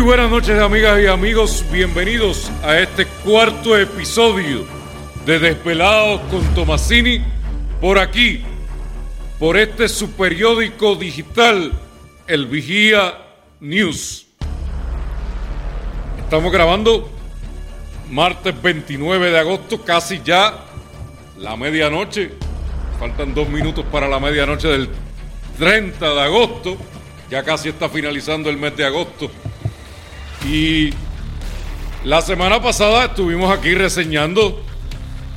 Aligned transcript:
Muy 0.00 0.06
buenas 0.06 0.30
noches 0.30 0.58
amigas 0.58 0.98
y 0.98 1.06
amigos, 1.06 1.62
bienvenidos 1.70 2.50
a 2.62 2.78
este 2.78 3.04
cuarto 3.22 3.76
episodio 3.76 4.64
de 5.26 5.38
Despelados 5.38 6.22
con 6.30 6.42
Tomasini 6.54 7.22
por 7.82 7.98
aquí, 7.98 8.42
por 9.38 9.58
este 9.58 9.90
su 9.90 10.12
periódico 10.12 10.94
digital, 10.94 11.74
El 12.26 12.46
Vigía 12.46 13.12
News. 13.60 14.26
Estamos 16.18 16.50
grabando 16.50 17.10
martes 18.08 18.54
29 18.62 19.30
de 19.30 19.38
agosto, 19.38 19.84
casi 19.84 20.22
ya 20.24 20.64
la 21.36 21.56
medianoche. 21.56 22.30
Faltan 22.98 23.34
dos 23.34 23.50
minutos 23.50 23.84
para 23.92 24.08
la 24.08 24.18
medianoche 24.18 24.68
del 24.68 24.88
30 25.58 26.14
de 26.14 26.20
agosto. 26.22 26.78
Ya 27.30 27.42
casi 27.42 27.68
está 27.68 27.90
finalizando 27.90 28.48
el 28.48 28.56
mes 28.56 28.74
de 28.78 28.86
agosto. 28.86 29.30
Y 30.46 30.90
la 32.04 32.22
semana 32.22 32.62
pasada 32.62 33.06
estuvimos 33.06 33.56
aquí 33.56 33.74
reseñando 33.74 34.62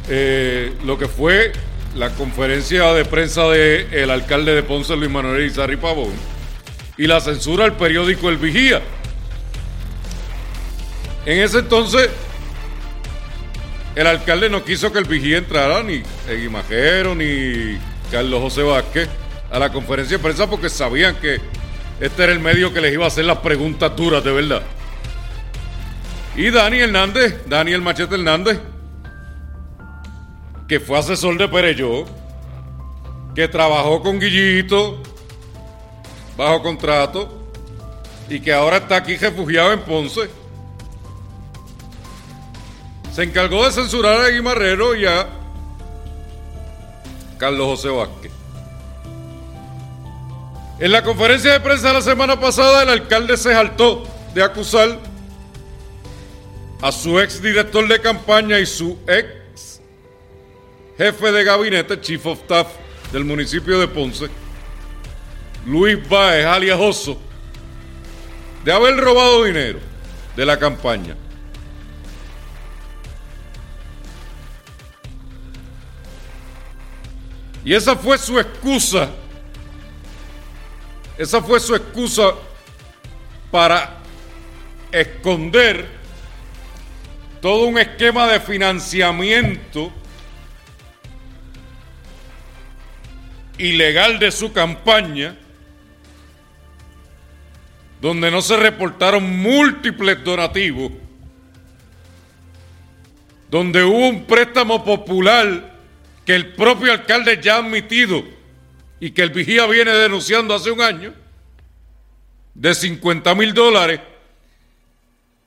eh, 0.09 0.73
lo 0.86 0.98
que 0.98 1.08
fue 1.08 1.52
la 1.96 2.09
conferencia 2.09 2.94
de 2.94 3.06
prensa 3.06 3.48
del 3.50 4.09
alcalde 4.09 4.56
de 4.56 4.64
Ponce, 4.64 4.96
Luis 4.96 5.12
Manuel 5.12 5.46
Izarri 5.46 5.78
Pavón, 5.78 6.14
y 6.98 7.06
la 7.06 7.20
censura 7.20 7.66
del 7.66 7.74
periódico 7.74 8.30
El 8.30 8.38
Vigía. 8.38 8.81
En 11.26 11.40
ese 11.40 11.59
entonces, 11.59 12.09
el 13.96 14.08
alcalde 14.08 14.50
no 14.50 14.64
quiso 14.64 14.92
que 14.92 15.00
el 15.00 15.06
Vigía 15.06 15.38
entrara, 15.38 15.84
ni 15.84 16.02
Eguimajero, 16.28 17.14
ni 17.14 17.78
Carlos 18.09 18.42
José 18.42 18.64
Vázquez, 18.64 19.08
a 19.52 19.59
la 19.59 19.72
conferencia 19.72 20.18
de 20.18 20.24
prensa 20.24 20.50
porque 20.50 20.70
sabían 20.70 21.16
que 21.18 21.40
este 22.00 22.24
era 22.24 22.31
el 22.31 22.40
medio 22.40 22.74
que 22.74 22.81
les 22.81 22.94
iba 22.94 23.06
a 23.06 23.08
hacer 23.08 23.26
las 23.26 23.38
preguntas 23.38 23.96
duras 23.96 24.24
de 24.24 24.31
verdad. 24.31 24.64
Y 26.36 26.50
Dani 26.50 26.80
Hernández, 26.80 27.48
Daniel 27.48 27.81
Machete 27.81 28.16
Hernández, 28.16 28.59
que 30.67 30.80
fue 30.80 30.98
asesor 30.98 31.38
de 31.38 31.48
Pereyó, 31.48 32.06
que 33.36 33.48
trabajó 33.48 34.02
con 34.02 34.20
Guillito 34.20 35.02
bajo 36.36 36.64
contrato 36.64 37.52
y 38.30 38.40
que 38.40 38.52
ahora 38.52 38.78
está 38.78 38.98
aquí 38.98 39.16
refugiado 39.16 39.73
en 39.73 39.81
Ponce. 39.81 40.30
Se 43.14 43.22
encargó 43.22 43.64
de 43.66 43.72
censurar 43.72 44.22
a 44.22 44.30
Guimarrero 44.30 44.95
y 44.95 45.06
a 45.06 45.28
Carlos 47.38 47.68
José 47.68 47.90
Vázquez. 47.90 48.31
En 50.79 50.91
la 50.91 51.03
conferencia 51.03 51.53
de 51.53 51.59
prensa 51.59 51.94
la 51.94 52.02
semana 52.02 52.40
pasada, 52.40 52.81
el 52.81 52.90
alcalde 52.90 53.38
se 53.38 53.53
saltó 53.53 54.03
de 54.34 54.41
acusar 54.41 55.12
a 56.84 56.92
su 56.92 57.18
ex 57.18 57.42
director 57.42 57.88
de 57.88 57.98
campaña 58.02 58.60
y 58.60 58.66
su 58.66 59.00
ex 59.08 59.80
jefe 60.98 61.32
de 61.32 61.44
gabinete, 61.46 62.02
chief 62.02 62.26
of 62.26 62.42
staff 62.42 62.68
del 63.14 63.24
municipio 63.24 63.80
de 63.80 63.88
Ponce, 63.88 64.28
Luis 65.66 65.98
Baez, 66.10 66.46
alias 66.46 66.78
Oso, 66.78 67.18
de 68.66 68.74
haber 68.74 68.98
robado 68.98 69.46
dinero 69.46 69.80
de 70.36 70.46
la 70.46 70.60
campaña. 70.60 71.16
Y 77.64 77.74
esa 77.74 77.96
fue 77.96 78.18
su 78.18 78.38
excusa. 78.38 79.10
Esa 81.18 81.42
fue 81.42 81.62
su 81.62 81.76
excusa 81.76 82.34
para 83.50 84.00
esconder 84.92 86.03
todo 87.44 87.66
un 87.66 87.78
esquema 87.78 88.26
de 88.26 88.40
financiamiento 88.40 89.92
ilegal 93.58 94.18
de 94.18 94.31
su 94.31 94.54
campaña, 94.54 95.38
donde 98.00 98.32
no 98.32 98.42
se 98.42 98.56
reportaron 98.56 99.30
múltiples 99.42 100.24
donativos, 100.24 100.94
donde 103.50 103.84
hubo 103.84 104.08
un 104.08 104.24
préstamo 104.24 104.86
popular 104.86 105.82
que 106.26 106.36
el 106.36 106.53
propio 106.53 106.94
alcalde 106.94 107.42
ya 107.44 107.56
ha 107.56 107.58
admitido 107.58 108.24
y 109.02 109.12
que 109.12 109.22
el 109.22 109.32
vigía 109.32 109.66
viene 109.66 109.92
denunciando 109.92 110.56
hace 110.56 110.72
un 110.72 110.80
año, 110.80 111.14
de 112.53 112.74
50 112.74 113.36
mil 113.36 113.53
dólares, 113.53 114.00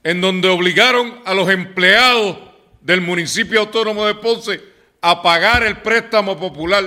en 0.06 0.20
donde 0.20 0.48
obligaron 0.48 1.20
a 1.24 1.34
los 1.34 1.48
empleados 1.50 2.36
del 2.80 3.00
municipio 3.00 3.58
autónomo 3.58 4.06
de 4.06 4.14
Ponce 4.14 4.62
a 5.00 5.20
pagar 5.20 5.64
el 5.64 5.78
préstamo 5.78 6.38
popular 6.38 6.84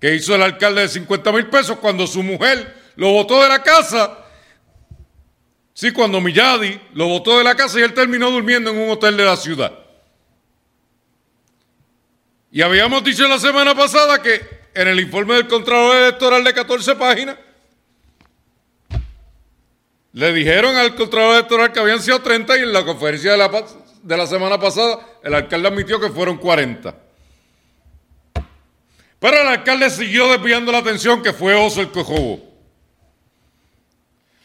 que 0.00 0.14
hizo 0.14 0.34
el 0.34 0.40
alcalde 0.40 0.80
de 0.80 0.88
50 0.88 1.30
mil 1.30 1.48
pesos 1.48 1.76
cuando 1.76 2.06
su 2.06 2.22
mujer 2.22 2.74
lo 2.96 3.12
botó 3.12 3.42
de 3.42 3.50
la 3.50 3.62
casa. 3.62 4.16
Sí, 5.74 5.92
cuando 5.92 6.22
Milladi 6.22 6.80
lo 6.94 7.06
botó 7.06 7.36
de 7.36 7.44
la 7.44 7.54
casa 7.54 7.78
y 7.78 7.82
él 7.82 7.92
terminó 7.92 8.30
durmiendo 8.30 8.70
en 8.70 8.78
un 8.78 8.88
hotel 8.88 9.18
de 9.18 9.24
la 9.26 9.36
ciudad. 9.36 9.70
Y 12.50 12.62
habíamos 12.62 13.04
dicho 13.04 13.28
la 13.28 13.38
semana 13.38 13.74
pasada 13.74 14.22
que 14.22 14.40
en 14.72 14.88
el 14.88 15.00
informe 15.00 15.34
del 15.34 15.48
Contralor 15.48 15.96
Electoral 15.96 16.44
de 16.44 16.54
14 16.54 16.96
páginas, 16.96 17.36
le 20.12 20.32
dijeron 20.32 20.76
al 20.76 20.94
Contralor 20.94 21.34
Electoral 21.34 21.72
que 21.72 21.80
habían 21.80 22.02
sido 22.02 22.20
30 22.20 22.58
y 22.58 22.60
en 22.60 22.72
la 22.72 22.84
conferencia 22.84 23.32
de 23.32 23.38
la, 23.38 23.64
de 24.02 24.16
la 24.16 24.26
semana 24.26 24.58
pasada 24.58 24.98
el 25.22 25.34
alcalde 25.34 25.68
admitió 25.68 26.00
que 26.00 26.10
fueron 26.10 26.36
40. 26.36 26.94
Pero 29.20 29.42
el 29.42 29.48
alcalde 29.48 29.90
siguió 29.90 30.28
desviando 30.28 30.72
la 30.72 30.78
atención 30.78 31.22
que 31.22 31.32
fue 31.32 31.54
Oso 31.54 31.82
el 31.82 31.90
que 31.90 32.02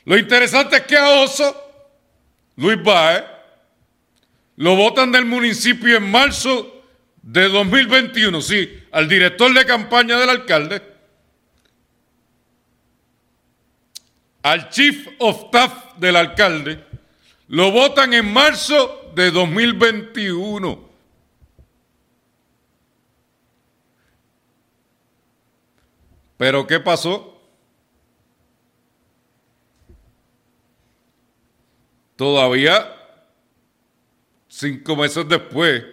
Lo 0.04 0.18
interesante 0.18 0.78
es 0.78 0.82
que 0.84 0.98
a 0.98 1.22
Oso, 1.22 1.56
Luis 2.58 2.82
Baez, 2.84 3.24
lo 4.58 4.76
votan 4.76 5.12
del 5.12 5.26
municipio 5.26 5.98
en 5.98 6.10
marzo 6.12 6.84
de 7.22 7.50
2021, 7.50 8.40
sí, 8.42 8.84
al 8.92 9.10
director 9.10 9.52
de 9.54 9.66
campaña 9.66 10.20
del 10.20 10.30
alcalde, 10.30 10.95
al 14.46 14.70
chief 14.70 15.08
of 15.18 15.46
staff 15.46 15.98
del 15.98 16.16
alcalde, 16.16 16.86
lo 17.48 17.72
votan 17.72 18.14
en 18.14 18.32
marzo 18.32 19.12
de 19.16 19.32
2021. 19.32 20.88
Pero 26.38 26.68
¿qué 26.68 26.80
pasó? 26.80 27.42
Todavía, 32.16 32.96
cinco 34.48 34.96
meses 34.96 35.28
después, 35.28 35.84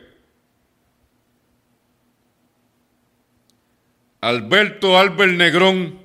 Alberto 4.21 4.99
Albert 4.99 5.32
Negrón, 5.32 6.01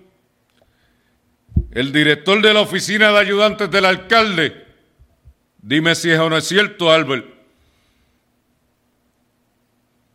el 1.71 1.91
director 1.91 2.41
de 2.41 2.53
la 2.53 2.61
oficina 2.61 3.11
de 3.11 3.19
ayudantes 3.19 3.69
del 3.69 3.85
alcalde, 3.85 4.65
dime 5.61 5.95
si 5.95 6.09
es 6.09 6.19
o 6.19 6.29
no 6.29 6.37
es 6.37 6.47
cierto, 6.47 6.91
Albert, 6.91 7.25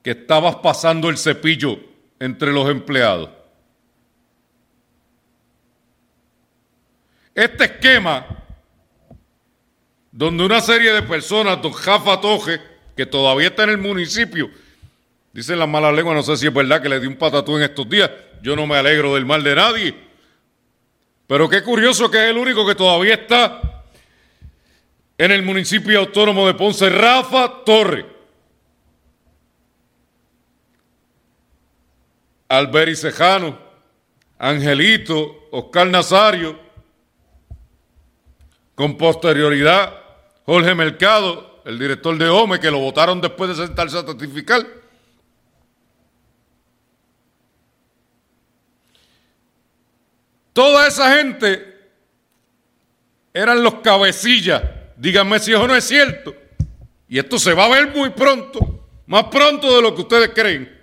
que 0.02 0.10
estabas 0.10 0.56
pasando 0.56 1.08
el 1.08 1.18
cepillo 1.18 1.78
entre 2.18 2.52
los 2.52 2.68
empleados. 2.68 3.30
Este 7.34 7.64
esquema, 7.64 8.26
donde 10.10 10.44
una 10.44 10.60
serie 10.60 10.92
de 10.92 11.02
personas, 11.02 11.62
don 11.62 11.72
Jafa 11.72 12.20
Toje, 12.20 12.60
que 12.96 13.06
todavía 13.06 13.48
está 13.48 13.64
en 13.64 13.70
el 13.70 13.78
municipio, 13.78 14.50
Dicen 15.32 15.58
las 15.58 15.68
malas 15.68 15.94
lenguas, 15.94 16.14
no 16.14 16.22
sé 16.22 16.36
si 16.36 16.46
es 16.46 16.52
verdad 16.52 16.82
que 16.82 16.88
le 16.88 17.00
di 17.00 17.06
un 17.06 17.16
patatú 17.16 17.56
en 17.56 17.62
estos 17.62 17.88
días. 17.88 18.10
Yo 18.42 18.54
no 18.54 18.66
me 18.66 18.76
alegro 18.76 19.14
del 19.14 19.24
mal 19.24 19.42
de 19.42 19.54
nadie. 19.54 19.94
Pero 21.32 21.48
qué 21.48 21.62
curioso 21.62 22.10
que 22.10 22.18
es 22.18 22.30
el 22.30 22.36
único 22.36 22.66
que 22.66 22.74
todavía 22.74 23.14
está 23.14 23.86
en 25.16 25.30
el 25.30 25.42
municipio 25.42 25.98
autónomo 25.98 26.46
de 26.46 26.52
Ponce, 26.52 26.90
Rafa 26.90 27.64
Torre. 27.64 28.04
Alberi 32.48 32.94
Cejano, 32.94 33.58
Angelito, 34.38 35.48
Oscar 35.52 35.86
Nazario, 35.86 36.60
con 38.74 38.98
posterioridad 38.98 40.02
Jorge 40.44 40.74
Mercado, 40.74 41.62
el 41.64 41.78
director 41.78 42.18
de 42.18 42.28
OME, 42.28 42.60
que 42.60 42.70
lo 42.70 42.78
votaron 42.78 43.22
después 43.22 43.56
de 43.56 43.66
sentarse 43.66 43.96
a 43.96 44.04
testificar. 44.04 44.81
Toda 50.52 50.86
esa 50.86 51.16
gente 51.16 51.72
eran 53.32 53.62
los 53.62 53.74
cabecillas. 53.76 54.62
Díganme 54.96 55.38
si 55.38 55.52
eso 55.52 55.66
no 55.66 55.74
es 55.74 55.84
cierto. 55.84 56.34
Y 57.08 57.18
esto 57.18 57.38
se 57.38 57.54
va 57.54 57.66
a 57.66 57.68
ver 57.68 57.94
muy 57.94 58.10
pronto, 58.10 58.88
más 59.06 59.24
pronto 59.24 59.74
de 59.74 59.82
lo 59.82 59.94
que 59.94 60.02
ustedes 60.02 60.30
creen. 60.30 60.80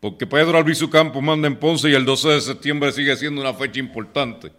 Porque 0.00 0.26
Pedro 0.26 0.58
Albizu 0.58 0.88
Campos 0.88 1.22
manda 1.22 1.48
en 1.48 1.56
Ponce 1.58 1.88
y 1.88 1.94
el 1.94 2.04
12 2.04 2.28
de 2.28 2.40
septiembre 2.40 2.92
sigue 2.92 3.16
siendo 3.16 3.40
una 3.40 3.54
fecha 3.54 3.80
importante. 3.80 4.52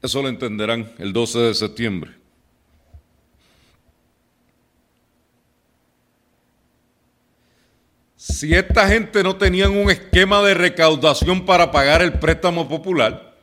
Eso 0.00 0.22
lo 0.22 0.28
entenderán 0.28 0.92
el 0.98 1.12
12 1.12 1.38
de 1.38 1.54
septiembre. 1.54 2.12
Si 8.16 8.54
esta 8.54 8.88
gente 8.88 9.22
no 9.22 9.36
tenían 9.36 9.76
un 9.76 9.90
esquema 9.90 10.42
de 10.42 10.54
recaudación 10.54 11.44
para 11.44 11.70
pagar 11.70 12.00
el 12.00 12.14
préstamo 12.18 12.66
popular, 12.66 13.36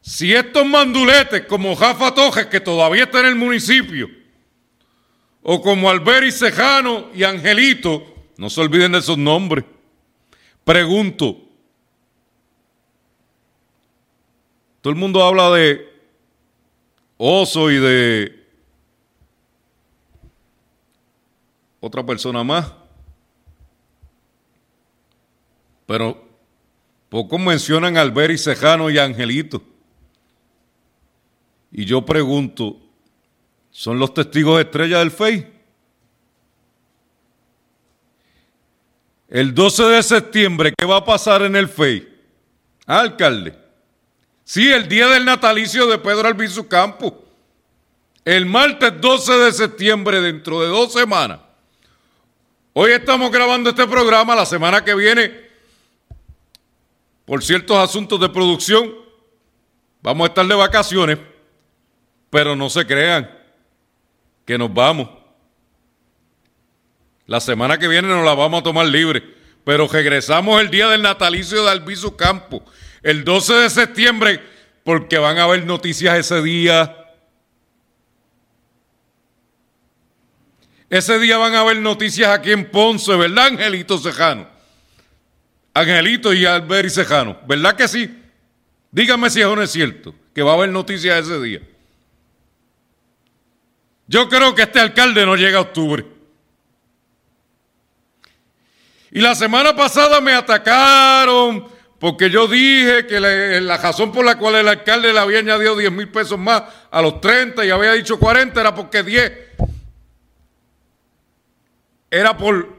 si 0.00 0.34
estos 0.34 0.66
manduletes 0.66 1.46
como 1.46 1.76
Jafa 1.76 2.12
Tojes, 2.12 2.46
que 2.46 2.60
todavía 2.60 3.04
está 3.04 3.20
en 3.20 3.26
el 3.26 3.36
municipio, 3.36 4.10
o 5.42 5.62
como 5.62 5.88
Alberi 5.88 6.32
Cejano 6.32 7.10
y 7.14 7.22
Angelito, 7.22 8.04
no 8.36 8.50
se 8.50 8.60
olviden 8.60 8.92
de 8.92 8.98
esos 8.98 9.16
nombres, 9.16 9.64
pregunto, 10.64 11.40
todo 14.80 14.92
el 14.92 14.98
mundo 14.98 15.22
habla 15.22 15.50
de 15.50 15.88
oso 17.16 17.70
y 17.70 17.76
de 17.76 18.39
otra 21.80 22.04
persona 22.04 22.44
más. 22.44 22.72
Pero 25.86 26.22
pocos 27.08 27.40
mencionan 27.40 27.96
a 27.96 28.02
Alberi 28.02 28.38
Cejano 28.38 28.90
y 28.90 28.98
Angelito. 28.98 29.62
Y 31.72 31.84
yo 31.84 32.04
pregunto, 32.04 32.76
¿son 33.70 33.98
los 33.98 34.14
testigos 34.14 34.60
estrella 34.60 34.98
del 34.98 35.10
FEI? 35.10 35.60
El 39.28 39.54
12 39.54 39.84
de 39.84 40.02
septiembre, 40.02 40.74
¿qué 40.76 40.84
va 40.84 40.96
a 40.96 41.04
pasar 41.04 41.42
en 41.42 41.54
el 41.54 41.68
FEI? 41.68 42.08
Ah, 42.86 43.00
alcalde. 43.00 43.56
Sí, 44.42 44.68
el 44.68 44.88
día 44.88 45.06
del 45.06 45.24
natalicio 45.24 45.86
de 45.86 45.98
Pedro 45.98 46.26
Albizu 46.26 46.66
Campo. 46.66 47.24
El 48.24 48.46
martes 48.46 49.00
12 49.00 49.32
de 49.38 49.52
septiembre, 49.52 50.20
dentro 50.20 50.60
de 50.60 50.66
dos 50.66 50.92
semanas. 50.92 51.38
Hoy 52.72 52.92
estamos 52.92 53.32
grabando 53.32 53.70
este 53.70 53.84
programa, 53.88 54.36
la 54.36 54.46
semana 54.46 54.84
que 54.84 54.94
viene, 54.94 55.32
por 57.24 57.42
ciertos 57.42 57.76
asuntos 57.76 58.20
de 58.20 58.28
producción, 58.28 58.94
vamos 60.00 60.26
a 60.26 60.28
estar 60.28 60.46
de 60.46 60.54
vacaciones, 60.54 61.18
pero 62.30 62.54
no 62.54 62.70
se 62.70 62.86
crean 62.86 63.28
que 64.46 64.56
nos 64.56 64.72
vamos. 64.72 65.08
La 67.26 67.40
semana 67.40 67.76
que 67.76 67.88
viene 67.88 68.06
nos 68.06 68.24
la 68.24 68.34
vamos 68.34 68.60
a 68.60 68.64
tomar 68.64 68.86
libre, 68.86 69.24
pero 69.64 69.88
regresamos 69.88 70.60
el 70.60 70.70
día 70.70 70.88
del 70.90 71.02
natalicio 71.02 71.64
de 71.64 71.70
Albizu 71.72 72.14
Campo, 72.14 72.64
el 73.02 73.24
12 73.24 73.54
de 73.54 73.70
septiembre, 73.70 74.40
porque 74.84 75.18
van 75.18 75.38
a 75.38 75.42
haber 75.42 75.66
noticias 75.66 76.16
ese 76.18 76.40
día 76.40 76.99
Ese 80.90 81.20
día 81.20 81.38
van 81.38 81.54
a 81.54 81.60
haber 81.60 81.78
noticias 81.78 82.28
aquí 82.28 82.50
en 82.50 82.68
Ponce, 82.68 83.14
¿verdad, 83.14 83.46
Angelito 83.46 83.96
Cejano? 83.96 84.48
Angelito 85.72 86.32
y 86.32 86.44
Alberi 86.44 86.90
Cejano, 86.90 87.38
¿verdad 87.46 87.76
que 87.76 87.86
sí? 87.86 88.12
Dígame 88.90 89.30
si 89.30 89.40
eso 89.40 89.54
no 89.54 89.62
es 89.62 89.70
cierto, 89.70 90.12
que 90.34 90.42
va 90.42 90.50
a 90.50 90.54
haber 90.54 90.70
noticias 90.70 91.24
ese 91.24 91.40
día. 91.40 91.60
Yo 94.08 94.28
creo 94.28 94.52
que 94.52 94.62
este 94.62 94.80
alcalde 94.80 95.24
no 95.24 95.36
llega 95.36 95.58
a 95.58 95.60
octubre. 95.60 96.04
Y 99.12 99.20
la 99.20 99.36
semana 99.36 99.76
pasada 99.76 100.20
me 100.20 100.32
atacaron 100.32 101.68
porque 102.00 102.30
yo 102.30 102.48
dije 102.48 103.06
que 103.06 103.20
la 103.20 103.76
razón 103.76 104.10
por 104.10 104.24
la 104.24 104.36
cual 104.36 104.56
el 104.56 104.66
alcalde 104.66 105.12
le 105.12 105.20
había 105.20 105.38
añadido 105.38 105.76
10 105.76 105.92
mil 105.92 106.08
pesos 106.08 106.36
más 106.36 106.64
a 106.90 107.00
los 107.00 107.20
30 107.20 107.64
y 107.64 107.70
había 107.70 107.92
dicho 107.92 108.18
40 108.18 108.60
era 108.60 108.74
porque 108.74 109.04
10 109.04 109.32
era 112.10 112.36
por 112.36 112.76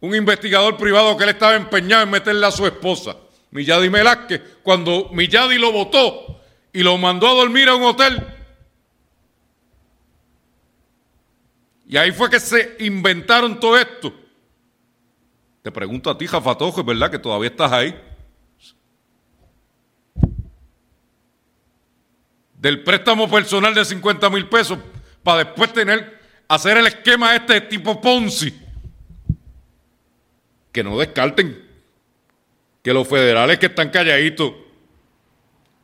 un 0.00 0.14
investigador 0.14 0.76
privado 0.76 1.16
que 1.16 1.24
él 1.24 1.30
estaba 1.30 1.54
empeñado 1.54 2.02
en 2.02 2.10
meterle 2.10 2.46
a 2.46 2.50
su 2.50 2.66
esposa, 2.66 3.16
Milladi 3.50 3.88
Velázquez, 3.88 4.42
cuando 4.62 5.08
Milladi 5.12 5.58
lo 5.58 5.72
votó 5.72 6.40
y 6.72 6.82
lo 6.82 6.98
mandó 6.98 7.28
a 7.28 7.34
dormir 7.34 7.68
a 7.68 7.76
un 7.76 7.84
hotel. 7.84 8.26
Y 11.86 11.96
ahí 11.96 12.12
fue 12.12 12.28
que 12.28 12.38
se 12.38 12.76
inventaron 12.80 13.58
todo 13.58 13.78
esto. 13.78 14.12
Te 15.62 15.72
pregunto 15.72 16.10
a 16.10 16.18
ti, 16.18 16.26
Jafatojo, 16.26 16.80
¿es 16.80 16.86
verdad 16.86 17.10
que 17.10 17.18
todavía 17.18 17.48
estás 17.48 17.72
ahí? 17.72 17.98
Del 22.54 22.82
préstamo 22.82 23.30
personal 23.30 23.74
de 23.74 23.84
50 23.84 24.28
mil 24.30 24.48
pesos 24.48 24.78
para 25.22 25.44
después 25.44 25.72
tener 25.72 26.17
hacer 26.48 26.78
el 26.78 26.86
esquema 26.86 27.36
este 27.36 27.60
tipo 27.62 28.00
Ponzi. 28.00 28.52
Que 30.72 30.82
no 30.82 30.98
descarten 30.98 31.66
que 32.82 32.92
los 32.92 33.06
federales 33.06 33.58
que 33.58 33.66
están 33.66 33.90
calladitos 33.90 34.52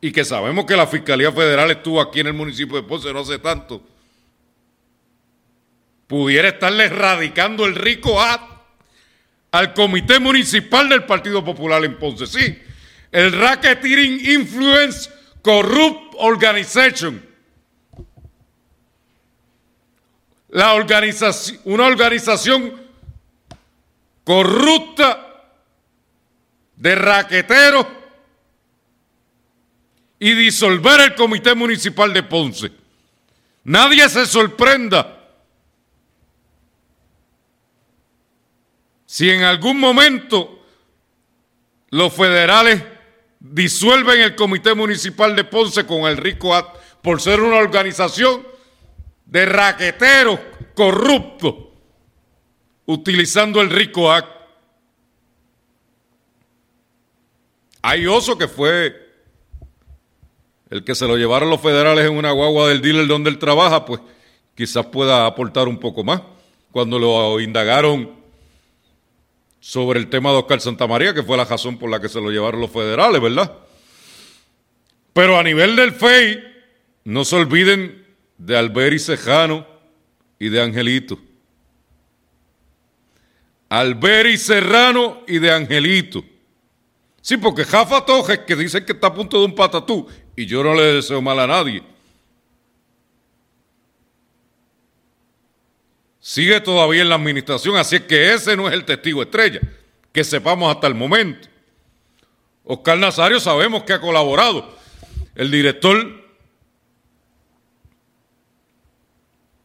y 0.01 0.13
que 0.13 0.25
sabemos 0.25 0.65
que 0.65 0.77
la 0.77 0.87
Fiscalía 0.87 1.33
Federal 1.33 1.71
estuvo 1.71 2.01
aquí 2.01 2.21
en 2.21 2.29
el 2.29 2.35
municipio 2.35 2.77
de 2.77 2.83
Ponce 2.83 3.13
no 3.13 3.21
hace 3.21 3.39
tanto, 3.39 3.83
pudiera 6.07 6.49
estarle 6.49 6.85
erradicando 6.85 7.65
el 7.67 7.75
rico 7.75 8.21
a 8.21 8.51
al 9.51 9.73
Comité 9.73 10.19
Municipal 10.19 10.89
del 10.89 11.05
Partido 11.05 11.45
Popular 11.45 11.85
en 11.85 11.97
Ponce. 11.97 12.27
Sí, 12.27 12.59
el 13.13 13.33
Racketeering 13.33 14.33
Influence 14.33 15.09
Corrupt 15.43 16.15
Organization 16.19 17.34
la 20.55 20.75
organización, 20.75 21.61
una 21.65 21.87
organización 21.87 22.81
corrupta 24.23 25.51
de 26.77 26.95
raqueteros 26.95 27.85
y 30.21 30.33
disolver 30.35 31.01
el 31.01 31.15
Comité 31.17 31.57
Municipal 31.57 32.13
de 32.13 32.23
Ponce. 32.23 32.71
Nadie 33.65 34.09
se 34.09 34.27
sorprenda 34.27 35.29
si 39.07 39.31
en 39.31 39.43
algún 39.43 39.81
momento 39.81 40.65
los 41.91 42.13
federales 42.13 42.81
disuelven 43.41 44.21
el 44.21 44.37
Comité 44.37 44.75
Municipal 44.75 45.35
de 45.35 45.43
Ponce 45.43 45.85
con 45.85 46.03
el 46.03 46.17
Rico 46.17 46.55
por 47.03 47.21
ser 47.21 47.41
una 47.41 47.57
organización 47.57 48.54
de 49.27 49.47
raqueteros 49.47 50.39
corruptos 50.75 51.55
utilizando 52.87 53.61
el 53.61 53.71
rico 53.71 54.13
act. 54.13 54.29
Hay 57.83 58.07
oso 58.07 58.39
que 58.39 58.49
fue 58.49 59.05
el 60.71 60.85
que 60.85 60.95
se 60.95 61.07
lo 61.07 61.17
llevaron 61.17 61.51
los 61.51 61.61
federales 61.61 62.07
en 62.07 62.17
una 62.17 62.33
guagua 62.33 62.69
del 62.69 62.81
dealer 62.81 63.07
donde 63.07 63.31
él 63.31 63.39
trabaja, 63.39 63.85
pues 63.85 64.01
quizás 64.55 64.87
pueda 64.87 65.27
aportar 65.27 65.69
un 65.69 65.79
poco 65.79 66.03
más. 66.03 66.23
Cuando 66.73 66.99
lo 66.99 67.39
indagaron 67.41 68.11
sobre 69.61 70.01
el 70.01 70.11
tema 70.11 70.31
de 70.31 70.39
Oscar 70.39 70.61
Santamaría, 70.61 71.15
que 71.15 71.23
fue 71.23 71.37
la 71.37 71.45
razón 71.45 71.79
por 71.79 71.89
la 71.89 72.01
que 72.01 72.09
se 72.09 72.21
lo 72.21 72.31
llevaron 72.31 72.61
los 72.61 72.71
federales, 72.71 73.21
¿verdad? 73.21 73.53
Pero 75.13 75.39
a 75.39 75.43
nivel 75.43 75.77
del 75.77 75.93
FEI, 75.93 76.43
no 77.05 77.25
se 77.25 77.37
olviden 77.37 78.04
de 78.39 78.57
Alberi 78.57 78.99
Cejano 78.99 79.67
y 80.39 80.49
de 80.49 80.61
Angelito. 80.61 81.19
Alberi 83.69 84.37
Serrano 84.37 85.23
y 85.27 85.39
de 85.39 85.51
Angelito. 85.51 86.25
Sí, 87.21 87.37
porque 87.37 87.65
Jafa 87.65 88.05
Tojes, 88.05 88.41
que 88.41 88.55
dice 88.55 88.85
que 88.85 88.93
está 88.93 89.07
a 89.07 89.15
punto 89.15 89.39
de 89.39 89.47
un 89.47 89.55
patatú, 89.55 90.07
y 90.37 90.47
yo 90.47 90.63
no 90.63 90.75
le 90.75 90.95
deseo 90.95 91.23
mal 91.23 91.39
a 91.41 91.47
nadie. 91.47 91.83
Sigue 96.21 96.61
todavía 96.61 97.03
en 97.03 97.09
la 97.09 97.17
administración, 97.17 97.77
así 97.77 97.97
es 97.97 98.03
que 98.03 98.33
ese 98.33 98.57
no 98.57 98.69
es 98.69 98.75
el 98.75 98.85
testigo 98.85 99.23
estrella, 99.23 99.61
que 100.13 100.25
sepamos 100.25 100.75
hasta 100.75 100.87
el 100.87 100.95
momento. 100.95 101.49
Oscar 102.65 102.99
Nazario 102.99 103.41
sabemos 103.41 103.83
que 103.85 103.93
ha 103.93 104.01
colaborado. 104.01 104.77
El 105.35 105.51
director 105.51 106.24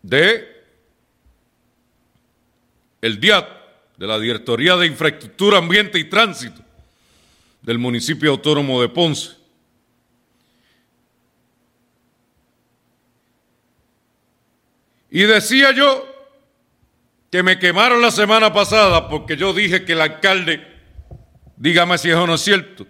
de 0.01 0.47
el 3.01 3.19
DIAT, 3.19 3.47
de 3.97 4.07
la 4.07 4.19
Directoría 4.19 4.75
de 4.75 4.87
Infraestructura, 4.87 5.57
Ambiente 5.57 5.99
y 5.99 6.05
Tránsito 6.05 6.61
del 7.61 7.77
municipio 7.77 8.31
autónomo 8.31 8.81
de 8.81 8.89
Ponce. 8.89 9.31
Y 15.11 15.23
decía 15.23 15.71
yo 15.71 16.07
que 17.31 17.43
me 17.43 17.59
quemaron 17.59 18.01
la 18.01 18.11
semana 18.11 18.53
pasada 18.53 19.09
porque 19.09 19.35
yo 19.35 19.53
dije 19.53 19.85
que 19.85 19.93
el 19.93 20.01
alcalde, 20.01 20.65
dígame 21.57 21.97
si 21.97 22.09
eso 22.09 22.25
no 22.25 22.35
es 22.35 22.41
cierto, 22.41 22.85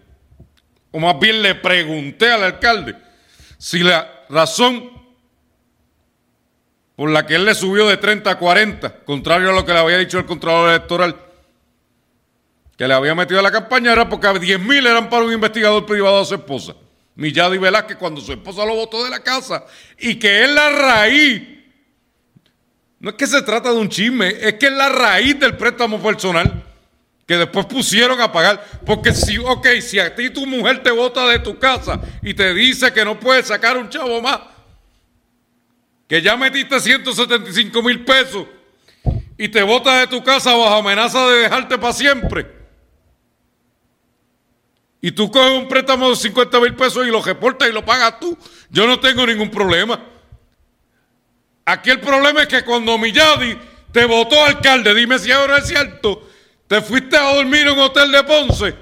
o 0.91 0.99
más 0.99 1.19
bien 1.19 1.41
le 1.41 1.55
pregunté 1.55 2.31
al 2.31 2.43
alcalde 2.43 2.95
si 3.57 3.79
la 3.79 4.25
razón 4.29 4.98
por 6.99 7.09
la 7.11 7.25
que 7.25 7.35
él 7.35 7.45
le 7.45 7.55
subió 7.55 7.87
de 7.87 7.95
30 7.95 8.29
a 8.29 8.37
40, 8.37 9.05
contrario 9.05 9.51
a 9.51 9.53
lo 9.53 9.63
que 9.63 9.71
le 9.71 9.79
había 9.79 9.97
dicho 9.97 10.19
el 10.19 10.25
Contralor 10.25 10.71
Electoral, 10.71 11.15
que 12.77 12.85
le 12.85 12.93
había 12.93 13.15
metido 13.15 13.39
a 13.39 13.43
la 13.43 13.53
campaña, 13.53 13.93
era 13.93 14.09
porque 14.09 14.27
10 14.37 14.59
mil 14.59 14.85
eran 14.85 15.09
para 15.09 15.23
un 15.23 15.31
investigador 15.31 15.85
privado 15.85 16.19
de 16.19 16.25
su 16.25 16.35
esposa, 16.35 16.75
Milladi 17.15 17.57
Velázquez, 17.57 17.95
cuando 17.95 18.19
su 18.19 18.33
esposa 18.33 18.65
lo 18.65 18.75
votó 18.75 19.01
de 19.05 19.11
la 19.11 19.21
casa, 19.21 19.63
y 19.97 20.15
que 20.15 20.43
es 20.43 20.49
la 20.49 20.71
raíz, 20.71 21.41
no 22.99 23.11
es 23.11 23.15
que 23.15 23.27
se 23.27 23.43
trata 23.43 23.71
de 23.71 23.77
un 23.77 23.87
chisme, 23.87 24.35
es 24.37 24.55
que 24.55 24.65
es 24.65 24.73
la 24.73 24.89
raíz 24.89 25.39
del 25.39 25.55
préstamo 25.55 26.03
personal 26.03 26.65
que 27.25 27.37
después 27.37 27.65
pusieron 27.67 28.19
a 28.19 28.29
pagar. 28.29 28.61
Porque 28.85 29.13
si, 29.13 29.37
ok, 29.37 29.67
si 29.79 29.99
a 29.99 30.13
ti 30.13 30.31
tu 30.31 30.45
mujer 30.45 30.83
te 30.83 30.91
vota 30.91 31.25
de 31.27 31.39
tu 31.39 31.57
casa 31.57 32.01
y 32.21 32.33
te 32.33 32.53
dice 32.53 32.91
que 32.91 33.05
no 33.05 33.17
puedes 33.17 33.47
sacar 33.47 33.77
un 33.77 33.87
chavo 33.87 34.21
más, 34.21 34.39
que 36.09 36.23
ya 36.23 36.35
metiste 36.35 36.79
175 36.79 37.83
mil 37.83 38.03
pesos 38.03 38.47
y 39.37 39.47
te 39.47 39.61
vota 39.61 39.99
de 39.99 40.07
tu 40.07 40.23
casa 40.23 40.55
bajo 40.55 40.73
amenaza 40.73 41.25
de 41.29 41.41
dejarte 41.41 41.77
para 41.77 41.93
siempre. 41.93 42.47
Y 45.01 45.11
tú 45.11 45.29
coges 45.29 45.51
un 45.51 45.67
préstamo 45.67 46.09
de 46.09 46.15
50 46.15 46.59
mil 46.61 46.75
pesos 46.75 47.07
y 47.07 47.11
lo 47.11 47.21
reportas 47.21 47.69
y 47.69 47.71
lo 47.71 47.85
pagas 47.85 48.19
tú. 48.19 48.35
Yo 48.71 48.87
no 48.87 48.99
tengo 48.99 49.25
ningún 49.25 49.51
problema. 49.51 50.03
Aquí 51.63 51.91
el 51.91 51.99
problema 51.99 52.41
es 52.41 52.47
que 52.47 52.65
cuando 52.65 52.97
Milladi 52.97 53.55
te 53.91 54.03
votó 54.05 54.43
alcalde, 54.43 54.95
dime 54.95 55.19
si 55.19 55.31
ahora 55.31 55.59
es 55.59 55.67
cierto, 55.67 56.27
te 56.67 56.81
fuiste 56.81 57.15
a 57.17 57.35
dormir 57.35 57.67
en 57.67 57.73
un 57.73 57.79
hotel 57.79 58.11
de 58.11 58.23
Ponce 58.23 58.75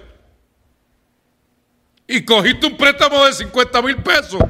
y 2.07 2.23
cogiste 2.23 2.67
un 2.67 2.77
préstamo 2.77 3.25
de 3.25 3.33
50 3.33 3.81
mil 3.81 3.97
pesos 3.97 4.41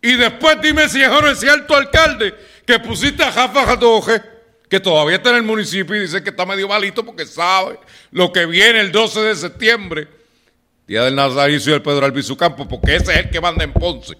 y 0.00 0.14
después 0.14 0.58
dime 0.62 0.88
si 0.88 1.02
ahora 1.02 1.32
es 1.32 1.40
cierto, 1.40 1.74
alcalde, 1.74 2.34
que 2.64 2.78
pusiste 2.78 3.22
a 3.22 3.32
Jafa 3.32 3.66
Jatoje, 3.66 4.22
que 4.68 4.78
todavía 4.78 5.16
está 5.16 5.30
en 5.30 5.36
el 5.36 5.42
municipio 5.42 5.96
y 5.96 6.00
dice 6.00 6.22
que 6.22 6.30
está 6.30 6.46
medio 6.46 6.68
malito 6.68 7.04
porque 7.04 7.26
sabe 7.26 7.78
lo 8.12 8.32
que 8.32 8.46
viene 8.46 8.80
el 8.80 8.92
12 8.92 9.20
de 9.20 9.34
septiembre, 9.34 10.08
día 10.86 11.02
del 11.04 11.16
Nazaricio 11.16 11.70
y 11.70 11.72
del 11.72 11.82
Pedro 11.82 12.04
Albizu 12.04 12.36
Campo, 12.36 12.68
porque 12.68 12.96
ese 12.96 13.12
es 13.12 13.18
el 13.18 13.30
que 13.30 13.40
manda 13.40 13.64
en 13.64 13.72
Ponce. 13.72 14.16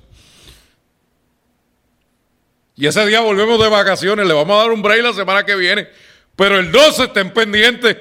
Y 2.74 2.86
ese 2.86 3.04
día 3.06 3.20
volvemos 3.20 3.60
de 3.60 3.68
vacaciones, 3.68 4.26
le 4.26 4.34
vamos 4.34 4.56
a 4.56 4.62
dar 4.62 4.70
un 4.70 4.82
break 4.82 5.02
la 5.02 5.12
semana 5.12 5.44
que 5.44 5.54
viene, 5.56 5.88
pero 6.34 6.58
el 6.58 6.72
12 6.72 7.04
estén 7.04 7.32
pendientes. 7.32 7.96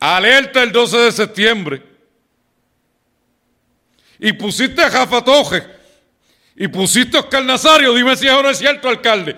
Alerta 0.00 0.62
el 0.62 0.70
12 0.70 0.98
de 0.98 1.12
septiembre 1.12 1.87
y 4.18 4.32
pusiste 4.32 4.82
a 4.82 4.90
Jafatoje 4.90 5.64
y 6.56 6.68
pusiste 6.68 7.16
a 7.16 7.20
Oscar 7.20 7.44
Nazario, 7.44 7.94
dime 7.94 8.16
si 8.16 8.26
ahora 8.26 8.50
es 8.50 8.58
cierto, 8.58 8.88
alcalde. 8.88 9.36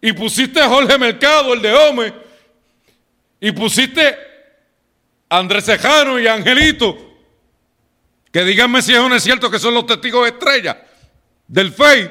Y 0.00 0.12
pusiste 0.12 0.60
a 0.60 0.68
Jorge 0.68 0.96
Mercado, 0.96 1.52
el 1.52 1.60
de 1.60 1.72
Ome, 1.74 2.14
y 3.40 3.52
pusiste 3.52 4.16
a 5.28 5.38
Andrés 5.38 5.64
Cejano 5.64 6.18
y 6.18 6.26
a 6.26 6.34
Angelito, 6.34 6.96
que 8.30 8.44
díganme 8.44 8.82
si 8.82 8.94
ahora 8.94 9.16
es 9.16 9.22
cierto 9.22 9.50
que 9.50 9.58
son 9.58 9.74
los 9.74 9.86
testigos 9.86 10.28
estrella 10.28 10.86
del 11.48 11.72
FEI, 11.72 12.10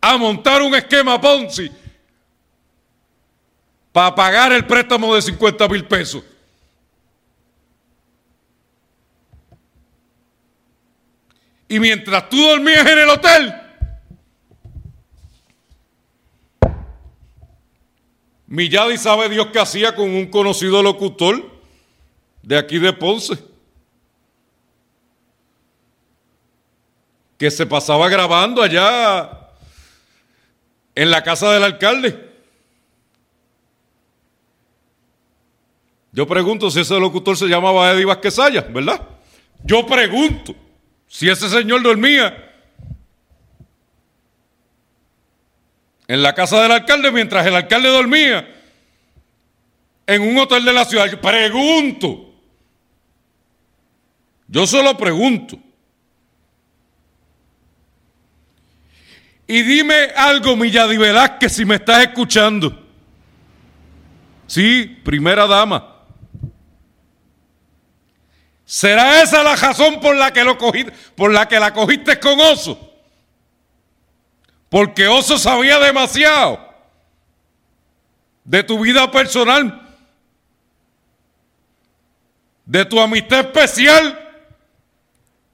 a 0.00 0.16
montar 0.16 0.60
un 0.62 0.74
esquema 0.74 1.20
Ponzi. 1.20 1.70
Para 3.92 4.14
pagar 4.14 4.52
el 4.52 4.66
préstamo 4.66 5.14
de 5.14 5.22
50 5.22 5.68
mil 5.68 5.84
pesos. 5.84 6.24
Y 11.72 11.80
mientras 11.80 12.28
tú 12.28 12.36
dormías 12.36 12.86
en 12.86 12.98
el 12.98 13.08
hotel, 13.08 13.54
Milladi 18.46 18.98
sabe 18.98 19.30
Dios 19.30 19.46
qué 19.50 19.58
hacía 19.58 19.96
con 19.96 20.10
un 20.10 20.26
conocido 20.26 20.82
locutor 20.82 21.50
de 22.42 22.58
aquí 22.58 22.78
de 22.78 22.92
Ponce, 22.92 23.38
que 27.38 27.50
se 27.50 27.64
pasaba 27.64 28.06
grabando 28.10 28.62
allá 28.62 29.48
en 30.94 31.10
la 31.10 31.22
casa 31.22 31.52
del 31.52 31.64
alcalde. 31.64 32.34
Yo 36.12 36.26
pregunto 36.26 36.70
si 36.70 36.80
ese 36.80 37.00
locutor 37.00 37.34
se 37.34 37.46
llamaba 37.46 37.90
Eddie 37.92 38.04
Vázquez 38.04 38.36
¿verdad? 38.68 39.08
Yo 39.64 39.86
pregunto. 39.86 40.54
Si 41.12 41.28
ese 41.28 41.50
señor 41.50 41.82
dormía 41.82 42.34
en 46.08 46.22
la 46.22 46.34
casa 46.34 46.62
del 46.62 46.72
alcalde 46.72 47.12
mientras 47.12 47.46
el 47.46 47.54
alcalde 47.54 47.90
dormía 47.90 48.48
en 50.06 50.22
un 50.22 50.38
hotel 50.38 50.64
de 50.64 50.72
la 50.72 50.86
ciudad, 50.86 51.10
yo 51.10 51.20
pregunto. 51.20 52.34
Yo 54.48 54.66
solo 54.66 54.96
pregunto. 54.96 55.58
Y 59.46 59.60
dime 59.64 60.12
algo, 60.16 60.56
Milladi 60.56 60.96
Velázquez, 60.96 61.52
si 61.52 61.66
me 61.66 61.74
estás 61.74 62.04
escuchando. 62.04 62.88
Sí, 64.46 64.86
primera 65.04 65.46
dama. 65.46 65.91
¿Será 68.72 69.20
esa 69.20 69.42
la 69.42 69.54
razón 69.54 70.00
por 70.00 70.16
la 70.16 70.32
que 70.32 70.42
lo 70.42 70.56
cogiste, 70.56 70.92
por 71.14 71.30
la 71.30 71.46
que 71.46 71.60
la 71.60 71.74
cogiste 71.74 72.18
con 72.18 72.40
Oso? 72.40 72.90
Porque 74.70 75.06
Oso 75.08 75.36
sabía 75.36 75.78
demasiado 75.78 76.58
de 78.42 78.62
tu 78.62 78.80
vida 78.80 79.10
personal, 79.10 79.94
de 82.64 82.86
tu 82.86 82.98
amistad 82.98 83.40
especial 83.40 84.18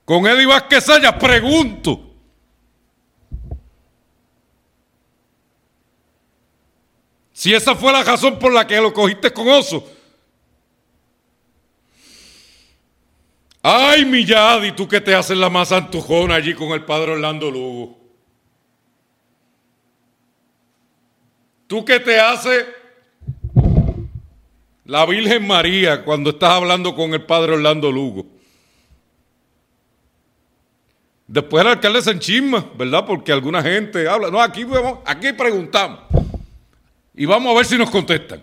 con 0.04 0.24
Eddie 0.24 0.46
Vázquez 0.46 0.86
Pregunto. 1.18 2.14
Si 7.32 7.52
esa 7.52 7.74
fue 7.74 7.92
la 7.92 8.04
razón 8.04 8.38
por 8.38 8.52
la 8.52 8.64
que 8.64 8.80
lo 8.80 8.94
cogiste 8.94 9.32
con 9.32 9.48
Oso. 9.48 9.97
Ay, 13.70 14.06
mi 14.06 14.24
Yadi, 14.24 14.72
tú 14.72 14.88
que 14.88 14.98
te 14.98 15.14
haces 15.14 15.36
la 15.36 15.50
más 15.50 15.72
antojona 15.72 16.36
allí 16.36 16.54
con 16.54 16.68
el 16.68 16.86
padre 16.86 17.12
Orlando 17.12 17.50
Lugo. 17.50 17.98
Tú 21.66 21.84
que 21.84 22.00
te 22.00 22.18
haces 22.18 22.64
la 24.86 25.04
Virgen 25.04 25.46
María 25.46 26.02
cuando 26.02 26.30
estás 26.30 26.48
hablando 26.48 26.94
con 26.94 27.12
el 27.12 27.20
padre 27.26 27.52
Orlando 27.52 27.92
Lugo. 27.92 28.24
Después 31.26 31.60
el 31.62 31.72
alcalde 31.72 32.00
se 32.00 32.12
enchisma, 32.12 32.64
¿verdad? 32.74 33.04
Porque 33.04 33.32
alguna 33.32 33.60
gente 33.60 34.08
habla. 34.08 34.30
No, 34.30 34.40
aquí, 34.40 34.64
aquí 35.04 35.34
preguntamos. 35.34 36.00
Y 37.14 37.26
vamos 37.26 37.52
a 37.52 37.56
ver 37.58 37.66
si 37.66 37.76
nos 37.76 37.90
contestan. 37.90 38.40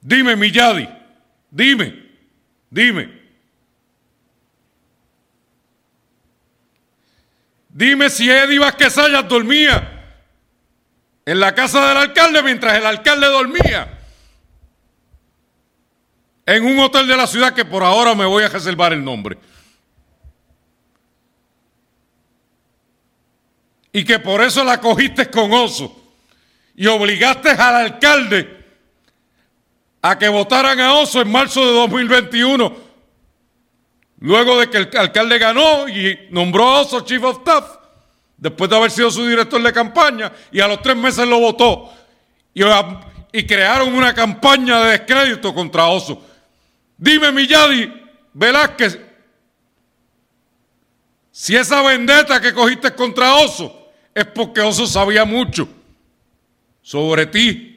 Dime, 0.00 0.34
Milladi, 0.34 0.88
dime, 1.50 1.94
dime. 2.70 3.20
Dime 7.68 8.10
si 8.10 8.28
Eddie 8.28 8.58
Vázquez 8.58 8.94
dormía 9.28 10.16
en 11.24 11.38
la 11.38 11.54
casa 11.54 11.88
del 11.88 11.98
alcalde 11.98 12.42
mientras 12.42 12.76
el 12.76 12.86
alcalde 12.86 13.26
dormía 13.26 13.98
en 16.46 16.64
un 16.64 16.80
hotel 16.80 17.06
de 17.06 17.16
la 17.16 17.26
ciudad 17.26 17.54
que 17.54 17.64
por 17.64 17.84
ahora 17.84 18.14
me 18.14 18.24
voy 18.24 18.42
a 18.42 18.48
reservar 18.48 18.92
el 18.92 19.04
nombre. 19.04 19.38
Y 23.92 24.04
que 24.04 24.18
por 24.18 24.40
eso 24.40 24.64
la 24.64 24.80
cogiste 24.80 25.30
con 25.30 25.52
oso 25.52 26.14
y 26.74 26.86
obligaste 26.86 27.50
al 27.50 27.74
alcalde 27.76 28.59
a 30.02 30.18
que 30.18 30.28
votaran 30.28 30.80
a 30.80 30.94
Oso 30.94 31.20
en 31.20 31.30
marzo 31.30 31.64
de 31.64 31.72
2021, 31.72 32.76
luego 34.20 34.58
de 34.58 34.70
que 34.70 34.78
el 34.78 34.90
alcalde 34.96 35.38
ganó 35.38 35.88
y 35.88 36.28
nombró 36.30 36.68
a 36.68 36.80
Oso 36.80 37.00
Chief 37.00 37.22
of 37.22 37.38
Staff, 37.38 37.76
después 38.36 38.70
de 38.70 38.76
haber 38.76 38.90
sido 38.90 39.10
su 39.10 39.26
director 39.26 39.62
de 39.62 39.72
campaña, 39.72 40.32
y 40.50 40.60
a 40.60 40.68
los 40.68 40.80
tres 40.80 40.96
meses 40.96 41.26
lo 41.28 41.38
votó. 41.38 41.92
Y, 42.54 42.62
y 43.32 43.46
crearon 43.46 43.94
una 43.94 44.14
campaña 44.14 44.80
de 44.80 44.90
descrédito 44.92 45.54
contra 45.54 45.86
Oso. 45.86 46.24
Dime, 46.96 47.30
Milladi 47.32 47.92
Velázquez, 48.32 48.98
si 51.30 51.56
esa 51.56 51.80
vendetta 51.82 52.40
que 52.40 52.52
cogiste 52.52 52.94
contra 52.94 53.34
Oso 53.36 53.88
es 54.14 54.26
porque 54.26 54.60
Oso 54.60 54.86
sabía 54.86 55.24
mucho 55.24 55.68
sobre 56.82 57.26
ti 57.26 57.69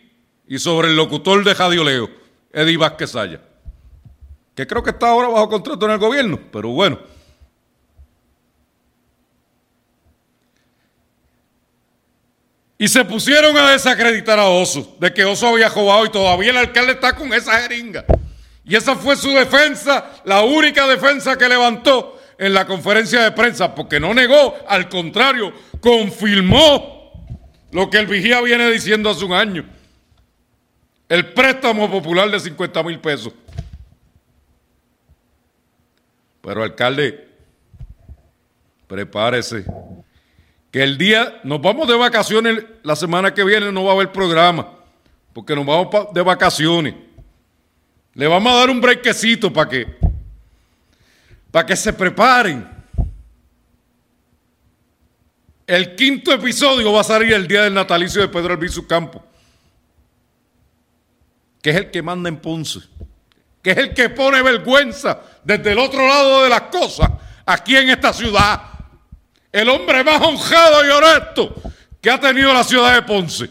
y 0.53 0.59
sobre 0.59 0.89
el 0.89 0.95
locutor 0.95 1.43
de 1.43 1.83
Leo, 1.83 2.11
Eddie 2.51 2.77
Vázquez 2.77 3.09
Saya, 3.09 3.41
que 4.53 4.67
creo 4.67 4.83
que 4.83 4.91
está 4.91 5.07
ahora 5.07 5.27
bajo 5.27 5.49
contrato 5.49 5.83
en 5.87 5.93
el 5.93 5.97
gobierno, 5.97 6.39
pero 6.51 6.69
bueno. 6.69 6.99
Y 12.77 12.87
se 12.87 13.03
pusieron 13.03 13.57
a 13.57 13.71
desacreditar 13.71 14.37
a 14.37 14.45
Oso, 14.49 14.95
de 14.99 15.11
que 15.11 15.25
Oso 15.25 15.47
había 15.47 15.69
robado 15.69 16.05
y 16.05 16.11
todavía 16.11 16.51
el 16.51 16.57
alcalde 16.57 16.91
está 16.91 17.15
con 17.15 17.33
esa 17.33 17.59
jeringa. 17.61 18.05
Y 18.63 18.75
esa 18.75 18.95
fue 18.95 19.15
su 19.15 19.31
defensa, 19.31 20.21
la 20.23 20.43
única 20.43 20.85
defensa 20.85 21.35
que 21.35 21.49
levantó 21.49 22.21
en 22.37 22.53
la 22.53 22.67
conferencia 22.67 23.23
de 23.23 23.31
prensa, 23.31 23.73
porque 23.73 23.99
no 23.99 24.13
negó, 24.13 24.55
al 24.67 24.87
contrario, 24.87 25.51
confirmó 25.81 27.25
lo 27.71 27.89
que 27.89 27.97
el 27.97 28.05
vigía 28.05 28.39
viene 28.41 28.69
diciendo 28.69 29.09
hace 29.09 29.25
un 29.25 29.33
año. 29.33 29.81
El 31.09 31.33
préstamo 31.33 31.89
popular 31.89 32.29
de 32.29 32.39
50 32.39 32.83
mil 32.83 32.99
pesos. 32.99 33.33
Pero 36.41 36.63
alcalde, 36.63 37.29
prepárese, 38.87 39.65
que 40.71 40.83
el 40.83 40.97
día, 40.97 41.39
nos 41.43 41.61
vamos 41.61 41.87
de 41.87 41.95
vacaciones, 41.95 42.65
la 42.81 42.95
semana 42.95 43.33
que 43.33 43.43
viene 43.43 43.71
no 43.71 43.83
va 43.83 43.91
a 43.91 43.95
haber 43.95 44.11
programa, 44.11 44.69
porque 45.31 45.55
nos 45.55 45.65
vamos 45.65 46.13
de 46.13 46.21
vacaciones. 46.21 46.95
Le 48.15 48.27
vamos 48.27 48.51
a 48.51 48.57
dar 48.57 48.69
un 48.69 48.81
brequecito 48.81 49.53
para 49.53 49.69
que, 49.69 49.97
para 51.51 51.65
que 51.65 51.75
se 51.75 51.93
preparen. 51.93 52.67
El 55.65 55.95
quinto 55.95 56.33
episodio 56.33 56.91
va 56.91 57.01
a 57.01 57.05
salir 57.05 57.33
el 57.33 57.47
día 57.47 57.63
del 57.63 57.73
natalicio 57.73 58.21
de 58.21 58.27
Pedro 58.27 58.53
Albizu 58.53 58.85
Campo, 58.85 59.23
que 61.63 61.69
es 61.69 61.77
el 61.77 61.91
que 61.91 62.01
manda 62.01 62.27
en 62.27 62.37
Ponce, 62.37 62.81
que 63.61 63.71
es 63.71 63.77
el 63.77 63.93
que 63.93 64.09
pone 64.09 64.41
vergüenza 64.41 65.21
desde 65.45 65.71
el 65.71 65.79
otro 65.79 66.05
lado 66.05 66.43
de 66.43 66.49
las 66.49 66.63
cosas 66.63 67.09
aquí 67.45 67.77
en 67.77 67.89
esta 67.89 68.11
ciudad. 68.11 68.61
El 69.49 69.69
hombre 69.69 70.03
más 70.03 70.21
honrado 70.21 70.85
y 70.85 70.89
honesto 70.89 71.55
que 72.01 72.11
ha 72.11 72.19
tenido 72.19 72.53
la 72.53 72.65
ciudad 72.65 72.93
de 72.95 73.03
Ponce. 73.03 73.49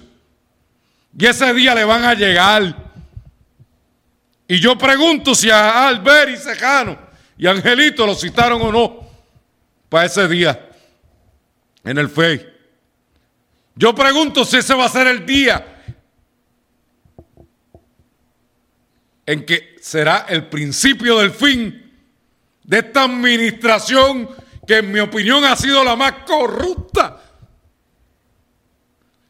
Y 1.19 1.27
ese 1.27 1.55
día 1.55 1.75
le 1.75 1.85
van 1.85 2.05
a 2.05 2.13
llegar 2.13 2.77
y 4.47 4.61
yo 4.61 4.77
pregunto 4.77 5.35
si 5.35 5.49
a 5.49 5.89
Albert 5.89 6.33
y 6.33 6.37
Sejano 6.37 6.99
y 7.39 7.47
Angelito 7.47 8.05
lo 8.05 8.15
citaron 8.15 8.61
o 8.61 8.71
no 8.71 9.09
para 9.89 10.05
ese 10.05 10.29
día 10.29 10.69
en 11.83 11.97
el 11.97 12.11
FEI. 12.11 12.47
Yo 13.75 13.95
pregunto 13.95 14.45
si 14.45 14.59
ese 14.59 14.75
va 14.75 14.85
a 14.85 14.91
ser 14.91 15.07
el 15.07 15.25
día 15.25 15.72
en 19.27 19.45
que 19.45 19.77
será 19.81 20.27
el 20.29 20.49
principio 20.49 21.19
del 21.19 21.31
fin 21.31 21.93
de 22.65 22.79
esta 22.79 23.05
administración 23.05 24.29
que 24.67 24.79
en 24.79 24.93
mi 24.93 25.01
opinión 25.01 25.45
ha 25.45 25.57
sido 25.57 25.83
la 25.85 25.97
más 25.97 26.13
corrupta, 26.25 27.21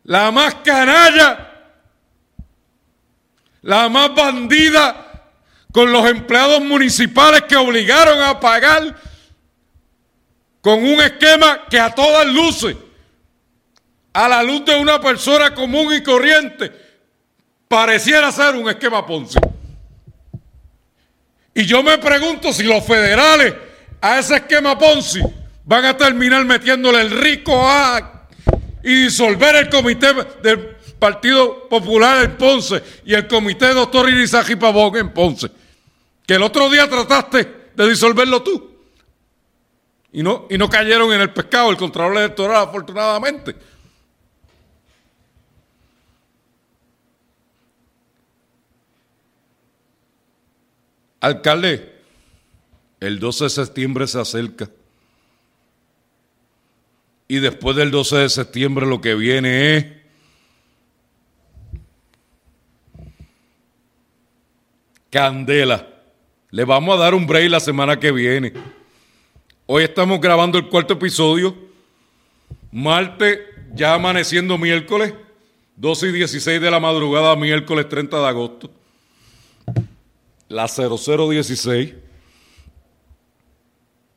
la 0.05 0.31
más 0.31 0.57
canalla, 0.57 1.49
la 3.63 3.89
más 3.89 4.15
bandida 4.15 5.31
con 5.73 5.91
los 5.91 6.07
empleados 6.07 6.61
municipales 6.61 7.43
que 7.43 7.57
obligaron 7.57 8.21
a 8.21 8.39
pagar 8.39 8.95
con 10.61 10.85
un 10.85 11.01
esquema 11.01 11.65
que 11.69 11.81
a 11.81 11.95
todas 11.95 12.27
luces, 12.27 12.77
a 14.13 14.29
la 14.29 14.43
luz 14.43 14.65
de 14.65 14.79
una 14.79 15.01
persona 15.01 15.55
común 15.55 15.95
y 15.95 16.03
corriente, 16.03 16.71
pareciera 17.67 18.31
ser 18.31 18.55
un 18.55 18.69
esquema 18.69 19.05
Ponzi. 19.07 19.39
Y 21.55 21.65
yo 21.65 21.83
me 21.83 21.99
pregunto 21.99 22.53
si 22.53 22.63
los 22.63 22.85
federales 22.85 23.55
a 24.01 24.19
ese 24.19 24.37
esquema 24.37 24.79
Ponzi 24.79 25.21
van 25.65 25.85
a 25.85 25.97
terminar 25.97 26.45
metiéndole 26.45 27.03
el 27.03 27.11
rico 27.11 27.61
a 27.69 28.27
y 28.83 29.05
disolver 29.05 29.57
el 29.57 29.69
comité 29.69 30.13
del 30.43 30.77
Partido 30.99 31.69
Popular 31.69 32.25
en 32.25 32.37
Ponce 32.37 32.83
y 33.05 33.15
el 33.15 33.29
comité 33.29 33.67
de 33.67 33.75
doctor 33.75 34.09
Irizaji 34.09 34.57
Pavón 34.57 34.97
en 34.97 35.11
Ponce 35.13 35.51
que 36.27 36.35
el 36.35 36.43
otro 36.43 36.71
día 36.71 36.89
trataste 36.89 37.71
de 37.75 37.89
disolverlo 37.89 38.43
tú. 38.43 38.71
Y 40.13 40.23
no, 40.23 40.47
y 40.51 40.59
no 40.59 40.69
cayeron 40.69 41.13
en 41.13 41.21
el 41.21 41.33
pescado 41.33 41.71
el 41.71 41.77
Contralor 41.77 42.19
Electoral, 42.19 42.69
afortunadamente. 42.69 43.57
Alcalde, 51.23 51.89
el 52.99 53.21
12 53.21 53.45
de 53.45 53.51
septiembre 53.51 54.09
se 54.09 54.19
acerca. 54.19 54.69
Y 57.29 57.39
después 57.39 57.77
del 57.77 57.93
12 57.93 58.17
de 58.17 58.29
septiembre 58.29 58.87
lo 58.87 59.01
que 59.01 59.15
viene 59.15 59.77
es 59.77 59.87
candela. 65.11 65.87
Le 66.51 66.65
vamos 66.65 66.97
a 66.97 67.03
dar 67.05 67.15
un 67.15 67.25
break 67.25 67.51
la 67.51 67.61
semana 67.61 68.01
que 68.01 68.11
viene. 68.11 68.53
Hoy 69.67 69.85
estamos 69.85 70.21
grabando 70.21 70.59
el 70.59 70.69
cuarto 70.69 70.95
episodio. 70.95 71.57
Martes, 72.73 73.39
ya 73.75 73.95
amaneciendo 73.95 74.59
miércoles, 74.59 75.15
12 75.77 76.09
y 76.09 76.13
16 76.15 76.61
de 76.61 76.71
la 76.71 76.81
madrugada, 76.81 77.37
miércoles 77.37 77.89
30 77.89 78.19
de 78.19 78.27
agosto. 78.27 78.82
La 80.53 80.69
0016. 80.69 81.95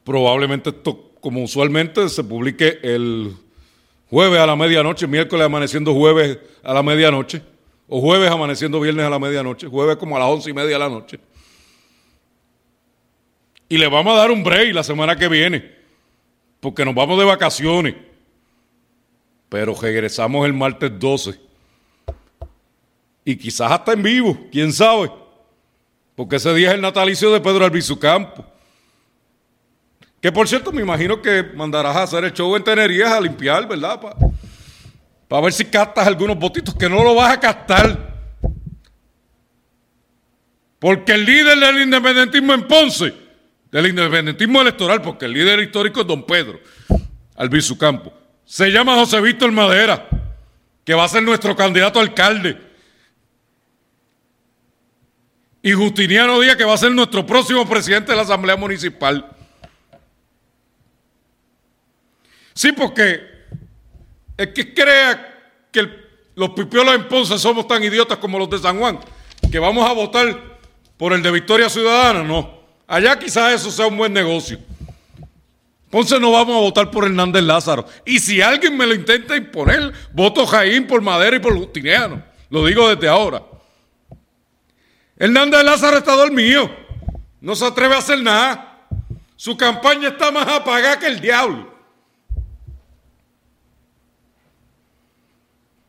Probablemente 0.04 0.70
esto, 0.70 1.12
como 1.22 1.42
usualmente, 1.42 2.10
se 2.10 2.24
publique 2.24 2.78
el 2.84 3.34
jueves 4.10 4.40
a 4.40 4.46
la 4.46 4.56
medianoche, 4.58 5.08
miércoles 5.08 5.46
amaneciendo 5.46 5.94
jueves 5.94 6.38
a 6.62 6.74
la 6.74 6.84
medianoche, 6.84 7.42
o 7.88 8.02
jueves 8.02 8.30
amaneciendo 8.30 8.82
viernes 8.82 9.06
a 9.06 9.10
la 9.10 9.18
medianoche, 9.18 9.68
jueves 9.68 9.96
como 9.96 10.18
a 10.18 10.20
las 10.20 10.28
once 10.28 10.50
y 10.50 10.54
media 10.54 10.74
de 10.74 10.80
la 10.80 10.90
noche. 10.90 11.20
Y 13.70 13.78
le 13.78 13.88
vamos 13.88 14.14
a 14.14 14.18
dar 14.18 14.30
un 14.30 14.44
break 14.44 14.74
la 14.74 14.84
semana 14.84 15.16
que 15.16 15.30
viene, 15.30 15.72
porque 16.60 16.84
nos 16.84 16.94
vamos 16.94 17.18
de 17.18 17.26
vacaciones. 17.26 17.96
Pero 19.48 19.74
regresamos 19.74 20.46
el 20.46 20.54
martes 20.54 20.92
12. 21.00 21.40
Y 23.24 23.38
quizás 23.38 23.72
hasta 23.72 23.94
en 23.94 24.04
vivo, 24.04 24.38
quién 24.52 24.74
sabe. 24.74 25.10
Porque 26.16 26.38
ese 26.38 26.54
día 26.54 26.70
es 26.70 26.76
el 26.76 26.82
natalicio 26.82 27.32
de 27.32 27.42
Pedro 27.42 27.66
Albizu 27.66 28.00
Campo. 28.00 28.46
Que 30.22 30.32
por 30.32 30.48
cierto, 30.48 30.72
me 30.72 30.82
imagino 30.82 31.22
que 31.22 31.44
mandarás 31.44 31.96
a 31.96 32.04
hacer 32.04 32.24
el 32.24 32.34
show 32.34 32.56
en 32.56 32.64
Tenerías 32.64 33.12
a 33.12 33.22
limpiar, 33.22 33.68
¿verdad? 33.68 34.00
Para 35.28 35.42
ver 35.42 35.54
si 35.54 35.66
captas 35.66 36.08
algunos 36.08 36.38
botitos, 36.38 36.74
que 36.74 36.90
no 36.90 37.04
lo 37.04 37.14
vas 37.14 37.34
a 37.34 37.40
captar. 37.40 38.16
Porque 40.80 41.14
el 41.14 41.26
líder 41.26 41.60
del 41.60 41.82
independentismo 41.82 42.54
en 42.54 42.68
Ponce 42.68 43.14
del 43.72 43.88
independentismo 43.88 44.62
electoral, 44.62 45.02
porque 45.02 45.26
el 45.26 45.34
líder 45.34 45.60
histórico 45.60 46.02
es 46.02 46.08
don 46.08 46.26
Pedro 46.26 46.60
Albizu 47.36 47.78
Campo. 47.78 48.14
Se 48.46 48.72
llama 48.72 48.96
José 48.96 49.20
Víctor 49.20 49.52
Madera, 49.52 50.08
que 50.86 50.94
va 50.94 51.04
a 51.04 51.10
ser 51.10 51.24
nuestro 51.24 51.56
candidato 51.56 52.00
a 52.00 52.02
alcalde. 52.02 52.58
Y 55.66 55.74
Justiniano 55.74 56.40
Díaz, 56.40 56.58
que 56.58 56.64
va 56.64 56.76
a 56.76 56.78
ser 56.78 56.92
nuestro 56.92 57.26
próximo 57.26 57.68
presidente 57.68 58.12
de 58.12 58.16
la 58.16 58.22
Asamblea 58.22 58.56
Municipal. 58.56 59.36
Sí, 62.54 62.72
porque 62.72 63.20
es 64.38 64.48
que 64.50 64.76
crea 64.76 65.58
que 65.72 65.90
los 66.36 66.52
pipiolos 66.52 66.94
en 66.94 67.08
Ponce 67.08 67.40
somos 67.40 67.68
tan 67.68 67.84
idiotas 67.84 68.20
como 68.20 68.38
los 68.38 68.48
de 68.48 68.60
San 68.60 68.78
Juan, 68.78 69.00
que 69.52 69.58
vamos 69.58 69.90
a 69.90 69.94
votar 69.94 70.40
por 70.98 71.14
el 71.14 71.24
de 71.24 71.32
Victoria 71.32 71.68
Ciudadana, 71.68 72.22
no. 72.22 72.60
Allá 72.86 73.18
quizás 73.18 73.54
eso 73.56 73.72
sea 73.72 73.88
un 73.88 73.98
buen 73.98 74.14
negocio. 74.14 74.60
Entonces 75.86 76.22
no 76.22 76.32
vamos 76.32 76.58
a 76.58 76.60
votar 76.60 76.92
por 76.92 77.06
Hernández 77.06 77.42
Lázaro. 77.42 77.88
Y 78.06 78.20
si 78.20 78.40
alguien 78.40 78.78
me 78.78 78.86
lo 78.86 78.94
intenta 78.94 79.36
imponer, 79.36 79.92
voto 80.14 80.46
Jaín 80.46 80.86
por 80.86 81.02
Madera 81.02 81.38
y 81.38 81.40
por 81.40 81.58
Justiniano. 81.58 82.22
Lo 82.52 82.64
digo 82.68 82.88
desde 82.88 83.08
ahora. 83.08 83.42
Hernández 85.18 85.64
Lázaro 85.64 85.98
está 85.98 86.16
dormido. 86.16 86.70
No 87.42 87.56
se 87.56 87.66
atreve 87.66 87.96
a 87.96 88.00
hacer 88.00 88.22
nada. 88.22 88.88
Su 89.36 89.56
campaña 89.56 90.10
está 90.10 90.32
más 90.32 90.48
apagada 90.48 91.00
que 91.00 91.08
el 91.08 91.20
diablo. 91.20 91.76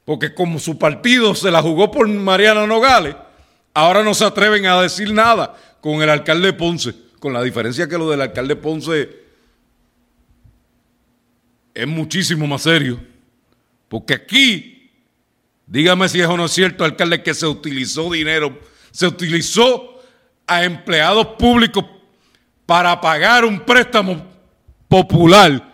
porque 0.06 0.32
como 0.32 0.58
su 0.60 0.78
partido 0.78 1.34
se 1.34 1.50
la 1.50 1.60
jugó 1.60 1.90
por 1.90 2.08
Mariana 2.08 2.66
Nogales, 2.66 3.16
ahora 3.74 4.04
no 4.04 4.14
se 4.14 4.24
atreven 4.24 4.64
a 4.64 4.80
decir 4.80 5.12
nada 5.12 5.54
con 5.80 6.00
el 6.00 6.08
alcalde 6.08 6.52
Ponce, 6.52 6.94
con 7.18 7.32
la 7.32 7.42
diferencia 7.42 7.88
que 7.88 7.98
lo 7.98 8.08
del 8.08 8.22
alcalde 8.22 8.54
Ponce 8.54 9.10
es 11.74 11.88
muchísimo 11.88 12.46
más 12.46 12.62
serio, 12.62 13.00
porque 13.88 14.14
aquí, 14.14 14.92
dígame 15.66 16.08
si 16.08 16.20
eso 16.20 16.36
no 16.36 16.44
es 16.44 16.52
cierto, 16.52 16.84
alcalde, 16.84 17.24
que 17.24 17.34
se 17.34 17.46
utilizó 17.46 18.08
dinero, 18.08 18.56
se 18.96 19.06
utilizó 19.06 20.00
a 20.46 20.64
empleados 20.64 21.26
públicos 21.38 21.84
para 22.64 22.98
pagar 22.98 23.44
un 23.44 23.60
préstamo 23.60 24.24
popular. 24.88 25.70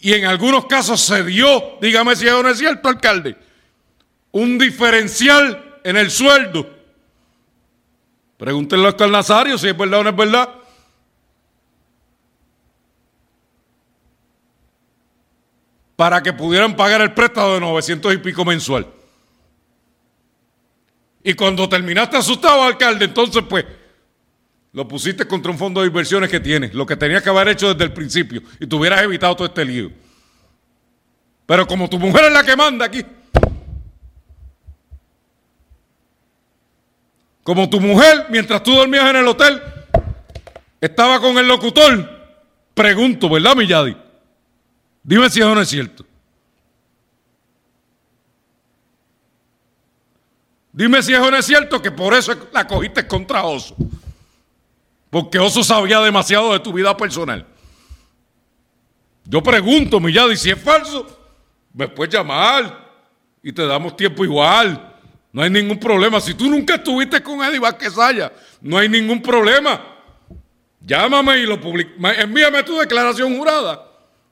Y 0.00 0.12
en 0.12 0.26
algunos 0.26 0.66
casos 0.66 1.00
se 1.00 1.24
dio, 1.24 1.78
dígame 1.80 2.14
si 2.14 2.26
eso 2.26 2.42
no 2.42 2.50
es 2.50 2.58
cierto, 2.58 2.90
alcalde, 2.90 3.38
un 4.32 4.58
diferencial 4.58 5.80
en 5.82 5.96
el 5.96 6.10
sueldo. 6.10 6.68
Pregúntenle 8.36 8.94
al 8.98 9.10
Nazario 9.10 9.56
si 9.56 9.68
es 9.68 9.76
verdad 9.78 10.00
o 10.00 10.04
no 10.04 10.10
es 10.10 10.16
verdad. 10.16 10.54
Para 15.96 16.22
que 16.22 16.34
pudieran 16.34 16.76
pagar 16.76 17.00
el 17.00 17.14
préstamo 17.14 17.54
de 17.54 17.60
900 17.60 18.12
y 18.12 18.18
pico 18.18 18.44
mensual. 18.44 18.97
Y 21.22 21.34
cuando 21.34 21.68
terminaste 21.68 22.16
asustado, 22.16 22.62
alcalde, 22.62 23.04
entonces 23.04 23.42
pues 23.48 23.64
lo 24.72 24.86
pusiste 24.86 25.26
contra 25.26 25.50
un 25.50 25.58
fondo 25.58 25.80
de 25.80 25.88
inversiones 25.88 26.30
que 26.30 26.40
tienes, 26.40 26.74
lo 26.74 26.86
que 26.86 26.96
tenías 26.96 27.22
que 27.22 27.30
haber 27.30 27.48
hecho 27.48 27.72
desde 27.72 27.84
el 27.84 27.92
principio 27.92 28.42
y 28.60 28.66
te 28.66 28.76
hubieras 28.76 29.02
evitado 29.02 29.34
todo 29.34 29.46
este 29.48 29.64
lío. 29.64 29.90
Pero 31.46 31.66
como 31.66 31.88
tu 31.88 31.98
mujer 31.98 32.26
es 32.26 32.32
la 32.32 32.44
que 32.44 32.54
manda 32.54 32.84
aquí, 32.84 33.04
como 37.42 37.68
tu 37.70 37.80
mujer, 37.80 38.26
mientras 38.28 38.62
tú 38.62 38.74
dormías 38.74 39.08
en 39.08 39.16
el 39.16 39.26
hotel, 39.26 39.60
estaba 40.80 41.18
con 41.20 41.38
el 41.38 41.48
locutor, 41.48 42.06
pregunto, 42.74 43.28
¿verdad, 43.30 43.56
Milladi? 43.56 43.96
Dime 45.02 45.30
si 45.30 45.40
eso 45.40 45.54
no 45.54 45.62
es 45.62 45.68
cierto. 45.68 46.04
Dime 50.78 51.02
si 51.02 51.12
eso 51.12 51.28
no 51.28 51.36
es 51.36 51.44
cierto, 51.44 51.82
que 51.82 51.90
por 51.90 52.14
eso 52.14 52.32
la 52.52 52.64
cogiste 52.64 53.04
contra 53.04 53.42
Oso. 53.42 53.74
Porque 55.10 55.36
Oso 55.36 55.64
sabía 55.64 55.98
demasiado 55.98 56.52
de 56.52 56.60
tu 56.60 56.72
vida 56.72 56.96
personal. 56.96 57.44
Yo 59.24 59.42
pregunto, 59.42 59.98
Milladi, 59.98 60.36
si 60.36 60.50
es 60.50 60.62
falso, 60.62 61.04
me 61.74 61.88
puedes 61.88 62.14
llamar 62.14 62.92
y 63.42 63.52
te 63.52 63.66
damos 63.66 63.96
tiempo 63.96 64.22
igual. 64.22 64.94
No 65.32 65.42
hay 65.42 65.50
ningún 65.50 65.80
problema. 65.80 66.20
Si 66.20 66.34
tú 66.34 66.48
nunca 66.48 66.76
estuviste 66.76 67.20
con 67.24 67.42
Eddie 67.42 67.58
Vázquez 67.58 67.94
no 68.60 68.78
hay 68.78 68.88
ningún 68.88 69.20
problema. 69.20 69.84
Llámame 70.80 71.38
y 71.38 71.46
lo 71.46 71.60
publica. 71.60 71.90
Envíame 72.22 72.62
tu 72.62 72.78
declaración 72.78 73.36
jurada, 73.36 73.84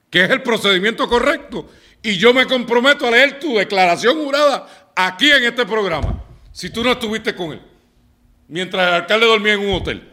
que 0.09 0.23
es 0.23 0.29
el 0.29 0.41
procedimiento 0.41 1.09
correcto. 1.09 1.69
Y 2.01 2.15
yo 2.15 2.33
me 2.33 2.45
comprometo 2.45 3.05
a 3.05 3.11
leer 3.11 3.37
tu 3.37 3.57
declaración 3.57 4.23
jurada 4.23 4.93
aquí 4.95 5.29
en 5.29 5.43
este 5.43 5.65
programa. 5.65 6.23
Si 6.57 6.71
tú 6.71 6.83
no 6.83 6.93
estuviste 6.93 7.35
con 7.35 7.51
él, 7.51 7.61
mientras 8.47 8.87
el 8.87 8.93
alcalde 8.95 9.27
dormía 9.27 9.53
en 9.53 9.59
un 9.59 9.75
hotel. 9.75 10.11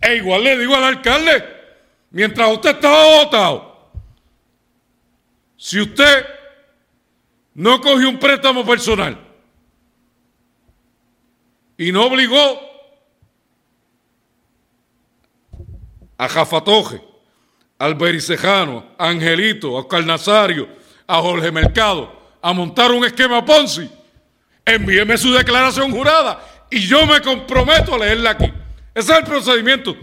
E 0.00 0.14
igual 0.14 0.44
le 0.44 0.56
digo 0.56 0.76
al 0.76 0.84
alcalde, 0.84 1.44
mientras 2.12 2.48
usted 2.52 2.76
estaba 2.76 3.24
votado, 3.24 3.90
si 5.56 5.80
usted 5.80 6.24
no 7.54 7.80
cogió 7.80 8.08
un 8.08 8.20
préstamo 8.20 8.64
personal 8.64 9.18
y 11.76 11.90
no 11.90 12.06
obligó 12.06 12.60
a 16.18 16.28
Jafatoje, 16.28 17.02
al 17.80 17.96
Bericejano, 17.96 18.94
a 18.96 19.08
Angelito, 19.08 19.76
a 19.76 19.80
Oscar 19.80 20.04
a 21.08 21.20
Jorge 21.20 21.50
Mercado, 21.50 22.16
a 22.40 22.52
montar 22.52 22.92
un 22.92 23.04
esquema 23.04 23.44
Ponzi, 23.44 23.90
envíeme 24.74 25.18
su 25.18 25.32
declaración 25.32 25.90
jurada 25.90 26.40
y 26.70 26.80
yo 26.80 27.06
me 27.06 27.20
comprometo 27.20 27.94
a 27.94 27.98
leerla 27.98 28.30
aquí. 28.30 28.52
Ese 28.94 29.12
es 29.12 29.18
el 29.18 29.24
procedimiento. 29.24 29.96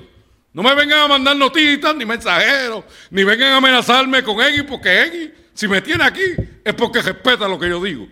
No 0.53 0.63
me 0.63 0.73
vengan 0.73 0.99
a 1.01 1.07
mandar 1.07 1.35
notitas, 1.35 1.95
ni 1.95 2.05
mensajeros, 2.05 2.83
ni 3.11 3.23
vengan 3.23 3.53
a 3.53 3.57
amenazarme 3.57 4.23
con 4.23 4.41
Egui, 4.41 4.63
porque 4.63 5.03
Egui, 5.03 5.33
si 5.53 5.67
me 5.67 5.81
tiene 5.81 6.03
aquí, 6.03 6.23
es 6.63 6.73
porque 6.73 7.01
respeta 7.01 7.47
lo 7.47 7.59
que 7.59 7.69
yo 7.69 7.83
digo. 7.83 8.07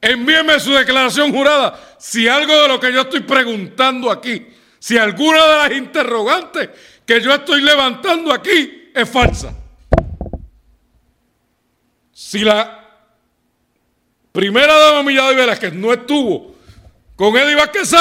Envíeme 0.00 0.58
su 0.58 0.72
declaración 0.72 1.32
jurada 1.32 1.96
si 1.98 2.26
algo 2.26 2.60
de 2.60 2.68
lo 2.68 2.80
que 2.80 2.92
yo 2.92 3.02
estoy 3.02 3.20
preguntando 3.20 4.10
aquí, 4.10 4.46
si 4.78 4.98
alguna 4.98 5.46
de 5.46 5.56
las 5.56 5.72
interrogantes 5.72 6.70
que 7.06 7.20
yo 7.20 7.32
estoy 7.32 7.62
levantando 7.62 8.32
aquí 8.32 8.90
es 8.94 9.08
falsa. 9.08 9.54
Si 12.12 12.40
la 12.40 12.81
primera 14.32 14.74
dama 14.74 15.02
Millada 15.02 15.32
Velázquez 15.32 15.72
no 15.74 15.92
estuvo 15.92 16.54
con 17.16 17.36
Eddie 17.36 17.54
Vázquez 17.54 17.92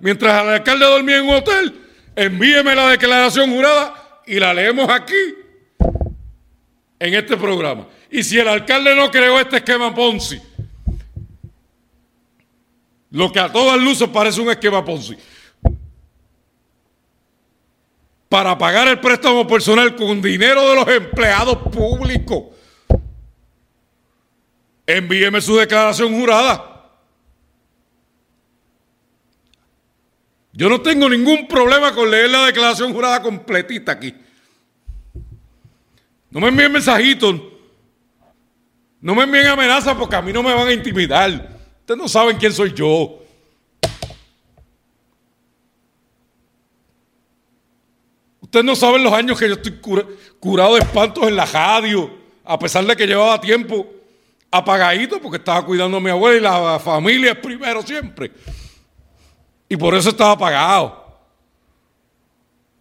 mientras 0.00 0.42
el 0.42 0.50
alcalde 0.50 0.84
dormía 0.84 1.18
en 1.18 1.24
un 1.24 1.36
hotel, 1.36 1.80
envíeme 2.14 2.74
la 2.74 2.88
declaración 2.88 3.50
jurada 3.50 4.20
y 4.26 4.38
la 4.38 4.52
leemos 4.52 4.88
aquí 4.90 5.14
en 6.98 7.14
este 7.14 7.36
programa. 7.36 7.86
Y 8.10 8.22
si 8.22 8.38
el 8.38 8.48
alcalde 8.48 8.94
no 8.94 9.10
creó 9.10 9.40
este 9.40 9.56
esquema 9.56 9.94
Ponzi, 9.94 10.40
lo 13.10 13.32
que 13.32 13.40
a 13.40 13.50
todas 13.50 13.80
luces 13.80 14.08
parece 14.08 14.40
un 14.40 14.50
esquema 14.50 14.84
Ponzi, 14.84 15.16
para 18.28 18.56
pagar 18.56 18.88
el 18.88 18.98
préstamo 18.98 19.46
personal 19.46 19.94
con 19.94 20.20
dinero 20.22 20.68
de 20.70 20.74
los 20.74 20.88
empleados 20.88 21.58
públicos, 21.70 22.44
envíeme 24.86 25.40
su 25.40 25.56
declaración 25.56 26.14
jurada. 26.18 26.90
Yo 30.52 30.68
no 30.68 30.80
tengo 30.82 31.08
ningún 31.08 31.48
problema 31.48 31.94
con 31.94 32.10
leer 32.10 32.30
la 32.30 32.46
declaración 32.46 32.92
jurada 32.92 33.22
completita 33.22 33.92
aquí. 33.92 34.14
No 36.30 36.40
me 36.40 36.48
envíen 36.48 36.72
mensajitos. 36.72 37.40
No 39.00 39.14
me 39.14 39.24
envíen 39.24 39.46
amenazas 39.46 39.96
porque 39.96 40.16
a 40.16 40.22
mí 40.22 40.32
no 40.32 40.42
me 40.42 40.52
van 40.52 40.68
a 40.68 40.72
intimidar. 40.72 41.58
Ustedes 41.80 41.98
no 41.98 42.08
saben 42.08 42.36
quién 42.36 42.52
soy 42.52 42.72
yo. 42.72 43.18
Ustedes 48.40 48.64
no 48.66 48.76
saben 48.76 49.02
los 49.02 49.12
años 49.14 49.38
que 49.38 49.48
yo 49.48 49.54
estoy 49.54 49.80
curado 50.38 50.74
de 50.74 50.80
espantos 50.80 51.26
en 51.26 51.36
la 51.36 51.46
radio, 51.46 52.10
a 52.44 52.58
pesar 52.58 52.84
de 52.84 52.94
que 52.94 53.06
llevaba 53.06 53.40
tiempo 53.40 54.01
apagadito 54.52 55.18
porque 55.18 55.38
estaba 55.38 55.64
cuidando 55.64 55.96
a 55.96 56.00
mi 56.00 56.10
abuela 56.10 56.36
y 56.36 56.40
la 56.40 56.78
familia 56.78 57.32
es 57.32 57.38
primero 57.38 57.82
siempre. 57.82 58.30
Y 59.68 59.76
por 59.76 59.94
eso 59.94 60.10
estaba 60.10 60.32
apagado. 60.32 61.02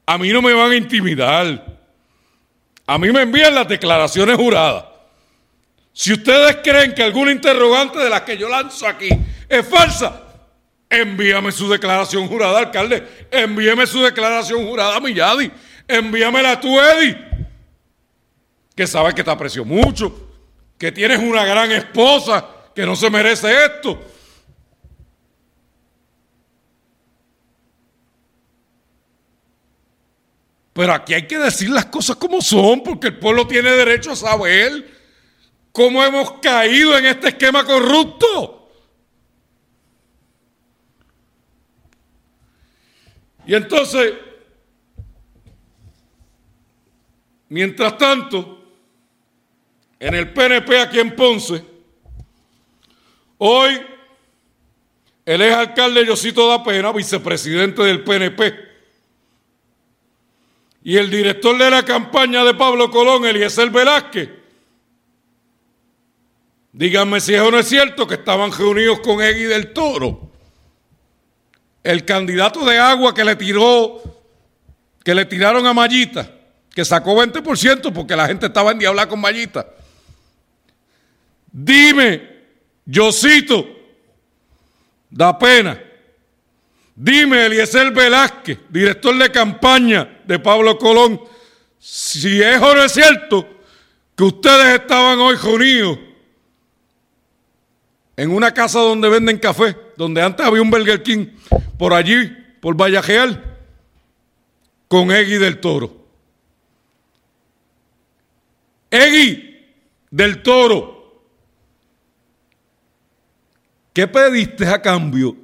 A 0.06 0.18
mí 0.18 0.30
no 0.30 0.42
me 0.42 0.54
van 0.54 0.72
a 0.72 0.76
intimidar. 0.76 1.80
A 2.86 2.98
mí 2.98 3.12
me 3.12 3.22
envían 3.22 3.56
las 3.56 3.68
declaraciones 3.68 4.36
juradas. 4.36 4.84
Si 5.94 6.12
ustedes 6.12 6.58
creen 6.62 6.94
que 6.94 7.04
alguna 7.04 7.32
interrogante 7.32 8.00
de 8.00 8.10
las 8.10 8.22
que 8.22 8.38
yo 8.38 8.50
lanzo 8.50 8.86
aquí 8.86 9.10
es 9.48 9.66
falsa, 9.66 10.24
envíame 10.90 11.54
su 11.54 11.70
declaración 11.70 12.28
jurada, 12.28 12.60
alcalde. 12.60 13.28
Envíame 13.32 13.88
su 13.88 14.02
declaración 14.02 14.68
jurada 14.68 14.98
a 14.98 15.00
Milladi. 15.00 15.50
Envíamela 15.88 16.52
a 16.52 16.60
tu 16.60 16.80
Eddie, 16.80 17.18
que 18.76 18.88
sabe 18.88 19.14
que 19.14 19.24
te 19.24 19.32
aprecio 19.32 19.66
mucho, 19.66 20.31
que 20.82 20.92
tienes 20.92 21.20
una 21.20 21.46
gran 21.46 21.72
esposa 21.72 22.44
que 22.74 22.88
no 22.88 22.96
se 22.96 23.08
merece 23.12 23.54
esto. 23.66 24.04
Pero 30.74 30.92
aquí 30.92 31.14
hay 31.14 31.28
que 31.28 31.38
decir 31.38 31.70
las 31.70 31.86
cosas 31.86 32.16
como 32.16 32.42
son, 32.42 32.82
porque 32.82 33.10
el 33.10 33.20
pueblo 33.20 33.46
tiene 33.46 33.70
derecho 33.70 34.14
a 34.14 34.16
saber 34.16 34.90
cómo 35.72 36.04
hemos 36.04 36.40
caído 36.40 36.98
en 36.98 37.06
este 37.06 37.28
esquema 37.28 37.64
corrupto. 37.64 38.72
Y 43.46 43.54
entonces, 43.54 44.14
mientras 47.50 48.00
tanto, 48.00 48.61
en 50.02 50.16
el 50.16 50.34
PNP 50.34 50.80
aquí 50.80 51.00
en 51.00 51.16
Ponce, 51.16 51.64
hoy 53.38 53.80
el 55.24 55.42
ex 55.44 55.56
alcalde 55.56 56.04
Yosito 56.08 56.48
da 56.50 56.64
Pena, 56.64 56.92
vicepresidente 56.92 57.84
del 57.84 58.04
PNP, 58.04 58.52
y 60.84 60.98
el 60.98 61.12
director 61.12 61.56
de 61.56 61.70
la 61.70 61.86
campaña 61.86 62.44
de 62.44 62.56
Pablo 62.56 62.90
Colón, 62.90 63.28
Eliezer 63.28 63.70
Velázquez. 63.70 64.28
Díganme 66.74 67.22
si 67.22 67.36
eso 67.36 67.52
no 67.52 67.60
es 67.60 67.68
cierto 67.68 68.08
que 68.08 68.16
estaban 68.16 68.52
reunidos 68.52 69.02
con 69.02 69.22
Egui 69.22 69.44
del 69.44 69.72
Toro. 69.72 70.32
El 71.84 72.06
candidato 72.06 72.66
de 72.66 72.80
agua 72.80 73.14
que 73.14 73.24
le 73.24 73.36
tiró, 73.36 74.02
que 75.04 75.14
le 75.14 75.26
tiraron 75.26 75.68
a 75.68 75.74
Mallita, 75.74 76.28
que 76.74 76.84
sacó 76.84 77.16
20% 77.16 77.94
porque 77.94 78.16
la 78.16 78.26
gente 78.26 78.48
estaba 78.48 78.72
en 78.72 78.84
hablar 78.84 79.08
con 79.08 79.22
Mallita. 79.22 79.68
Dime, 81.52 82.44
yo 82.86 83.12
cito, 83.12 83.68
da 85.10 85.38
pena. 85.38 85.82
Dime, 86.96 87.46
Eliezer 87.46 87.92
Velázquez, 87.92 88.60
director 88.70 89.18
de 89.18 89.32
campaña 89.32 90.22
de 90.26 90.40
Pablo 90.40 90.78
Colón, 90.78 91.20
si 91.80 92.42
es 92.42 92.62
o 92.62 92.76
no 92.76 92.84
es 92.84 92.92
cierto 92.92 93.48
que 94.16 94.24
ustedes 94.24 94.80
estaban 94.80 95.20
hoy 95.20 95.36
reunidos 95.36 95.98
en 98.16 98.32
una 98.32 98.54
casa 98.54 98.80
donde 98.80 99.10
venden 99.10 99.40
café, 99.40 99.76
donde 99.98 100.22
antes 100.22 100.46
había 100.46 100.62
un 100.62 100.70
Burger 100.70 101.02
King, 101.02 101.26
por 101.78 101.94
allí, 101.94 102.32
por 102.60 102.76
Vallajeal, 102.76 103.58
con 104.88 105.12
Egui 105.12 105.38
del 105.38 105.60
Toro. 105.60 106.06
Egui 108.92 109.60
del 110.12 110.44
Toro, 110.44 111.01
¿qué 113.94 114.08
pediste 114.08 114.68
a 114.68 114.82
cambio 114.82 115.36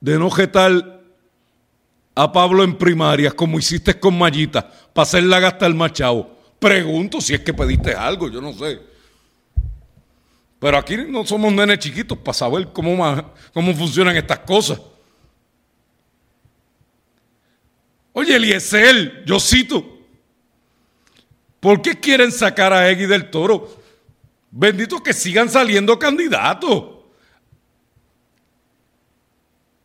de 0.00 0.18
no 0.18 0.30
jetar 0.30 1.00
a 2.14 2.32
Pablo 2.32 2.64
en 2.64 2.76
primarias 2.76 3.34
como 3.34 3.58
hiciste 3.58 3.98
con 3.98 4.18
Mayita 4.18 4.68
para 4.92 5.02
hacerla 5.02 5.40
gastar 5.40 5.72
machado? 5.74 6.38
Pregunto 6.58 7.20
si 7.20 7.34
es 7.34 7.40
que 7.40 7.52
pediste 7.52 7.94
algo, 7.94 8.28
yo 8.30 8.40
no 8.40 8.52
sé. 8.52 8.80
Pero 10.60 10.78
aquí 10.78 10.96
no 10.96 11.26
somos 11.26 11.52
nenes 11.52 11.80
chiquitos 11.80 12.16
para 12.18 12.34
saber 12.34 12.68
cómo, 12.72 13.32
cómo 13.52 13.74
funcionan 13.74 14.16
estas 14.16 14.38
cosas. 14.40 14.80
Oye, 18.12 18.36
Eliezer, 18.36 19.24
yo 19.24 19.40
cito, 19.40 19.84
¿por 21.58 21.82
qué 21.82 21.98
quieren 21.98 22.30
sacar 22.30 22.72
a 22.72 22.88
Egui 22.88 23.06
del 23.06 23.28
Toro? 23.30 23.76
Bendito 24.50 25.02
que 25.02 25.12
sigan 25.14 25.48
saliendo 25.48 25.98
candidatos. 25.98 26.91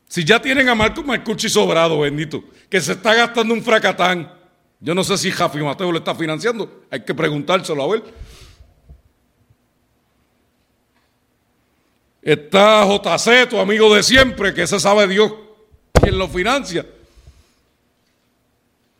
Si 0.07 0.23
ya 0.23 0.41
tienen 0.41 0.69
a 0.69 0.75
Marco 0.75 1.03
Marcucci 1.03 1.49
sobrado, 1.49 1.99
bendito, 1.99 2.43
que 2.69 2.79
se 2.79 2.93
está 2.93 3.13
gastando 3.13 3.53
un 3.53 3.61
fracatán. 3.61 4.31
Yo 4.79 4.95
no 4.95 5.03
sé 5.03 5.17
si 5.17 5.31
Jafi 5.31 5.59
Mateo 5.59 5.91
lo 5.91 5.97
está 5.97 6.15
financiando, 6.15 6.83
hay 6.89 7.01
que 7.01 7.13
preguntárselo 7.13 7.83
a 7.83 7.87
ver. 7.87 8.03
Está 12.21 12.85
JC, 12.85 13.49
tu 13.49 13.59
amigo 13.59 13.93
de 13.93 14.03
siempre, 14.03 14.53
que 14.53 14.67
se 14.67 14.79
sabe 14.79 15.07
Dios 15.07 15.33
quién 15.93 16.17
lo 16.17 16.27
financia. 16.27 16.85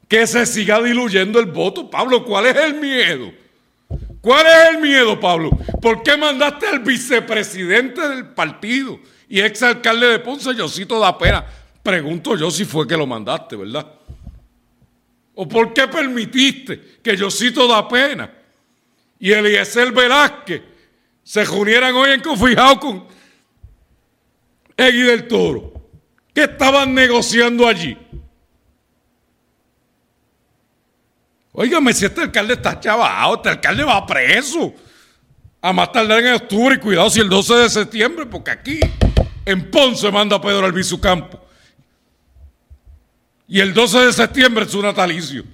Que 0.07 0.25
se 0.25 0.45
siga 0.45 0.81
diluyendo 0.81 1.39
el 1.39 1.47
voto. 1.47 1.89
Pablo, 1.89 2.23
¿cuál 2.23 2.47
es 2.47 2.55
el 2.55 2.75
miedo? 2.75 3.31
¿Cuál 4.21 4.45
es 4.45 4.69
el 4.71 4.81
miedo, 4.81 5.19
Pablo? 5.19 5.51
¿Por 5.81 6.03
qué 6.03 6.17
mandaste 6.17 6.67
al 6.67 6.79
vicepresidente 6.79 8.07
del 8.07 8.29
partido 8.29 8.99
y 9.29 9.39
exalcalde 9.41 10.07
de 10.07 10.19
Ponce, 10.19 10.55
Yosito 10.55 10.99
da 10.99 11.17
pena? 11.17 11.45
Pregunto 11.83 12.35
yo 12.35 12.49
si 12.51 12.65
fue 12.65 12.87
que 12.87 12.97
lo 12.97 13.07
mandaste, 13.07 13.55
¿verdad? 13.55 13.87
¿O 15.35 15.47
por 15.47 15.73
qué 15.73 15.87
permitiste 15.87 16.99
que 17.01 17.15
Yosito 17.15 17.67
da 17.67 17.87
pena 17.87 18.31
y 19.19 19.31
Eliezer 19.31 19.91
Velázquez 19.91 20.61
se 21.23 21.43
reunieran 21.43 21.93
hoy 21.93 22.11
en 22.11 22.21
Confijao 22.21 22.79
con 22.79 23.07
Egui 24.77 25.01
del 25.01 25.27
Toro. 25.27 25.73
¿Qué 26.33 26.43
estaban 26.43 26.93
negociando 26.93 27.67
allí? 27.67 27.97
Óigame, 31.51 31.91
si 31.93 32.05
este 32.05 32.21
alcalde 32.21 32.53
está 32.53 32.79
chavado, 32.79 33.35
este 33.35 33.49
alcalde 33.49 33.83
va 33.83 34.05
preso. 34.05 34.73
A 35.59 35.73
más 35.73 35.91
tardar 35.91 36.19
en 36.19 36.35
octubre 36.35 36.75
y 36.75 36.79
cuidado 36.79 37.09
si 37.09 37.19
el 37.19 37.27
12 37.27 37.55
de 37.55 37.69
septiembre, 37.69 38.27
porque 38.27 38.51
aquí 38.51 38.79
en 39.47 39.71
Ponce 39.71 40.11
manda 40.11 40.41
Pedro 40.41 40.65
Albizu 40.65 40.99
Campo. 40.99 41.39
Y 43.47 43.61
el 43.61 43.73
12 43.73 44.07
de 44.07 44.13
septiembre 44.13 44.65
es 44.65 44.71
su 44.71 44.81
natalicio. 44.81 45.45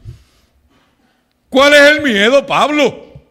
¿Cuál 1.47 1.75
es 1.75 1.81
el 1.91 2.01
miedo, 2.01 2.43
Pablo? 2.43 3.21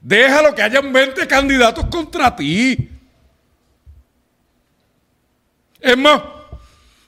Déjalo 0.00 0.52
que 0.52 0.62
hayan 0.62 0.92
20 0.92 1.28
candidatos 1.28 1.86
contra 1.86 2.34
ti. 2.34 2.90
Es 5.80 5.96
más, 5.96 6.20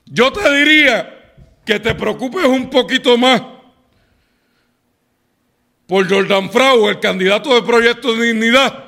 yo 0.04 0.32
te 0.32 0.48
diría 0.54 1.34
que 1.64 1.80
te 1.80 1.92
preocupes 1.92 2.44
un 2.44 2.70
poquito 2.70 3.18
más 3.18 3.42
por 5.88 6.08
Jordan 6.08 6.52
Frau, 6.52 6.88
el 6.88 7.00
candidato 7.00 7.52
de 7.52 7.62
Proyecto 7.62 8.14
de 8.14 8.26
Dignidad, 8.26 8.85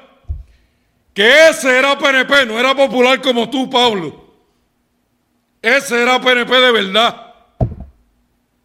que 1.18 1.48
ese 1.48 1.76
era 1.76 1.98
PNP, 1.98 2.46
no 2.46 2.60
era 2.60 2.76
popular 2.76 3.20
como 3.20 3.50
tú, 3.50 3.68
Pablo. 3.68 4.24
Ese 5.60 6.00
era 6.00 6.20
PNP 6.20 6.48
de 6.48 6.70
verdad. 6.70 7.34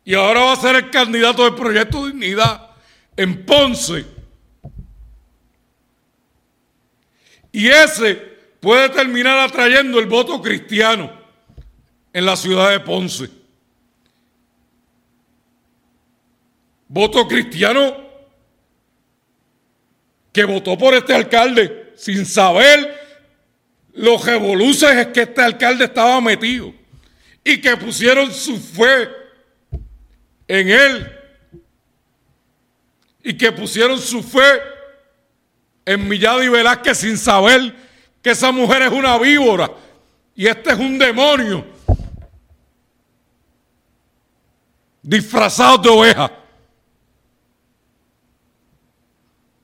Y 0.05 0.13
ahora 0.13 0.41
va 0.41 0.53
a 0.53 0.57
ser 0.57 0.75
el 0.75 0.91
candidato 0.91 1.45
de 1.45 1.57
Proyecto 1.57 2.05
Dignidad 2.05 2.69
en 3.17 3.43
Ponce. 3.43 4.05
Y 7.51 7.69
ese 7.69 8.17
puede 8.59 8.89
terminar 8.89 9.39
atrayendo 9.39 9.97
el 9.97 10.05
voto 10.05 10.39
cristiano 10.39 11.11
en 12.13 12.23
la 12.23 12.35
ciudad 12.35 12.69
de 12.69 12.81
Ponce. 12.81 13.31
Voto 16.87 17.27
cristiano 17.27 17.97
que 20.31 20.43
votó 20.43 20.77
por 20.77 20.93
este 20.93 21.15
alcalde 21.15 21.82
sin 21.95 22.25
saber 22.25 23.01
los 23.93 24.25
revoluces 24.25 25.07
que 25.07 25.21
este 25.21 25.41
alcalde 25.41 25.85
estaba 25.85 26.19
metido 26.19 26.73
y 27.43 27.59
que 27.61 27.77
pusieron 27.77 28.33
su 28.33 28.57
fe 28.59 29.09
en 30.47 30.69
él 30.69 31.19
y 33.23 33.37
que 33.37 33.51
pusieron 33.51 33.99
su 33.99 34.21
fe 34.21 34.61
en 35.85 36.07
Millado 36.07 36.43
y 36.43 36.49
Velázquez 36.49 36.97
sin 36.97 37.17
saber 37.17 37.73
que 38.21 38.31
esa 38.31 38.51
mujer 38.51 38.83
es 38.83 38.91
una 38.91 39.17
víbora 39.17 39.71
y 40.35 40.47
este 40.47 40.71
es 40.71 40.79
un 40.79 40.97
demonio 40.97 41.65
disfrazado 45.01 45.77
de 45.77 45.89
oveja. 45.89 46.42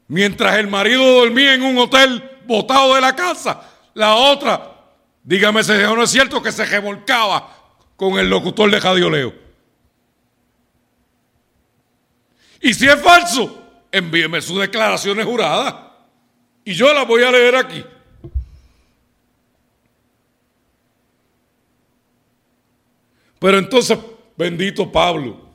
Mientras 0.09 0.57
el 0.57 0.67
marido 0.67 1.03
dormía 1.19 1.53
en 1.53 1.61
un 1.61 1.77
hotel 1.77 2.39
botado 2.47 2.95
de 2.95 3.01
la 3.01 3.15
casa, 3.15 3.61
la 3.93 4.15
otra, 4.15 4.75
dígame 5.23 5.63
si 5.63 5.71
no 5.71 6.01
es 6.01 6.09
cierto, 6.09 6.41
que 6.41 6.51
se 6.51 6.65
revolcaba 6.65 7.55
con 7.95 8.17
el 8.17 8.27
locutor 8.27 8.71
de 8.71 8.81
Jadioleo. 8.81 9.33
Y 12.59 12.73
si 12.73 12.87
es 12.87 12.99
falso, 12.99 13.63
envíeme 13.91 14.41
sus 14.41 14.59
declaraciones 14.59 15.25
juradas. 15.25 15.75
Y 16.65 16.73
yo 16.73 16.91
las 16.91 17.07
voy 17.07 17.21
a 17.21 17.31
leer 17.31 17.55
aquí. 17.55 17.85
Pero 23.37 23.59
entonces, 23.59 23.97
bendito 24.35 24.91
Pablo, 24.91 25.48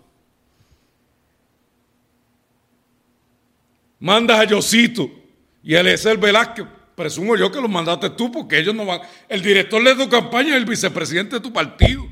mandas 4.05 4.39
a 4.39 4.45
Yosito 4.45 5.11
y 5.63 5.75
a 5.75 5.81
Eliezer 5.81 6.19
Velázquez, 6.19 6.67
presumo 6.95 7.37
yo 7.39 7.51
que 7.51 7.59
los 7.59 7.71
mandaste 7.71 8.11
tú 8.11 8.31
porque 8.31 8.59
ellos 8.59 8.75
no 8.75 8.85
van, 8.85 9.01
el 9.31 9.41
director 9.41 9.83
de 9.83 9.95
tu 9.95 10.11
campaña 10.11 10.51
y 10.51 10.53
el 10.53 10.67
vicepresidente 10.67 11.37
de 11.37 11.41
tu 11.41 11.51
partido, 11.51 12.07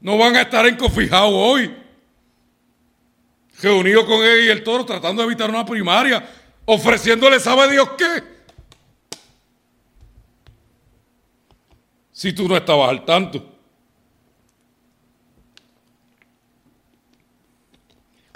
no 0.00 0.16
van 0.16 0.36
a 0.36 0.40
estar 0.40 0.66
encofijados 0.66 1.34
hoy, 1.34 1.70
reunidos 3.60 4.06
con 4.06 4.24
él 4.24 4.46
y 4.46 4.48
el 4.48 4.64
toro 4.64 4.86
tratando 4.86 5.20
de 5.20 5.26
evitar 5.26 5.50
una 5.50 5.66
primaria, 5.66 6.26
ofreciéndole 6.64 7.38
sabe 7.40 7.70
Dios 7.70 7.90
qué. 7.98 8.24
Si 12.10 12.32
tú 12.32 12.48
no 12.48 12.56
estabas 12.56 12.88
al 12.88 13.04
tanto. 13.04 13.54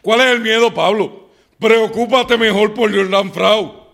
¿Cuál 0.03 0.21
es 0.21 0.27
el 0.27 0.41
miedo, 0.41 0.75
Pablo? 0.75 1.24
Preocúpate 1.65 2.37
mejor 2.37 2.75
por 2.75 2.95
Jordan 2.95 3.33
Frau. 3.33 3.87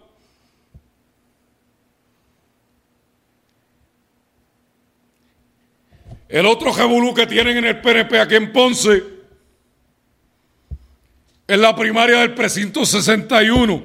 El 6.28 6.46
otro 6.46 6.72
jebulú 6.72 7.14
que 7.14 7.28
tienen 7.28 7.59
en 7.59 7.66
el 7.66 7.80
PNP 7.80 8.18
aquí 8.18 8.35
en 8.35 8.52
Ponce 8.52 9.04
en 11.46 11.62
la 11.62 11.76
primaria 11.76 12.18
del 12.18 12.35
precinto 12.35 12.85
61, 12.85 13.85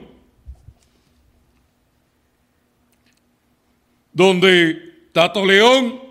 donde 4.11 5.09
Tato 5.13 5.45
León 5.45 6.01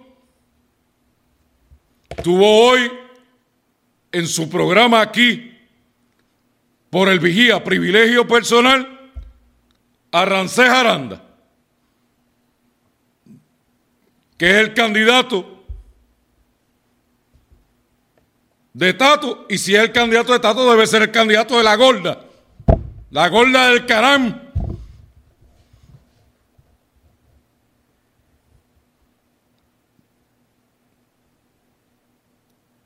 tuvo 2.22 2.68
hoy 2.68 2.88
en 4.12 4.28
su 4.28 4.48
programa 4.48 5.00
aquí, 5.00 5.53
por 6.94 7.09
el 7.09 7.18
vigía 7.18 7.64
privilegio 7.64 8.24
personal, 8.24 9.11
a 10.12 10.22
Aranda, 10.22 11.20
que 14.38 14.48
es 14.48 14.57
el 14.59 14.74
candidato 14.74 15.64
de 18.72 18.94
Tato, 18.94 19.44
y 19.48 19.59
si 19.59 19.74
es 19.74 19.83
el 19.83 19.90
candidato 19.90 20.35
de 20.35 20.38
Tato, 20.38 20.70
debe 20.70 20.87
ser 20.87 21.02
el 21.02 21.11
candidato 21.11 21.59
de 21.59 21.64
la 21.64 21.74
gorda, 21.74 22.26
la 23.11 23.28
gorda 23.28 23.70
del 23.70 23.87
caram. 23.87 24.40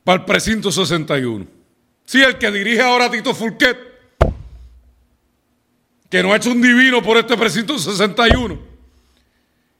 Para 0.03 0.21
el 0.21 0.25
precinto 0.25 0.71
61. 0.71 1.45
Sí, 2.05 2.23
el 2.23 2.39
que 2.39 2.49
dirige 2.49 2.81
ahora 2.81 3.11
Tito 3.11 3.35
Fulquet, 3.35 3.88
que 6.09 6.23
no 6.23 6.33
ha 6.33 6.37
hecho 6.37 6.51
un 6.51 6.61
divino 6.61 7.01
por 7.01 7.17
este 7.17 7.37
precinto 7.37 7.77
61 7.77 8.59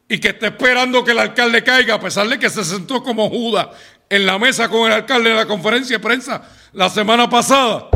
y 0.08 0.20
que 0.20 0.30
está 0.30 0.48
esperando 0.48 1.04
que 1.04 1.12
el 1.12 1.20
alcalde 1.20 1.64
caiga, 1.64 1.96
a 1.96 2.00
pesar 2.00 2.28
de 2.28 2.40
que 2.40 2.50
se 2.50 2.64
sentó 2.64 3.04
como 3.04 3.30
Judas 3.30 3.68
en 4.10 4.26
la 4.26 4.40
mesa 4.40 4.70
con 4.70 4.88
el 4.88 4.94
alcalde 4.94 5.30
en 5.30 5.36
la 5.36 5.46
conferencia 5.46 5.98
de 5.98 6.04
prensa 6.04 6.42
la 6.74 6.90
semana 6.90 7.30
pasada. 7.30 7.90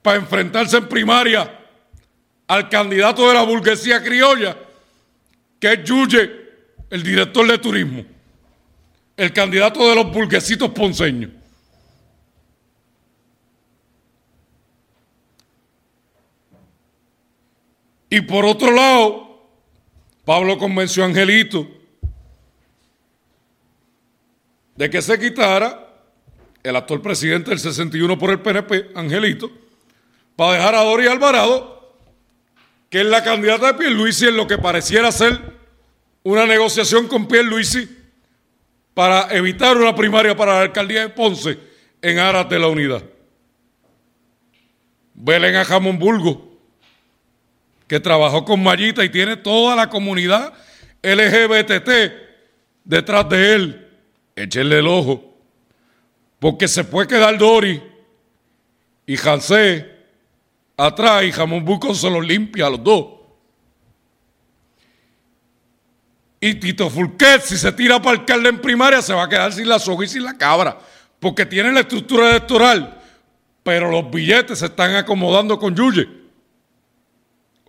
Para 0.00 0.16
enfrentarse 0.16 0.76
en 0.76 0.88
primaria 0.88 1.58
al 2.46 2.68
candidato 2.68 3.28
de 3.28 3.34
la 3.34 3.42
burguesía 3.42 4.02
criolla, 4.02 4.56
que 5.58 5.72
es 5.72 5.84
Yuye, 5.84 6.30
el 6.90 7.02
director 7.02 7.46
de 7.46 7.58
turismo, 7.58 8.04
el 9.16 9.32
candidato 9.32 9.88
de 9.88 9.94
los 9.94 10.12
burguesitos 10.12 10.70
ponceños. 10.70 11.41
Y 18.12 18.20
por 18.20 18.44
otro 18.44 18.70
lado, 18.70 19.40
Pablo 20.26 20.58
convenció 20.58 21.02
a 21.02 21.06
Angelito 21.06 21.66
de 24.76 24.90
que 24.90 25.00
se 25.00 25.18
quitara 25.18 25.88
el 26.62 26.76
actual 26.76 27.00
presidente 27.00 27.48
del 27.48 27.58
61 27.58 28.18
por 28.18 28.28
el 28.28 28.40
PNP, 28.40 28.90
Angelito, 28.94 29.50
para 30.36 30.52
dejar 30.52 30.74
a 30.74 30.82
Dori 30.82 31.06
Alvarado, 31.06 31.96
que 32.90 33.00
es 33.00 33.06
la 33.06 33.24
candidata 33.24 33.68
de 33.68 33.78
Pierluisi 33.78 34.26
en 34.26 34.36
lo 34.36 34.46
que 34.46 34.58
pareciera 34.58 35.10
ser 35.10 35.40
una 36.22 36.44
negociación 36.44 37.08
con 37.08 37.26
Pierluisi 37.26 37.88
para 38.92 39.34
evitar 39.34 39.74
una 39.78 39.94
primaria 39.94 40.36
para 40.36 40.56
la 40.56 40.60
alcaldía 40.60 41.00
de 41.00 41.08
Ponce 41.08 41.58
en 42.02 42.18
aras 42.18 42.46
de 42.50 42.58
la 42.58 42.66
unidad. 42.66 43.02
Velen 45.14 45.56
a 45.56 45.64
Jamón 45.64 45.98
Bulgo 45.98 46.51
que 47.92 48.00
trabajó 48.00 48.42
con 48.46 48.62
Mayita 48.62 49.04
y 49.04 49.10
tiene 49.10 49.36
toda 49.36 49.76
la 49.76 49.90
comunidad 49.90 50.54
LGBT 51.02 51.90
detrás 52.82 53.28
de 53.28 53.54
él. 53.54 53.88
Échenle 54.34 54.78
el 54.78 54.86
ojo. 54.86 55.36
Porque 56.38 56.68
se 56.68 56.84
puede 56.84 57.06
quedar 57.06 57.36
Dori 57.36 57.82
y 59.04 59.14
Jansé 59.14 59.90
atrás 60.74 61.24
y 61.24 61.32
Jamón 61.32 61.66
Buco 61.66 61.94
se 61.94 62.08
los 62.08 62.26
limpia 62.26 62.68
a 62.68 62.70
los 62.70 62.82
dos. 62.82 63.08
Y 66.40 66.54
Tito 66.54 66.88
Fulquet, 66.88 67.42
si 67.42 67.58
se 67.58 67.72
tira 67.72 68.00
para 68.00 68.20
alcalde 68.20 68.48
en 68.48 68.62
primaria, 68.62 69.02
se 69.02 69.12
va 69.12 69.24
a 69.24 69.28
quedar 69.28 69.52
sin 69.52 69.68
la 69.68 69.78
soga 69.78 70.06
y 70.06 70.08
sin 70.08 70.24
la 70.24 70.38
cabra. 70.38 70.78
Porque 71.20 71.44
tiene 71.44 71.70
la 71.70 71.80
estructura 71.80 72.30
electoral. 72.30 73.02
Pero 73.62 73.90
los 73.90 74.10
billetes 74.10 74.60
se 74.60 74.64
están 74.64 74.96
acomodando 74.96 75.58
con 75.58 75.76
Yuye. 75.76 76.21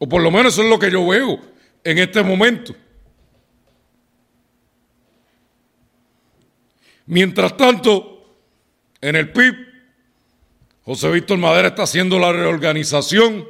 O 0.03 0.09
por 0.09 0.21
lo 0.21 0.29
menos 0.29 0.51
eso 0.51 0.63
es 0.63 0.69
lo 0.69 0.77
que 0.77 0.91
yo 0.91 1.07
veo 1.07 1.39
en 1.81 1.97
este 1.97 2.21
momento. 2.21 2.75
Mientras 7.05 7.55
tanto, 7.55 8.37
en 8.99 9.15
el 9.15 9.31
PIB, 9.31 9.55
José 10.83 11.09
Víctor 11.09 11.37
Madera 11.37 11.69
está 11.69 11.83
haciendo 11.83 12.19
la 12.19 12.33
reorganización 12.33 13.47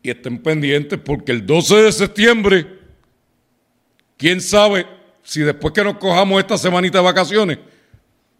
y 0.00 0.10
estén 0.10 0.40
pendientes 0.40 1.00
porque 1.04 1.32
el 1.32 1.44
12 1.44 1.74
de 1.82 1.90
septiembre, 1.90 2.68
quién 4.16 4.40
sabe 4.40 4.86
si 5.24 5.40
después 5.40 5.74
que 5.74 5.82
nos 5.82 5.96
cojamos 5.96 6.38
esta 6.38 6.56
semanita 6.56 6.98
de 6.98 7.04
vacaciones, 7.04 7.58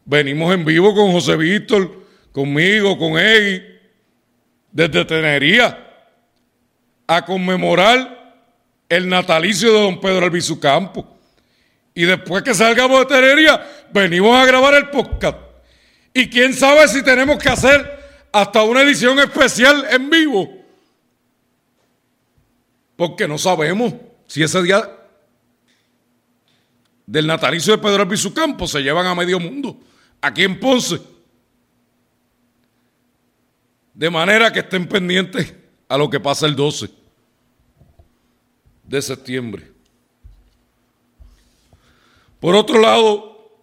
venimos 0.05 0.55
en 0.55 0.65
vivo 0.65 0.95
con 0.95 1.11
José 1.11 1.37
Víctor, 1.37 2.01
conmigo, 2.31 2.97
con 2.97 3.19
Egui, 3.19 3.74
desde 4.75 5.05
Tenería 5.05 5.79
a 7.07 7.25
conmemorar 7.25 8.43
el 8.89 9.09
natalicio 9.09 9.73
de 9.73 9.81
don 9.81 10.01
Pedro 10.01 10.27
Albizu 10.27 10.59
Campo. 10.59 11.17
Y 11.95 12.03
después 12.03 12.43
que 12.43 12.53
salgamos 12.55 13.01
de 13.01 13.07
Tenería, 13.07 13.65
venimos 13.93 14.37
a 14.37 14.45
grabar 14.45 14.75
el 14.75 14.91
podcast. 14.91 15.39
Y 16.13 16.29
quién 16.29 16.53
sabe 16.53 16.87
si 16.89 17.03
tenemos 17.03 17.39
que 17.39 17.49
hacer 17.49 18.29
hasta 18.33 18.63
una 18.65 18.83
edición 18.83 19.19
especial 19.21 19.87
en 19.91 20.11
vivo. 20.11 20.53
Porque 22.97 23.29
no 23.29 23.39
sabemos 23.39 23.95
si 24.27 24.43
ese 24.43 24.61
día 24.61 24.91
del 27.07 27.29
natalicio 27.29 27.77
de 27.77 27.83
Pedro 27.83 28.03
Albizu 28.03 28.35
Campo 28.35 28.67
se 28.67 28.83
llevan 28.83 29.07
a 29.07 29.15
medio 29.15 29.39
mundo, 29.39 29.79
aquí 30.21 30.43
en 30.43 30.59
Ponce. 30.59 31.14
De 33.95 34.11
manera 34.11 34.53
que 34.53 34.59
estén 34.59 34.89
pendientes 34.89 35.55
a 35.89 35.97
lo 35.97 36.11
que 36.11 36.19
pasa 36.19 36.47
el 36.47 36.57
12 36.57 36.91
de 38.83 39.01
septiembre. 39.01 39.71
Por 42.41 42.57
otro 42.57 42.81
lado, 42.81 43.63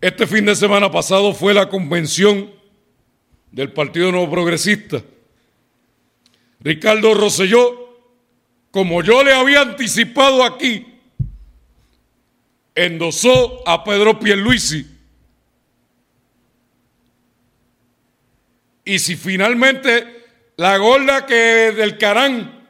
este 0.00 0.26
fin 0.26 0.46
de 0.46 0.56
semana 0.56 0.90
pasado 0.90 1.34
fue 1.34 1.52
la 1.52 1.68
convención 1.68 2.50
del 3.52 3.72
Partido 3.72 4.10
Nuevo 4.10 4.30
Progresista. 4.30 5.02
Ricardo 6.60 7.14
Rosselló, 7.14 8.00
como 8.70 9.02
yo 9.02 9.22
le 9.22 9.34
había 9.34 9.60
anticipado 9.60 10.42
aquí, 10.42 10.86
endosó 12.74 13.68
a 13.68 13.84
Pedro 13.84 14.18
Pierluisi 14.18 14.97
Y 18.88 19.00
si 19.00 19.16
finalmente 19.16 20.24
la 20.56 20.78
gorda 20.78 21.26
que 21.26 21.34
del 21.76 21.98
Carán, 21.98 22.66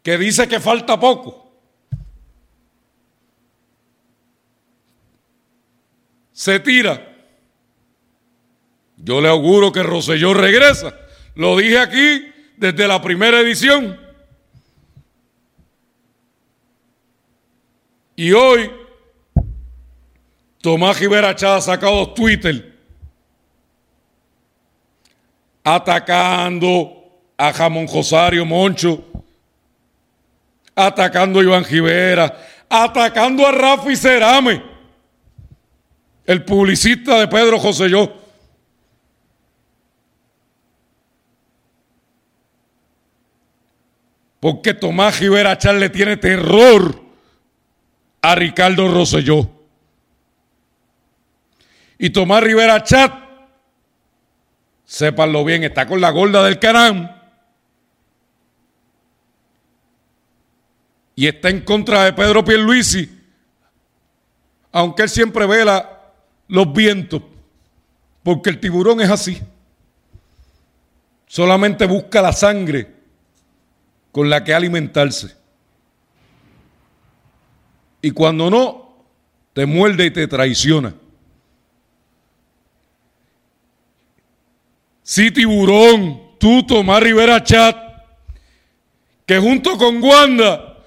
que 0.00 0.16
dice 0.16 0.46
que 0.46 0.60
falta 0.60 1.00
poco, 1.00 1.52
se 6.30 6.60
tira, 6.60 7.16
yo 8.96 9.20
le 9.20 9.28
auguro 9.28 9.72
que 9.72 9.82
Roselló 9.82 10.34
regresa. 10.34 10.94
Lo 11.34 11.56
dije 11.56 11.80
aquí 11.80 12.32
desde 12.56 12.86
la 12.86 13.02
primera 13.02 13.40
edición. 13.40 14.00
Y 18.14 18.30
hoy 18.30 18.70
Tomás 20.60 21.00
Rivera 21.00 21.30
ha 21.30 21.60
sacado 21.60 22.14
Twitter 22.14 22.67
atacando 25.74 26.94
a 27.36 27.52
Jamón 27.52 27.86
Josario 27.86 28.46
Moncho, 28.46 29.04
atacando 30.74 31.40
a 31.40 31.42
Iván 31.42 31.64
Rivera, 31.64 32.34
atacando 32.68 33.46
a 33.46 33.52
Rafi 33.52 33.94
Cerame, 33.94 34.62
el 36.24 36.44
publicista 36.44 37.20
de 37.20 37.28
Pedro 37.28 37.58
José 37.58 37.88
Porque 44.40 44.72
Tomás 44.72 45.18
Rivera 45.18 45.58
Char 45.58 45.74
le 45.74 45.90
tiene 45.90 46.16
terror 46.16 47.02
a 48.22 48.34
Ricardo 48.36 48.88
Rosselló. 48.88 49.50
Y 51.98 52.10
Tomás 52.10 52.42
Rivera 52.44 52.82
Chat 52.84 53.27
sépanlo 54.88 55.44
bien, 55.44 55.62
está 55.62 55.86
con 55.86 56.00
la 56.00 56.10
gorda 56.10 56.42
del 56.42 56.58
Carán. 56.58 57.18
y 61.18 61.26
está 61.26 61.50
en 61.50 61.62
contra 61.62 62.04
de 62.04 62.12
Pedro 62.12 62.44
Pierluisi, 62.44 63.10
aunque 64.70 65.02
él 65.02 65.08
siempre 65.08 65.46
vela 65.46 66.12
los 66.46 66.72
vientos, 66.72 67.20
porque 68.22 68.50
el 68.50 68.60
tiburón 68.60 69.00
es 69.00 69.10
así. 69.10 69.42
Solamente 71.26 71.86
busca 71.86 72.22
la 72.22 72.32
sangre 72.32 72.94
con 74.12 74.30
la 74.30 74.44
que 74.44 74.54
alimentarse. 74.54 75.36
Y 78.00 78.12
cuando 78.12 78.48
no, 78.48 78.94
te 79.54 79.66
muerde 79.66 80.06
y 80.06 80.12
te 80.12 80.28
traiciona. 80.28 80.94
Sí, 85.08 85.30
tiburón, 85.30 86.36
tú, 86.38 86.66
Tomás 86.66 87.02
Rivera 87.02 87.42
Chat, 87.42 87.74
que 89.24 89.38
junto 89.38 89.78
con 89.78 90.02
Wanda 90.02 90.84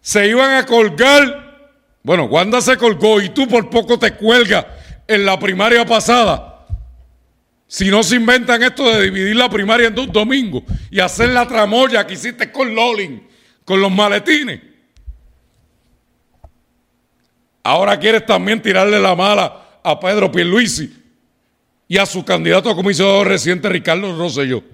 se 0.00 0.26
iban 0.26 0.56
a 0.56 0.66
colgar. 0.66 1.70
Bueno, 2.02 2.24
Wanda 2.24 2.60
se 2.60 2.76
colgó 2.76 3.20
y 3.20 3.28
tú 3.28 3.46
por 3.46 3.70
poco 3.70 4.00
te 4.00 4.14
cuelgas 4.14 4.66
en 5.06 5.24
la 5.24 5.38
primaria 5.38 5.86
pasada. 5.86 6.66
Si 7.68 7.88
no 7.88 8.02
se 8.02 8.16
inventan 8.16 8.64
esto 8.64 8.82
de 8.90 9.04
dividir 9.04 9.36
la 9.36 9.48
primaria 9.48 9.86
en 9.86 9.94
dos 9.94 10.10
domingos 10.10 10.64
y 10.90 10.98
hacer 10.98 11.28
la 11.28 11.46
tramoya 11.46 12.04
que 12.04 12.14
hiciste 12.14 12.50
con 12.50 12.74
Lolin, 12.74 13.28
con 13.64 13.80
los 13.80 13.92
maletines. 13.92 14.60
Ahora 17.62 17.96
quieres 17.96 18.26
también 18.26 18.60
tirarle 18.60 18.98
la 18.98 19.14
mala 19.14 19.78
a 19.84 20.00
Pedro 20.00 20.32
Pierluisi 20.32 21.01
y 21.92 21.98
a 21.98 22.06
su 22.06 22.24
candidato 22.24 22.70
a 22.70 22.74
comisionado 22.74 23.22
reciente 23.22 23.68
Ricardo 23.68 24.16
Rosselló. 24.16 24.64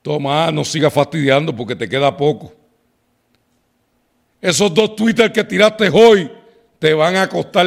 Toma, 0.00 0.50
no 0.50 0.64
sigas 0.64 0.90
fastidiando 0.90 1.54
porque 1.54 1.76
te 1.76 1.86
queda 1.86 2.16
poco. 2.16 2.50
Esos 4.40 4.72
dos 4.72 4.96
Twitter 4.96 5.30
que 5.30 5.44
tiraste 5.44 5.90
hoy 5.90 6.32
te 6.78 6.94
van 6.94 7.16
a 7.16 7.28
costar 7.28 7.66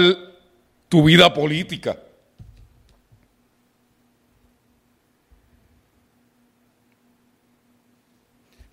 tu 0.89 1.03
vida 1.03 1.31
política. 1.31 2.01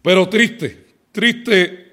Pero 0.01 0.27
triste, 0.31 0.87
triste 1.12 1.84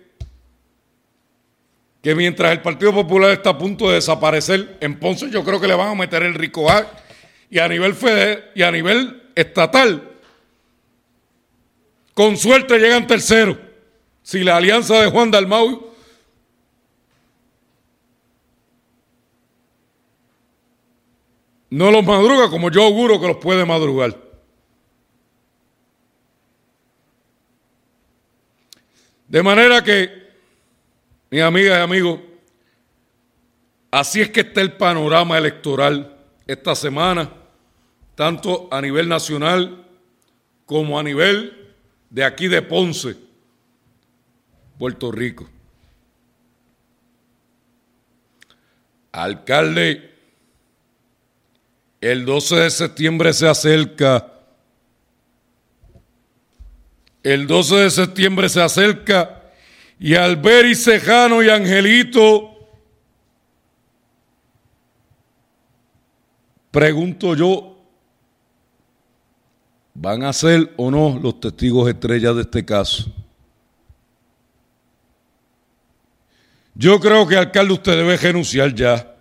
que 2.02 2.16
mientras 2.16 2.52
el 2.52 2.62
Partido 2.62 2.93
Popular 2.93 3.32
está 3.32 3.52
a 3.52 3.58
punto 3.58 3.89
de 3.89 3.95
desaparecer, 3.95 4.78
en 4.82 4.99
Ponce 4.99 5.30
yo 5.30 5.43
creo 5.43 5.60
que 5.62 5.68
le 5.68 5.76
van 5.76 5.89
a 5.89 5.95
meter 5.95 6.24
el 6.24 6.34
rico 6.34 6.68
y 7.49 7.60
a 7.60 7.68
nivel 7.68 7.93
federal 7.93 8.52
y 8.56 8.64
a 8.64 8.72
nivel 8.72 9.24
estatal, 9.36 10.10
con 12.14 12.38
suerte 12.38 12.80
llegan 12.80 13.08
terceros. 13.08 13.58
Si 14.24 14.43
la 14.43 14.58
alianza 14.58 15.02
de 15.02 15.10
Juan 15.10 15.32
Dalmau 15.32 15.91
no 21.72 21.89
los 21.89 22.04
madruga 22.04 22.49
como 22.49 22.70
yo 22.70 22.84
auguro 22.84 23.20
que 23.20 23.28
los 23.28 23.38
puede 23.38 23.66
madrugar. 23.66 24.18
De 29.28 29.41
manera 29.41 29.82
que, 29.82 30.30
mis 31.32 31.41
amigas 31.41 31.79
y 31.79 31.82
amigos, 31.82 32.19
así 33.89 34.21
es 34.21 34.29
que 34.29 34.41
está 34.41 34.59
el 34.59 34.73
panorama 34.73 35.38
electoral 35.38 36.17
esta 36.45 36.75
semana, 36.75 37.32
tanto 38.15 38.67
a 38.69 38.82
nivel 38.82 39.07
nacional 39.07 39.88
como 40.65 40.99
a 40.99 41.03
nivel 41.03 41.73
de 42.09 42.25
aquí 42.25 42.49
de 42.49 42.61
Ponce, 42.61 43.15
Puerto 44.77 45.09
Rico. 45.09 45.49
Alcalde, 49.13 50.13
el 52.01 52.25
12 52.25 52.55
de 52.57 52.69
septiembre 52.69 53.32
se 53.32 53.47
acerca 53.47 54.27
el 57.23 57.45
12 57.45 57.75
de 57.75 57.89
septiembre 57.91 58.49
se 58.49 58.61
acerca 58.61 59.40
y 60.04 60.16
Alberi 60.16 60.74
Cejano 60.74 61.43
y 61.43 61.49
Angelito, 61.49 62.49
pregunto 66.72 67.36
yo, 67.36 67.78
¿van 69.93 70.24
a 70.24 70.34
ser 70.34 70.74
o 70.78 70.89
no 70.89 71.20
los 71.22 71.39
testigos 71.39 71.88
estrellas 71.88 72.36
de 72.36 72.41
este 72.41 72.66
caso? 72.66 73.14
Yo 76.74 76.99
creo 76.99 77.28
que 77.28 77.38
alcalde 77.38 77.74
usted 77.74 77.95
debe 77.95 78.18
renunciar 78.18 78.74
ya. 78.74 79.16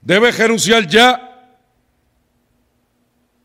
Debe 0.00 0.32
renunciar 0.32 0.84
ya 0.88 1.24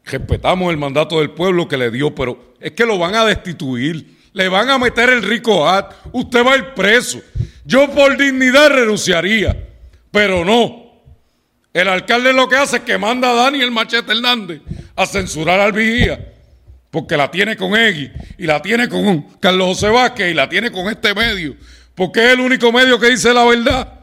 respetamos 0.05 0.71
el 0.71 0.77
mandato 0.77 1.19
del 1.19 1.31
pueblo 1.31 1.67
que 1.67 1.77
le 1.77 1.91
dio, 1.91 2.15
pero 2.15 2.55
es 2.59 2.71
que 2.71 2.85
lo 2.85 2.97
van 2.97 3.13
a 3.13 3.25
destituir, 3.25 4.22
le 4.33 4.49
van 4.49 4.69
a 4.69 4.77
meter 4.77 5.09
el 5.09 5.23
rico 5.23 5.67
ad, 5.67 5.85
usted 6.11 6.45
va 6.45 6.53
a 6.53 6.57
ir 6.57 6.73
preso. 6.73 7.21
Yo 7.65 7.89
por 7.91 8.17
dignidad 8.17 8.69
renunciaría, 8.69 9.69
pero 10.11 10.43
no. 10.43 10.83
El 11.71 11.87
alcalde 11.87 12.33
lo 12.33 12.47
que 12.47 12.55
hace 12.55 12.77
es 12.77 12.83
que 12.83 12.97
manda 12.97 13.31
a 13.31 13.33
Daniel 13.33 13.71
Machete 13.71 14.11
Hernández 14.11 14.61
a 14.95 15.05
censurar 15.05 15.59
al 15.59 15.71
vigía, 15.71 16.33
porque 16.91 17.17
la 17.17 17.31
tiene 17.31 17.55
con 17.55 17.75
Egui, 17.75 18.11
y 18.37 18.45
la 18.45 18.61
tiene 18.61 18.89
con 18.89 19.21
Carlos 19.39 19.67
José 19.67 19.89
Vázquez, 19.89 20.31
y 20.31 20.33
la 20.33 20.49
tiene 20.49 20.71
con 20.71 20.87
este 20.89 21.13
medio, 21.15 21.55
porque 21.95 22.25
es 22.25 22.33
el 22.33 22.39
único 22.39 22.71
medio 22.71 22.99
que 22.99 23.09
dice 23.09 23.33
la 23.33 23.45
verdad. 23.45 24.01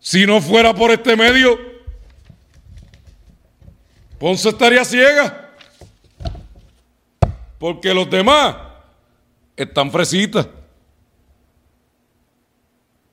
Si 0.00 0.26
no 0.26 0.40
fuera 0.40 0.74
por 0.74 0.90
este 0.90 1.14
medio, 1.16 1.58
Ponce 4.18 4.50
estaría 4.50 4.84
ciega. 4.84 5.49
Porque 7.60 7.92
los 7.92 8.08
demás 8.08 8.56
están 9.54 9.92
fresitas. 9.92 10.48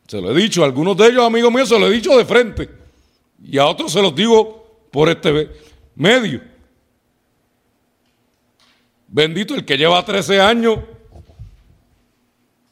Se 0.07 0.21
lo 0.21 0.31
he 0.31 0.41
dicho, 0.41 0.63
a 0.63 0.65
algunos 0.65 0.95
de 0.95 1.07
ellos, 1.07 1.25
amigos 1.25 1.51
míos, 1.51 1.67
se 1.67 1.77
lo 1.77 1.85
he 1.85 1.91
dicho 1.91 2.17
de 2.17 2.23
frente. 2.23 2.69
Y 3.43 3.57
a 3.57 3.65
otros 3.65 3.91
se 3.91 4.01
los 4.01 4.15
digo 4.15 4.87
por 4.89 5.09
este 5.09 5.49
medio. 5.95 6.41
Bendito 9.09 9.53
el 9.53 9.65
que 9.65 9.77
lleva 9.77 10.05
13 10.05 10.39
años, 10.39 10.79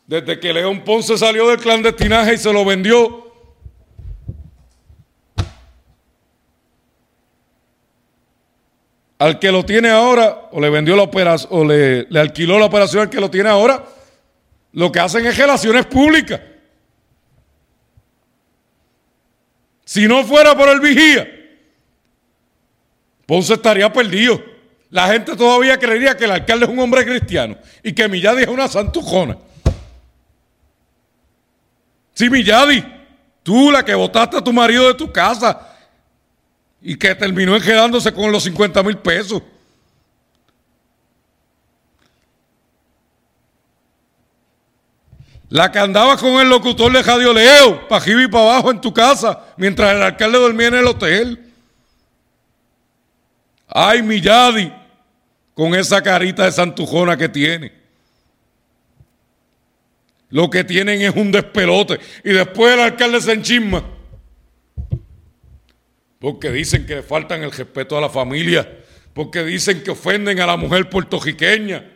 desde 0.07 0.39
que 0.39 0.53
León 0.53 0.81
Ponce 0.85 1.17
salió 1.17 1.49
del 1.49 1.59
clandestinaje 1.59 2.35
y 2.35 2.37
se 2.37 2.53
lo 2.53 2.63
vendió 2.63 3.24
al 9.17 9.39
que 9.39 9.51
lo 9.51 9.63
tiene 9.63 9.89
ahora, 9.89 10.49
o 10.51 10.59
le 10.59 10.69
vendió 10.69 10.95
la 10.95 11.03
operación, 11.03 11.49
o 11.51 11.63
le, 11.63 12.07
alquiló 12.19 12.59
la 12.59 12.65
operación 12.65 13.03
al 13.03 13.09
que 13.09 13.19
lo 13.19 13.29
tiene 13.29 13.49
ahora, 13.49 13.83
lo 14.73 14.91
que 14.91 14.99
hacen 14.99 15.25
es 15.25 15.37
relaciones 15.37 15.85
públicas. 15.85 16.41
Si 19.85 20.07
no 20.07 20.23
fuera 20.23 20.55
por 20.57 20.67
el 20.69 20.79
vigía, 20.79 21.27
Ponce 23.25 23.53
estaría 23.53 23.91
perdido. 23.91 24.43
La 24.89 25.07
gente 25.07 25.35
todavía 25.35 25.77
creería 25.77 26.15
que 26.15 26.25
el 26.25 26.31
alcalde 26.31 26.65
es 26.65 26.71
un 26.71 26.79
hombre 26.79 27.05
cristiano 27.05 27.57
y 27.83 27.93
que 27.93 28.07
Milladi 28.07 28.43
es 28.43 28.47
una 28.47 28.67
santujona. 28.67 29.37
Si 32.13 32.29
Milladi, 32.29 32.83
tú 33.43 33.71
la 33.71 33.83
que 33.83 33.95
votaste 33.95 34.37
a 34.37 34.43
tu 34.43 34.53
marido 34.53 34.87
de 34.87 34.93
tu 34.93 35.11
casa, 35.11 35.74
y 36.87 36.97
que 36.97 37.15
terminó 37.15 37.59
quedándose 37.59 38.13
con 38.13 38.31
los 38.31 38.43
50 38.43 38.83
mil 38.83 38.99
pesos. 38.99 39.41
La 45.49 45.71
que 45.71 45.79
andaba 45.79 46.15
con 46.15 46.33
el 46.33 46.47
locutor 46.47 46.91
de 46.91 47.01
Radio 47.01 47.33
Leo, 47.33 47.87
para 47.87 48.03
arriba 48.03 48.21
y 48.21 48.27
para 48.27 48.43
abajo 48.43 48.69
en 48.69 48.81
tu 48.81 48.93
casa, 48.93 49.45
mientras 49.57 49.95
el 49.95 50.03
alcalde 50.03 50.37
dormía 50.37 50.67
en 50.67 50.75
el 50.75 50.85
hotel. 50.85 51.51
Ay, 53.67 54.03
mi 54.03 54.21
Yadi, 54.21 54.71
con 55.55 55.73
esa 55.73 56.03
carita 56.03 56.45
de 56.45 56.51
santujona 56.51 57.17
que 57.17 57.29
tiene. 57.29 57.73
Lo 60.29 60.51
que 60.51 60.63
tienen 60.63 61.01
es 61.01 61.15
un 61.15 61.31
despelote. 61.31 61.99
Y 62.23 62.29
después 62.31 62.75
el 62.75 62.81
alcalde 62.81 63.21
se 63.21 63.31
enchisma 63.31 63.94
porque 66.25 66.49
dicen 66.49 66.87
que 66.87 66.95
le 66.95 67.03
faltan 67.03 67.43
el 67.43 67.51
respeto 67.51 67.95
a 67.95 68.01
la 68.01 68.09
familia, 68.09 68.67
porque 69.13 69.43
dicen 69.43 69.83
que 69.83 69.91
ofenden 69.91 70.39
a 70.39 70.47
la 70.47 70.57
mujer 70.57 70.89
puertorriqueña. 70.89 71.87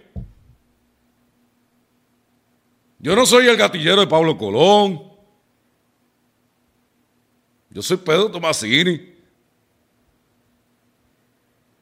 Yo 2.99 3.15
no 3.15 3.25
soy 3.25 3.47
el 3.47 3.57
gatillero 3.57 4.01
de 4.01 4.05
Pablo 4.05 4.37
Colón. 4.37 5.01
Yo 7.71 7.81
soy 7.81 7.97
Pedro 7.97 8.29
Tomasini. 8.29 9.15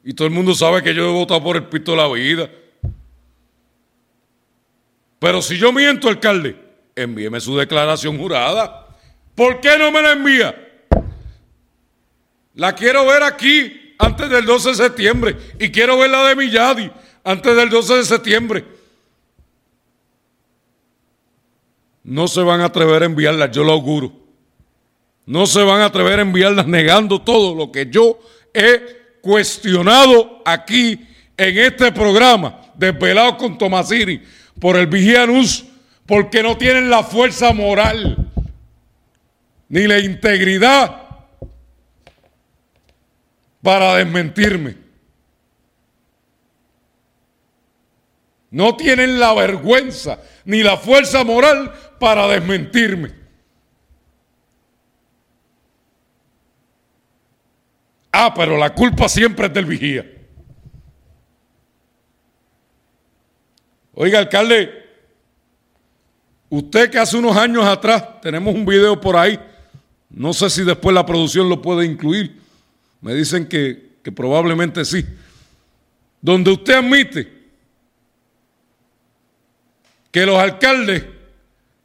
Y 0.06 0.14
todo 0.14 0.30
el 0.30 0.34
mundo 0.34 0.56
sabe 0.56 0.82
que 0.82 0.96
yo 0.96 1.10
he 1.10 1.12
votado 1.12 1.44
por 1.44 1.58
el 1.58 1.66
pito 1.66 1.92
de 1.92 1.98
la 1.98 2.08
vida. 2.08 2.50
Pero 5.20 5.42
si 5.42 5.58
yo 5.58 5.74
miento, 5.74 6.08
alcalde, 6.08 6.56
envíeme 6.96 7.42
su 7.42 7.58
declaración 7.58 8.18
jurada. 8.18 8.88
¿Por 9.36 9.60
qué 9.60 9.78
no 9.78 9.92
me 9.92 10.02
la 10.02 10.14
envía? 10.14 10.64
La 12.58 12.74
quiero 12.74 13.06
ver 13.06 13.22
aquí 13.22 13.94
antes 14.00 14.30
del 14.30 14.46
12 14.46 14.70
de 14.70 14.76
septiembre. 14.76 15.38
Y 15.60 15.70
quiero 15.70 15.98
ver 15.98 16.10
la 16.10 16.28
de 16.28 16.36
Milladi 16.36 16.92
antes 17.24 17.56
del 17.56 17.70
12 17.70 17.98
de 17.98 18.04
septiembre. 18.04 18.66
No 22.04 22.28
se 22.28 22.42
van 22.42 22.62
a 22.62 22.66
atrever 22.66 23.04
a 23.04 23.06
enviarlas, 23.06 23.52
yo 23.52 23.64
lo 23.64 23.74
auguro. 23.74 24.12
No 25.28 25.46
se 25.46 25.62
van 25.62 25.82
a 25.82 25.86
atrever 25.86 26.18
a 26.18 26.24
enviarlas 26.24 26.66
negando 26.66 27.22
todo 27.22 27.54
lo 27.54 27.72
que 27.72 27.90
yo 27.92 28.18
he 28.54 29.20
cuestionado 29.22 30.42
aquí 30.44 31.06
en 31.38 31.58
este 31.60 31.92
programa, 31.92 32.60
desvelado 32.74 33.38
con 33.38 33.58
Tomasini, 33.58 34.20
por 34.60 34.78
el 34.78 34.88
Vigianus, 34.88 35.66
porque 36.08 36.42
no 36.42 36.58
tienen 36.58 36.90
la 36.90 37.04
fuerza 37.04 37.54
moral 37.54 38.32
ni 39.70 39.86
la 39.86 40.00
integridad 40.00 41.07
para 43.62 43.96
desmentirme. 43.96 44.76
No 48.50 48.76
tienen 48.76 49.20
la 49.20 49.34
vergüenza 49.34 50.20
ni 50.46 50.64
la 50.64 50.78
fuerza 50.78 51.24
moral 51.24 51.74
para 52.00 52.28
desmentirme. 52.28 53.14
Ah, 58.12 58.34
pero 58.34 58.58
la 58.58 58.74
culpa 58.74 59.08
siempre 59.10 59.48
es 59.48 59.54
del 59.54 59.66
vigía. 59.66 60.06
Oiga, 63.94 64.20
alcalde, 64.20 64.72
usted 66.50 66.90
que 66.90 67.00
hace 67.00 67.18
unos 67.18 67.36
años 67.36 67.66
atrás, 67.66 68.22
tenemos 68.22 68.54
un 68.54 68.66
video 68.66 69.00
por 69.02 69.18
ahí, 69.18 69.40
no 70.10 70.34
sé 70.34 70.50
si 70.50 70.64
después 70.64 70.94
la 70.94 71.06
producción 71.06 71.50
lo 71.50 71.62
puede 71.62 71.86
incluir, 71.86 72.40
me 73.08 73.14
dicen 73.14 73.48
que, 73.48 73.92
que 74.04 74.12
probablemente 74.12 74.84
sí, 74.84 75.06
donde 76.22 76.52
usted 76.52 76.74
admite 76.74 77.32
que 80.12 80.26
los 80.26 80.38
alcaldes 80.38 81.06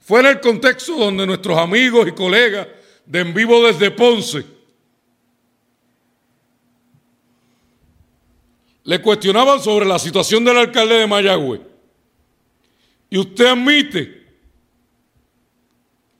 fuera 0.00 0.30
el 0.30 0.40
contexto 0.40 0.96
donde 0.96 1.24
nuestros 1.24 1.56
amigos 1.56 2.08
y 2.08 2.10
colegas 2.10 2.66
de 3.06 3.20
En 3.20 3.32
Vivo 3.32 3.64
desde 3.64 3.92
Ponce 3.92 4.44
le 8.82 9.00
cuestionaban 9.00 9.60
sobre 9.60 9.86
la 9.86 10.00
situación 10.00 10.44
del 10.44 10.58
alcalde 10.58 10.96
de 10.96 11.06
Mayagüe. 11.06 11.60
Y 13.10 13.18
usted 13.18 13.46
admite 13.46 14.26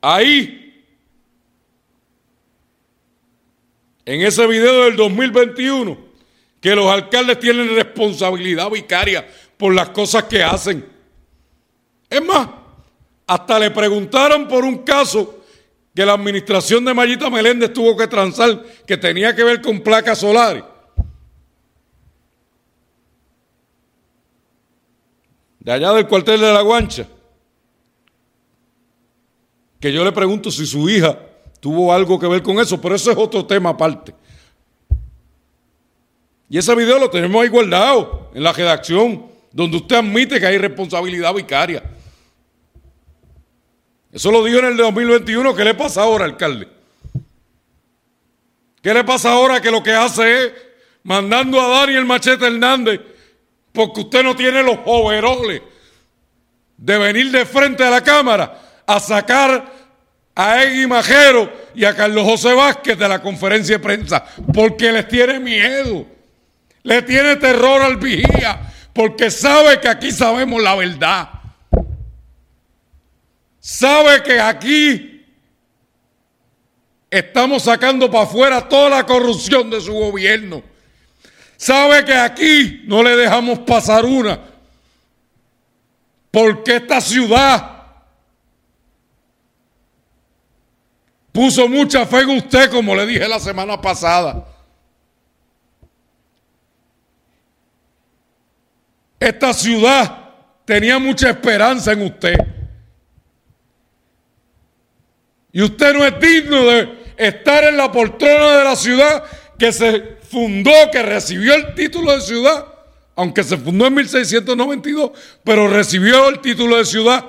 ahí, 0.01 0.62
en 4.05 4.21
ese 4.23 4.47
video 4.47 4.85
del 4.85 4.97
2021, 4.97 5.99
que 6.61 6.75
los 6.75 6.87
alcaldes 6.87 7.39
tienen 7.39 7.75
responsabilidad 7.75 8.71
vicaria 8.71 9.27
por 9.57 9.75
las 9.75 9.91
cosas 9.91 10.25
que 10.25 10.43
hacen. 10.43 10.85
Es 12.09 12.25
más, 12.25 12.49
hasta 13.27 13.59
le 13.59 13.71
preguntaron 13.71 14.49
por 14.49 14.65
un 14.65 14.79
caso 14.79 15.43
que 15.95 16.07
la 16.07 16.15
administración 16.15 16.85
de 16.85 16.95
Mayita 16.95 17.31
Meléndez 17.31 17.73
tuvo 17.73 17.97
que 17.97 18.07
transar, 18.07 18.65
que 18.87 18.97
tenía 18.97 19.35
que 19.35 19.45
ver 19.45 19.61
con 19.61 19.81
placas 19.81 20.19
solares. 20.19 20.65
de 25.65 25.71
allá 25.71 25.93
del 25.93 26.09
cuartel 26.09 26.41
de 26.41 26.53
la 26.53 26.61
Guancha, 26.61 27.07
que 29.79 29.93
yo 29.93 30.05
le 30.05 30.11
pregunto 30.11 30.51
si 30.51 30.67
su 30.67 30.91
hija 30.91 31.17
tuvo 31.63 31.93
algo 31.93 32.19
que 32.19 32.27
ver 32.27 32.43
con 32.43 32.59
eso, 32.59 32.81
pero 32.81 32.97
eso 32.97 33.13
es 33.13 33.17
otro 33.17 33.47
tema 33.47 33.71
aparte. 33.71 34.13
Y 36.51 36.59
ese 36.59 36.75
video 36.75 36.99
lo 36.99 37.09
tenemos 37.09 37.41
ahí 37.41 37.49
guardado 37.49 38.33
en 38.35 38.43
la 38.43 38.53
redacción, 38.53 39.27
donde 39.53 39.77
usted 39.77 39.95
admite 39.95 40.41
que 40.41 40.47
hay 40.47 40.59
responsabilidad 40.59 41.33
vicaria. 41.33 41.85
Eso 44.11 44.33
lo 44.33 44.43
dijo 44.43 44.59
en 44.59 44.65
el 44.65 44.77
de 44.77 44.83
2021. 44.83 45.55
¿Qué 45.55 45.65
le 45.65 45.75
pasa 45.75 46.03
ahora, 46.03 46.25
alcalde? 46.25 46.67
¿Qué 48.83 48.93
le 48.93 49.05
pasa 49.05 49.31
ahora 49.31 49.61
que 49.61 49.71
lo 49.71 49.85
que 49.85 49.93
hace 49.93 50.47
es 50.47 50.53
mandando 51.05 51.61
a 51.61 51.69
Daniel 51.69 52.05
Machete 52.05 52.45
Hernández 52.45 53.01
porque 53.73 54.01
usted 54.01 54.25
no 54.25 54.35
tiene 54.35 54.65
los 54.65 54.79
overoles 54.85 55.63
de 56.77 56.99
venir 56.99 57.31
de 57.31 57.47
frente 57.47 57.85
a 57.85 57.91
la 57.91 58.03
Cámara 58.03 58.83
a 58.85 58.99
sacar 58.99 59.82
a 60.35 60.63
Egui 60.63 60.87
Majero 60.87 61.53
y 61.75 61.85
a 61.85 61.95
Carlos 61.95 62.25
José 62.25 62.55
Vázquez 62.55 62.99
de 62.99 63.09
la 63.09 63.21
conferencia 63.21 63.77
de 63.77 63.83
prensa, 63.83 64.25
porque 64.53 64.93
les 64.93 65.07
tiene 65.09 65.39
miedo, 65.39 66.07
le 66.83 67.03
tiene 67.03 67.37
terror 67.37 67.83
al 67.83 67.97
vigía, 67.97 68.73
porque 68.93 69.31
sabe 69.31 69.81
que 69.81 69.89
aquí 69.89 70.11
sabemos 70.11 70.63
la 70.63 70.75
verdad. 70.75 71.29
Sabe 73.61 74.23
que 74.23 74.41
aquí 74.41 75.25
estamos 77.09 77.63
sacando 77.63 78.11
para 78.11 78.25
afuera 78.25 78.69
toda 78.69 78.91
la 78.91 79.07
corrupción 79.07 79.71
de 79.71 79.81
su 79.81 79.93
gobierno. 79.93 80.63
Sabe 81.57 82.05
que 82.05 82.15
aquí 82.15 82.83
no 82.87 83.05
le 83.05 83.17
dejamos 83.17 83.61
pasar 83.61 84.05
una. 84.05 84.41
Porque 86.33 86.77
esta 86.77 87.01
ciudad 87.01 87.72
puso 91.33 91.67
mucha 91.67 92.07
fe 92.07 92.21
en 92.21 92.31
usted, 92.31 92.71
como 92.71 92.95
le 92.95 93.07
dije 93.07 93.27
la 93.27 93.41
semana 93.41 93.81
pasada. 93.81 94.47
Esta 99.19 99.53
ciudad 99.55 100.31
tenía 100.65 100.99
mucha 100.99 101.31
esperanza 101.31 101.93
en 101.93 102.03
usted. 102.03 102.35
Y 105.53 105.63
usted 105.63 105.95
no 105.95 106.05
es 106.05 106.19
digno 106.19 106.65
de 106.65 107.03
estar 107.17 107.65
en 107.65 107.77
la 107.77 107.91
poltrona 107.91 108.59
de 108.59 108.65
la 108.65 108.77
ciudad 108.77 109.25
que 109.59 109.73
se 109.73 110.19
fundó, 110.29 110.73
que 110.91 111.03
recibió 111.03 111.55
el 111.55 111.75
título 111.75 112.13
de 112.13 112.21
ciudad, 112.21 112.67
aunque 113.15 113.45
se 113.45 113.57
fundó 113.59 113.87
en 113.87 113.95
1692, 113.95 115.11
pero 115.45 115.69
recibió 115.69 116.29
el 116.29 116.41
título 116.41 116.79
de 116.79 116.85
ciudad 116.85 117.27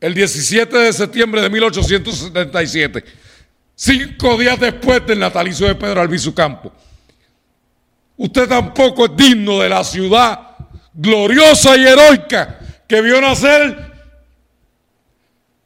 el 0.00 0.14
17 0.14 0.76
de 0.76 0.92
septiembre 0.92 1.40
de 1.40 1.50
1877, 1.50 3.04
cinco 3.74 4.36
días 4.36 4.58
después 4.60 5.04
del 5.06 5.18
natalicio 5.18 5.66
de 5.66 5.74
Pedro 5.74 6.00
Albizu 6.00 6.34
Campo. 6.34 6.72
Usted 8.16 8.48
tampoco 8.48 9.06
es 9.06 9.16
digno 9.16 9.60
de 9.60 9.68
la 9.68 9.84
ciudad 9.84 10.40
gloriosa 10.92 11.76
y 11.76 11.86
heroica 11.86 12.58
que 12.86 13.00
vio 13.00 13.20
nacer 13.20 13.88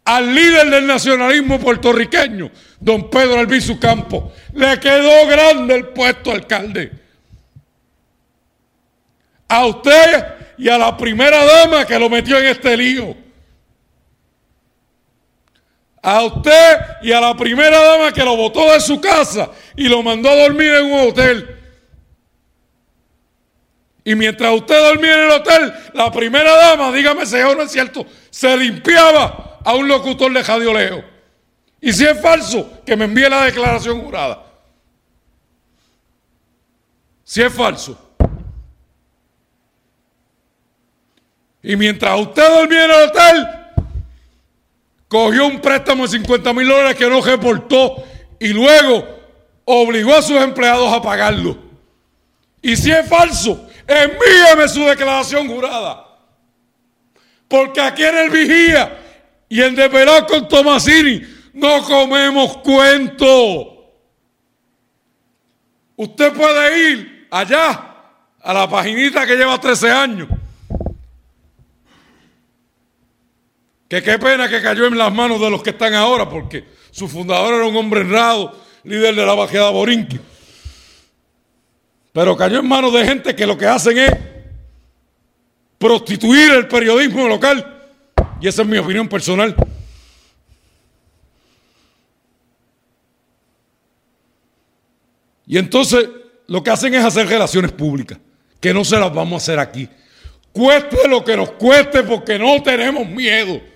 al 0.04 0.34
líder 0.34 0.68
del 0.68 0.86
nacionalismo 0.86 1.60
puertorriqueño, 1.60 2.50
don 2.80 3.08
Pedro 3.08 3.38
Albizu 3.38 3.78
Campo. 3.78 4.32
Le 4.54 4.78
quedó 4.80 5.26
grande 5.26 5.74
el 5.76 5.88
puesto 5.88 6.32
alcalde. 6.32 6.92
A 9.48 9.66
usted 9.66 10.24
y 10.58 10.68
a 10.68 10.78
la 10.78 10.96
primera 10.96 11.44
dama 11.44 11.86
que 11.86 11.98
lo 11.98 12.10
metió 12.10 12.38
en 12.38 12.46
este 12.46 12.76
lío. 12.76 13.16
A 16.02 16.24
usted 16.24 16.78
y 17.02 17.12
a 17.12 17.20
la 17.20 17.36
primera 17.36 17.80
dama 17.80 18.12
que 18.12 18.24
lo 18.24 18.36
botó 18.36 18.72
de 18.72 18.80
su 18.80 19.00
casa 19.00 19.50
y 19.76 19.88
lo 19.88 20.02
mandó 20.02 20.28
a 20.30 20.34
dormir 20.34 20.72
en 20.74 20.86
un 20.86 21.08
hotel. 21.08 21.58
Y 24.04 24.16
mientras 24.16 24.52
usted 24.52 24.78
dormía 24.80 25.14
en 25.14 25.20
el 25.20 25.30
hotel, 25.30 25.72
la 25.94 26.10
primera 26.10 26.56
dama, 26.56 26.90
dígame 26.90 27.24
si 27.24 27.36
no 27.36 27.62
es 27.62 27.70
cierto, 27.70 28.04
se 28.30 28.56
limpiaba 28.56 29.60
a 29.64 29.74
un 29.74 29.86
locutor 29.86 30.32
de 30.32 30.42
Radio 30.42 30.72
Leo. 30.72 31.04
Y 31.80 31.92
si 31.92 32.04
es 32.04 32.20
falso, 32.20 32.82
que 32.84 32.96
me 32.96 33.04
envíe 33.04 33.28
la 33.28 33.44
declaración 33.44 34.00
jurada. 34.02 34.44
Si 37.22 37.42
es 37.42 37.52
falso. 37.52 37.96
Y 41.62 41.76
mientras 41.76 42.20
usted 42.20 42.48
dormía 42.48 42.84
en 42.84 42.90
el 42.90 43.08
hotel, 43.08 43.48
cogió 45.12 45.46
un 45.46 45.60
préstamo 45.60 46.04
de 46.04 46.08
50 46.08 46.54
mil 46.54 46.66
dólares 46.66 46.96
que 46.96 47.06
no 47.06 47.20
reportó 47.20 48.02
y 48.40 48.48
luego 48.48 49.06
obligó 49.66 50.14
a 50.14 50.22
sus 50.22 50.40
empleados 50.40 50.90
a 50.90 51.02
pagarlo. 51.02 51.54
Y 52.62 52.74
si 52.76 52.90
es 52.90 53.06
falso, 53.06 53.68
envíeme 53.86 54.66
su 54.68 54.82
declaración 54.86 55.48
jurada. 55.48 56.06
Porque 57.46 57.78
aquí 57.82 58.02
en 58.02 58.16
el 58.16 58.30
vigía 58.30 59.00
y 59.50 59.60
en 59.60 59.74
Desvelado 59.74 60.26
con 60.26 60.48
Tomasini 60.48 61.20
no 61.52 61.82
comemos 61.82 62.56
cuento. 62.58 63.92
Usted 65.94 66.32
puede 66.32 66.90
ir 66.90 67.28
allá, 67.30 67.96
a 68.40 68.54
la 68.54 68.66
paginita 68.66 69.26
que 69.26 69.36
lleva 69.36 69.60
13 69.60 69.90
años. 69.90 70.28
Que 73.92 74.02
qué 74.02 74.18
pena 74.18 74.48
que 74.48 74.62
cayó 74.62 74.86
en 74.86 74.96
las 74.96 75.12
manos 75.12 75.38
de 75.38 75.50
los 75.50 75.62
que 75.62 75.68
están 75.68 75.92
ahora, 75.92 76.26
porque 76.26 76.64
su 76.90 77.06
fundador 77.08 77.52
era 77.52 77.66
un 77.66 77.76
hombre 77.76 78.00
honrado, 78.00 78.58
líder 78.84 79.14
de 79.14 79.26
la 79.26 79.34
bajeada 79.34 79.68
Borinqui. 79.68 80.18
Pero 82.10 82.34
cayó 82.34 82.60
en 82.60 82.66
manos 82.66 82.90
de 82.94 83.04
gente 83.04 83.36
que 83.36 83.46
lo 83.46 83.58
que 83.58 83.66
hacen 83.66 83.98
es 83.98 84.10
prostituir 85.76 86.52
el 86.52 86.68
periodismo 86.68 87.28
local. 87.28 87.82
Y 88.40 88.48
esa 88.48 88.62
es 88.62 88.68
mi 88.68 88.78
opinión 88.78 89.10
personal. 89.10 89.54
Y 95.46 95.58
entonces 95.58 96.08
lo 96.46 96.62
que 96.62 96.70
hacen 96.70 96.94
es 96.94 97.04
hacer 97.04 97.28
relaciones 97.28 97.72
públicas, 97.72 98.16
que 98.58 98.72
no 98.72 98.86
se 98.86 98.98
las 98.98 99.12
vamos 99.12 99.34
a 99.34 99.44
hacer 99.44 99.58
aquí. 99.58 99.86
Cueste 100.50 101.06
lo 101.08 101.22
que 101.22 101.36
nos 101.36 101.50
cueste 101.50 102.02
porque 102.04 102.38
no 102.38 102.62
tenemos 102.62 103.06
miedo. 103.06 103.71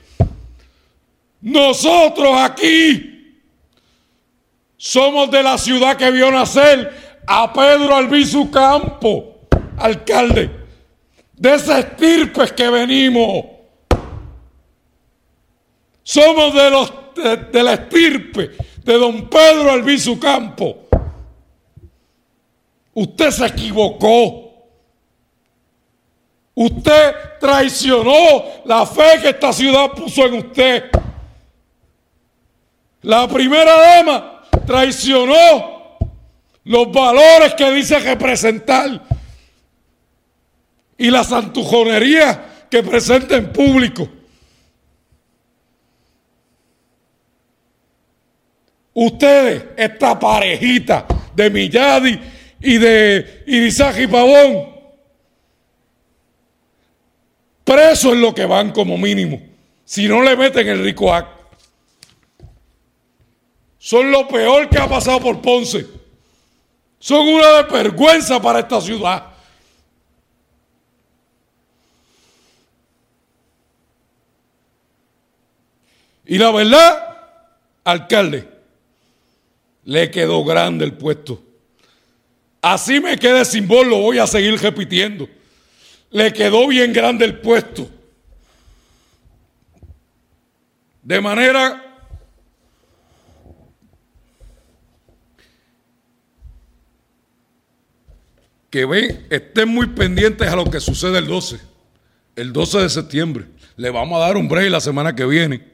Nosotros 1.40 2.34
aquí 2.36 3.16
somos 4.76 5.30
de 5.30 5.42
la 5.42 5.58
ciudad 5.58 5.96
que 5.96 6.10
vio 6.10 6.30
nacer 6.30 7.22
a 7.26 7.52
Pedro 7.52 7.94
Albizu 7.94 8.50
Campo, 8.50 9.40
alcalde. 9.78 10.50
De 11.32 11.54
esas 11.54 11.80
estirpes 11.80 12.52
que 12.52 12.68
venimos. 12.70 13.44
Somos 16.02 16.54
de, 16.54 16.70
los, 16.70 16.92
de, 17.52 17.62
la 17.62 17.74
estirpe 17.74 18.52
de 18.84 18.94
don 18.94 19.28
Pedro 19.28 19.70
Albizu 19.70 20.18
Campo. 20.18 20.86
Usted 22.94 23.30
se 23.30 23.46
equivocó. 23.46 24.44
Usted 26.54 27.14
traicionó 27.38 28.44
la 28.64 28.86
fe 28.86 29.20
que 29.20 29.28
esta 29.30 29.52
ciudad 29.52 29.90
puso 29.90 30.24
en 30.26 30.34
usted. 30.34 30.84
La 33.06 33.28
primera 33.28 33.72
dama 33.72 34.42
traicionó 34.66 35.96
los 36.64 36.92
valores 36.92 37.54
que 37.54 37.70
dice 37.70 38.00
representar 38.00 39.00
y 40.98 41.08
la 41.08 41.22
santujonería 41.22 42.66
que 42.68 42.82
presenta 42.82 43.36
en 43.36 43.52
público. 43.52 44.08
Ustedes, 48.92 49.66
esta 49.76 50.18
parejita 50.18 51.06
de 51.32 51.48
Milladi 51.48 52.20
y 52.60 52.76
de 52.76 53.44
Irizaje 53.46 54.08
Pavón, 54.08 54.68
presos 57.62 58.14
en 58.14 58.20
lo 58.20 58.34
que 58.34 58.46
van 58.46 58.72
como 58.72 58.98
mínimo, 58.98 59.40
si 59.84 60.08
no 60.08 60.22
le 60.22 60.36
meten 60.36 60.66
el 60.66 60.82
rico 60.82 61.14
acto 61.14 61.35
son 63.86 64.10
lo 64.10 64.26
peor 64.26 64.68
que 64.68 64.78
ha 64.78 64.88
pasado 64.88 65.20
por 65.20 65.40
Ponce. 65.40 65.86
Son 66.98 67.24
una 67.24 67.62
vergüenza 67.62 68.42
para 68.42 68.58
esta 68.58 68.80
ciudad. 68.80 69.28
Y 76.24 76.36
la 76.36 76.50
verdad, 76.50 77.16
alcalde, 77.84 78.48
le 79.84 80.10
quedó 80.10 80.42
grande 80.42 80.84
el 80.84 80.94
puesto. 80.94 81.40
Así 82.60 82.98
me 82.98 83.16
quede 83.16 83.44
sin 83.44 83.68
voz, 83.68 83.86
lo 83.86 83.98
voy 83.98 84.18
a 84.18 84.26
seguir 84.26 84.60
repitiendo. 84.60 85.28
Le 86.10 86.32
quedó 86.32 86.66
bien 86.66 86.92
grande 86.92 87.24
el 87.24 87.38
puesto. 87.38 87.88
De 91.04 91.20
manera 91.20 91.85
que 98.76 98.84
ven, 98.84 99.26
estén 99.30 99.70
muy 99.70 99.86
pendientes 99.86 100.46
a 100.46 100.54
lo 100.54 100.70
que 100.70 100.80
sucede 100.80 101.16
el 101.16 101.26
12, 101.26 101.58
el 102.36 102.52
12 102.52 102.80
de 102.80 102.90
septiembre. 102.90 103.46
Le 103.74 103.88
vamos 103.88 104.18
a 104.18 104.26
dar 104.26 104.36
un 104.36 104.48
break 104.48 104.70
la 104.70 104.80
semana 104.80 105.16
que 105.16 105.24
viene. 105.24 105.66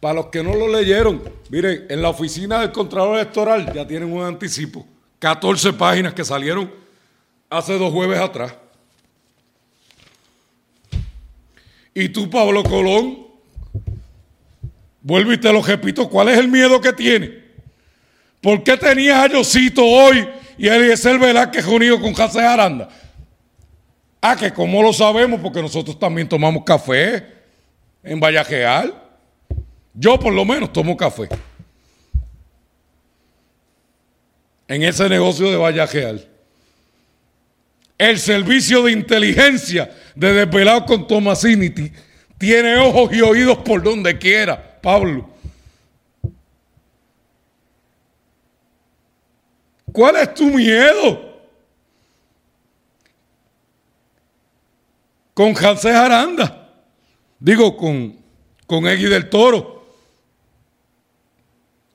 Para 0.00 0.14
los 0.14 0.26
que 0.28 0.42
no 0.42 0.54
lo 0.54 0.66
leyeron, 0.66 1.22
miren, 1.50 1.84
en 1.90 2.00
la 2.00 2.08
oficina 2.08 2.60
del 2.60 2.72
Contralor 2.72 3.16
Electoral 3.16 3.70
ya 3.74 3.86
tienen 3.86 4.10
un 4.10 4.24
anticipo. 4.24 4.86
14 5.18 5.74
páginas 5.74 6.14
que 6.14 6.24
salieron 6.24 6.72
hace 7.50 7.76
dos 7.76 7.92
jueves 7.92 8.18
atrás. 8.18 8.54
Y 11.92 12.08
tú, 12.08 12.30
Pablo 12.30 12.62
Colón, 12.62 13.26
vuelvo 15.02 15.34
y 15.34 15.38
te 15.38 15.52
lo 15.52 15.60
repito, 15.60 16.08
¿cuál 16.08 16.30
es 16.30 16.38
el 16.38 16.48
miedo 16.48 16.80
que 16.80 16.94
tiene? 16.94 17.45
¿Por 18.46 18.62
qué 18.62 18.76
tenías 18.76 19.18
a 19.18 19.26
Yosito 19.26 19.84
hoy 19.84 20.24
y 20.56 20.68
a 20.68 20.76
Eliezer 20.76 21.18
Velázquez 21.18 21.66
unido 21.66 22.00
con 22.00 22.14
José 22.14 22.42
Aranda? 22.42 22.88
Ah, 24.20 24.36
que 24.36 24.52
como 24.52 24.84
lo 24.84 24.92
sabemos, 24.92 25.40
porque 25.40 25.60
nosotros 25.60 25.98
también 25.98 26.28
tomamos 26.28 26.62
café 26.62 27.26
en 28.04 28.20
Vallajeal. 28.20 28.94
Yo 29.92 30.16
por 30.20 30.32
lo 30.32 30.44
menos 30.44 30.72
tomo 30.72 30.96
café. 30.96 31.28
En 34.68 34.84
ese 34.84 35.08
negocio 35.08 35.50
de 35.50 35.56
Vallajeal. 35.56 36.24
El 37.98 38.16
servicio 38.16 38.84
de 38.84 38.92
inteligencia 38.92 39.90
de 40.14 40.32
Desvelado 40.32 40.86
con 40.86 41.08
Tomasini 41.08 41.74
tiene 42.38 42.76
ojos 42.76 43.12
y 43.12 43.22
oídos 43.22 43.58
por 43.58 43.82
donde 43.82 44.16
quiera, 44.16 44.78
Pablo. 44.80 45.35
¿Cuál 49.96 50.16
es 50.16 50.34
tu 50.34 50.44
miedo? 50.44 51.40
Con 55.32 55.54
José 55.54 55.90
Aranda. 55.90 56.70
Digo, 57.38 57.74
con, 57.78 58.14
con 58.66 58.86
Egui 58.86 59.06
del 59.06 59.30
Toro. 59.30 59.86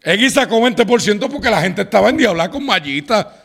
Egui 0.02 0.32
sacó 0.32 0.60
20% 0.60 1.30
porque 1.30 1.52
la 1.52 1.62
gente 1.62 1.84
estaba 1.84 2.10
en 2.10 2.18
diabla 2.18 2.49
con 2.49 2.66
Mallita. 2.66 3.39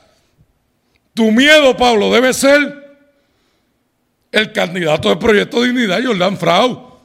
Tu 1.12 1.30
miedo, 1.30 1.76
Pablo, 1.76 2.10
debe 2.10 2.32
ser 2.32 2.96
el 4.32 4.52
candidato 4.52 5.10
del 5.10 5.18
Proyecto 5.18 5.64
Dignidad, 5.64 6.02
Jordán 6.02 6.38
Frau, 6.38 6.98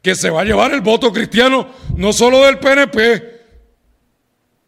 que 0.00 0.14
se 0.14 0.30
va 0.30 0.42
a 0.42 0.44
llevar 0.44 0.70
el 0.70 0.82
voto 0.82 1.12
cristiano 1.12 1.66
no 1.96 2.12
solo 2.12 2.44
del 2.44 2.60
PNP, 2.60 3.40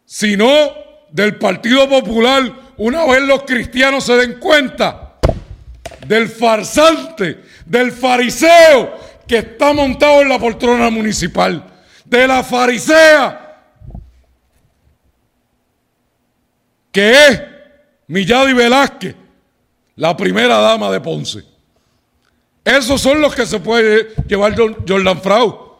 sino 0.03 0.78
del 1.11 1.35
Partido 1.37 1.87
Popular, 1.89 2.51
una 2.77 3.05
vez 3.05 3.21
los 3.21 3.43
cristianos 3.43 4.05
se 4.05 4.13
den 4.13 4.39
cuenta 4.39 5.15
del 6.07 6.27
farsante, 6.29 7.43
del 7.65 7.91
fariseo 7.91 8.97
que 9.27 9.37
está 9.39 9.73
montado 9.73 10.21
en 10.21 10.29
la 10.29 10.39
poltrona 10.39 10.89
municipal, 10.89 11.63
de 12.05 12.27
la 12.27 12.43
farisea 12.43 13.45
que 16.91 17.27
es 17.27 17.41
Milladi 18.07 18.53
Velázquez, 18.53 19.15
la 19.95 20.17
primera 20.17 20.57
dama 20.57 20.89
de 20.91 20.99
Ponce. 20.99 21.43
Esos 22.65 23.01
son 23.01 23.21
los 23.21 23.33
que 23.33 23.45
se 23.45 23.59
puede 23.59 24.13
llevar 24.27 24.55
Jordan 24.57 25.21
Frau. 25.21 25.77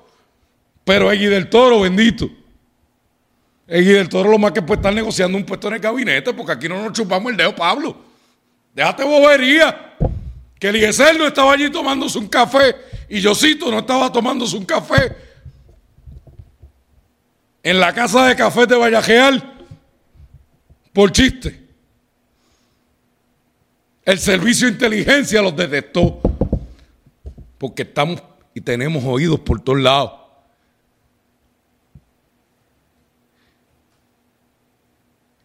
Pero 0.84 1.12
Egui 1.12 1.28
del 1.28 1.50
Toro, 1.50 1.82
bendito. 1.82 2.30
Y 3.70 3.84
del 3.84 4.10
Toro 4.10 4.32
lo 4.32 4.40
más 4.40 4.52
que 4.52 4.62
puede 4.62 4.80
estar 4.80 4.94
negociando 4.94 5.38
un 5.38 5.46
puesto 5.46 5.68
en 5.68 5.76
el 5.76 5.80
gabinete, 5.80 6.34
porque 6.34 6.54
aquí 6.54 6.68
no 6.68 6.82
nos 6.82 6.94
chupamos 6.94 7.32
el 7.32 7.38
dedo, 7.38 7.56
Pablo. 7.56 7.96
Déjate 8.74 9.04
bobería. 9.04 9.96
Que 10.60 10.70
Eliezer 10.70 11.18
no 11.18 11.28
estaba 11.28 11.54
allí 11.54 11.70
tomándose 11.70 12.18
un 12.18 12.28
café 12.28 12.76
y 13.08 13.24
Josito 13.24 13.72
no 13.72 13.80
estaba 13.80 14.12
tomándose 14.12 14.58
un 14.58 14.66
café 14.66 15.16
en 17.64 17.80
la 17.80 17.94
casa 17.94 18.26
de 18.28 18.36
café 18.36 18.66
de 18.66 18.76
Vallajeal 18.76 19.66
por 20.92 21.12
chiste. 21.12 21.68
El 24.04 24.20
servicio 24.20 24.68
de 24.68 24.74
inteligencia 24.74 25.42
los 25.42 25.56
detectó 25.56 26.20
porque 27.58 27.84
estamos 27.84 28.22
y 28.54 28.60
tenemos 28.60 29.04
oídos 29.06 29.40
por 29.40 29.62
todos 29.62 29.80
lados. 29.80 30.19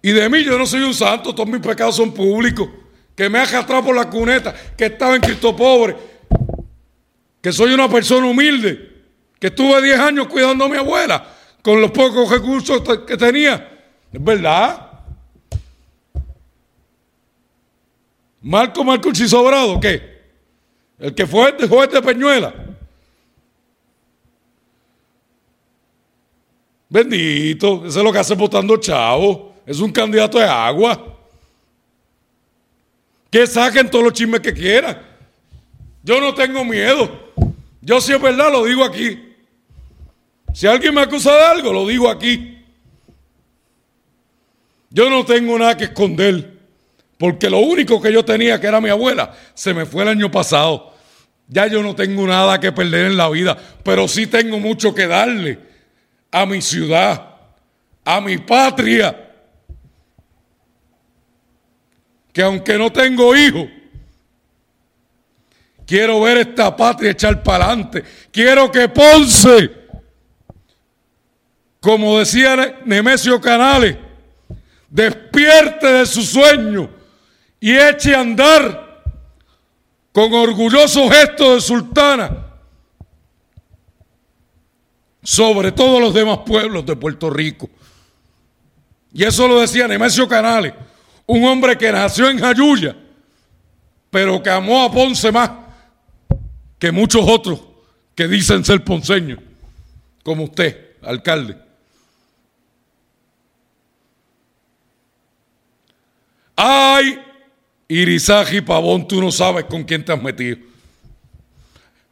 Y 0.05 0.13
de 0.13 0.29
mí 0.29 0.45
yo 0.45 0.59
no 0.59 0.67
soy 0.67 0.83
un 0.83 0.93
santo, 0.93 1.35
todos 1.35 1.49
mis 1.49 1.63
pecados 1.63 1.97
son 1.97 2.13
públicos. 2.13 2.69
Que 3.17 3.31
me 3.31 3.39
ha 3.39 3.43
arrastrado 3.45 3.87
por 3.87 3.97
la 3.97 4.11
cuneta, 4.11 4.55
que 4.77 4.85
estaba 4.85 5.17
en 5.17 5.23
Cristo 5.23 5.57
pobre, 5.57 5.97
que 7.41 7.51
soy 7.51 7.73
una 7.73 7.89
persona 7.89 8.27
humilde, 8.27 9.03
que 9.41 9.47
estuve 9.47 9.81
10 9.81 9.99
años 9.99 10.27
cuidando 10.27 10.67
a 10.67 10.69
mi 10.69 10.77
abuela 10.77 11.27
con 11.63 11.81
los 11.81 11.91
pocos 11.91 12.31
recursos 12.31 12.83
que 13.07 13.17
tenía. 13.17 13.87
Es 14.13 14.23
verdad. 14.23 14.91
Marco 18.43 18.85
Marcucci 18.85 19.27
Sobrado, 19.27 19.81
¿qué? 19.81 20.21
El 20.99 21.15
que 21.15 21.27
fue 21.27 21.57
el 21.59 21.67
juez 21.67 21.91
de 21.91 22.03
Peñuela. 22.03 22.53
Bendito, 26.91 27.87
ese 27.87 27.99
es 28.01 28.05
lo 28.05 28.13
que 28.13 28.19
hace 28.19 28.35
votando 28.35 28.77
chavo. 28.77 29.54
Es 29.67 29.81
un 29.81 29.91
candidato 29.93 30.39
de 30.39 30.45
agua. 30.45 31.17
Que 33.31 33.47
saquen 33.47 33.91
todos 33.91 34.05
los 34.05 34.13
chismes 34.13 34.41
que 34.41 34.53
quieran. 34.53 35.01
Yo 36.03 36.21
no 36.21 36.35
tengo 36.35 36.65
miedo. 36.65 37.33
Yo 37.81 38.01
si 38.01 38.13
es 38.13 38.21
verdad 38.21 38.53
lo 38.53 38.65
digo 38.65 38.85
aquí. 38.85 39.35
Si 40.53 40.67
alguien 40.67 40.95
me 40.95 41.01
acusa 41.01 41.33
de 41.33 41.45
algo, 41.45 41.73
lo 41.73 41.87
digo 41.87 42.09
aquí. 42.09 42.63
Yo 44.91 45.11
no 45.11 45.25
tengo 45.25 45.59
nada 45.59 45.77
que 45.77 45.85
esconder. 45.85 46.55
Porque 47.19 47.49
lo 47.49 47.59
único 47.59 48.01
que 48.01 48.13
yo 48.13 48.25
tenía, 48.25 48.61
que 48.61 48.67
era 48.67 48.81
mi 48.81 48.91
abuela, 48.91 49.35
se 49.55 49.73
me 49.73 49.87
fue 49.87 50.03
el 50.03 50.11
año 50.11 50.31
pasado. 50.31 50.95
Ya 51.49 51.67
yo 51.67 51.83
no 51.83 51.95
tengo 51.95 52.27
nada 52.27 52.61
que 52.61 52.73
perder 52.73 53.07
en 53.07 53.17
la 53.17 53.29
vida, 53.29 53.57
pero 53.83 54.09
sí 54.09 54.27
tengo 54.27 54.59
mucho 54.59 54.95
que 54.95 55.07
darle 55.07 55.59
a 56.31 56.47
mi 56.47 56.63
ciudad, 56.63 57.31
a 58.05 58.21
mi 58.21 58.39
patria. 58.39 59.24
Que 62.35 62.43
aunque 62.43 62.77
no 62.77 62.93
tengo 62.93 63.35
hijos, 63.35 63.69
quiero 65.87 66.21
ver 66.21 66.39
esta 66.39 66.77
patria 66.77 67.13
echar 67.13 67.43
para 67.43 67.67
adelante. 67.67 68.05
Quiero 68.31 68.71
que 68.71 68.89
Ponce, 68.89 69.71
como 71.81 72.19
decía 72.19 72.81
Nemesio 72.85 73.41
Canales, 73.41 73.97
despierte 74.91 75.87
de 75.87 76.07
su 76.07 76.23
sueño 76.23 76.91
y 77.61 77.73
eche 77.73 78.15
a 78.15 78.21
andar 78.21 79.03
con 80.13 80.33
orgulloso 80.33 81.09
gesto 81.09 81.55
de 81.55 81.61
sultana 81.61 82.47
sobre 85.23 85.73
todos 85.73 86.01
los 86.01 86.13
demás 86.13 86.41
pueblos 86.45 86.85
de 86.85 86.95
Puerto 86.95 87.31
Rico. 87.31 87.71
Y 89.13 89.25
eso 89.25 89.49
lo 89.49 89.61
decía 89.61 89.89
Nemesio 89.89 90.29
Canales, 90.29 90.75
un 91.27 91.45
hombre 91.45 91.77
que 91.77 91.91
nació 91.91 92.29
en 92.29 92.39
Jayuya, 92.39 92.97
pero 94.11 94.43
que 94.43 94.51
amó 94.51 94.83
a 94.83 94.93
Ponce 94.93 95.33
más 95.33 95.51
que 96.79 96.93
muchos 96.93 97.25
otros 97.27 97.61
que 98.15 98.29
dicen 98.29 98.65
ser 98.65 98.85
ponceños, 98.85 99.39
como 100.23 100.45
usted, 100.45 100.97
alcalde. 101.03 101.57
Ay, 106.57 107.21
Irizaji 107.89 108.61
Pavón, 108.61 109.09
tú 109.09 109.21
no 109.21 109.33
sabes 109.33 109.65
con 109.65 109.83
quién 109.85 110.05
te 110.05 110.13
has 110.13 110.23
metido. 110.23 110.59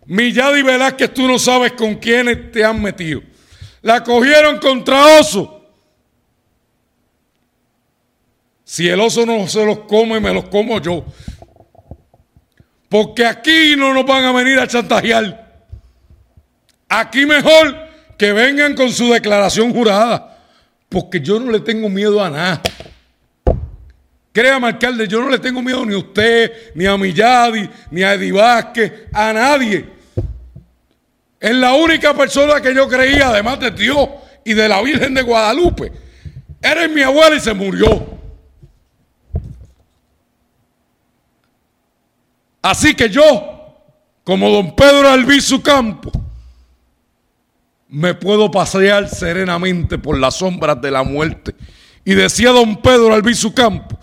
Milladi 0.07 0.63
Velázquez, 0.63 1.15
tú 1.15 1.29
no 1.29 1.39
sabes 1.39 1.73
con 1.73 1.95
quién 1.97 2.51
te 2.51 2.65
han 2.65 2.83
metido. 2.83 3.23
La 3.83 4.03
cogieron 4.03 4.59
contra 4.59 5.21
oso. 5.21 5.62
Si 8.73 8.89
el 8.89 8.99
oso 9.01 9.27
no 9.27 9.47
se 9.49 9.67
los 9.67 9.81
come, 9.81 10.19
me 10.19 10.33
los 10.33 10.49
como 10.49 10.81
yo. 10.81 11.05
Porque 12.89 13.27
aquí 13.27 13.77
no 13.77 13.93
nos 13.93 14.07
van 14.07 14.25
a 14.25 14.33
venir 14.33 14.59
a 14.59 14.67
chantajear. 14.67 15.67
Aquí 16.89 17.27
mejor 17.27 17.77
que 18.17 18.33
vengan 18.33 18.75
con 18.75 18.91
su 18.91 19.13
declaración 19.13 19.75
jurada. 19.75 20.39
Porque 20.89 21.21
yo 21.21 21.39
no 21.39 21.53
le 21.53 21.61
tengo 21.61 21.91
miedo 21.91 22.25
a 22.25 22.31
nada. 22.31 22.63
Créame, 24.33 24.69
alcalde, 24.69 25.07
yo 25.07 25.21
no 25.21 25.29
le 25.29 25.39
tengo 25.39 25.61
miedo 25.61 25.85
ni 25.85 25.93
a 25.93 25.99
usted, 25.99 26.73
ni 26.75 26.87
a 26.87 26.97
Milladi, 26.97 27.69
ni 27.91 28.03
a 28.03 28.15
Eddie 28.15 28.33
Vázquez, 28.33 28.91
a 29.13 29.35
nadie. 29.35 29.85
Es 31.39 31.55
la 31.55 31.75
única 31.75 32.15
persona 32.15 32.59
que 32.63 32.75
yo 32.75 32.89
creía, 32.89 33.29
además 33.29 33.61
de 33.61 33.71
Dios 33.71 34.09
y 34.47 34.55
de 34.55 34.67
la 34.67 34.81
Virgen 34.81 35.13
de 35.13 35.21
Guadalupe. 35.21 35.93
Eres 36.63 36.91
mi 36.91 37.03
abuela 37.03 37.37
y 37.37 37.41
se 37.41 37.53
murió. 37.53 38.12
Así 42.63 42.95
que 42.95 43.11
yo, 43.11 43.77
como 44.23 44.49
don 44.49 44.77
Pedro 44.77 45.09
Albizu 45.09 45.61
Campo, 45.61 46.13
me 47.89 48.15
puedo 48.15 48.51
pasear 48.51 49.09
serenamente 49.09 49.99
por 49.99 50.19
las 50.19 50.37
sombras 50.37 50.81
de 50.81 50.91
la 50.93 51.03
muerte. 51.03 51.55
Y 52.05 52.15
decía 52.15 52.51
don 52.51 52.81
Pedro 52.81 53.13
Albizu 53.13 53.53
Campo, 53.53 53.99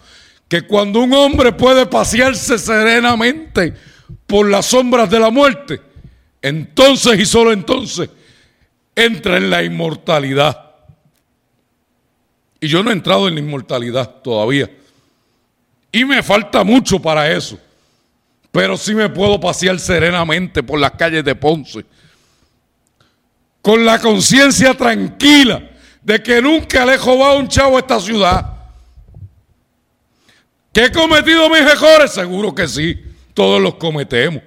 que 0.48 0.64
cuando 0.64 1.00
un 1.00 1.14
hombre 1.14 1.54
puede 1.54 1.86
pasearse 1.86 2.60
serenamente 2.60 3.74
por 4.28 4.50
las 4.50 4.68
sombras 4.68 5.10
de 5.10 5.20
la 5.20 5.30
muerte, 5.30 5.82
entonces 6.42 7.20
y 7.20 7.26
solo 7.26 7.52
entonces 7.52 8.10
entra 8.96 9.38
en 9.38 9.50
la 9.50 9.64
inmortalidad. 9.64 10.66
Y 12.60 12.68
yo 12.68 12.84
no 12.84 12.90
he 12.90 12.94
entrado 12.94 13.28
en 13.28 13.36
la 13.36 13.40
inmortalidad 13.40 14.22
todavía. 14.22 14.70
Y 15.92 16.04
me 16.04 16.22
falta 16.22 16.64
mucho 16.64 17.02
para 17.02 17.32
eso. 17.32 17.58
Pero 18.52 18.78
sí 18.78 18.96
me 18.96 19.10
puedo 19.10 19.40
pasear 19.40 19.80
serenamente 19.80 20.64
por 20.64 20.80
las 20.80 20.92
calles 20.92 21.24
de 21.24 21.36
Ponce. 21.36 21.86
Con 23.62 23.86
la 23.86 24.00
conciencia 24.00 24.74
tranquila 24.74 25.70
de 26.02 26.24
que 26.24 26.42
nunca 26.42 26.86
le 26.86 26.94
he 26.94 26.98
robado 26.98 27.40
un 27.40 27.48
chavo 27.48 27.78
a 27.78 27.80
esta 27.82 28.00
ciudad 28.00 28.60
¿Que 30.74 30.86
he 30.86 30.92
cometido 30.92 31.50
mis 31.50 31.64
mejores? 31.64 32.12
Seguro 32.12 32.54
que 32.54 32.68
sí, 32.68 33.00
todos 33.34 33.62
los 33.62 33.76
cometemos. 33.76 34.44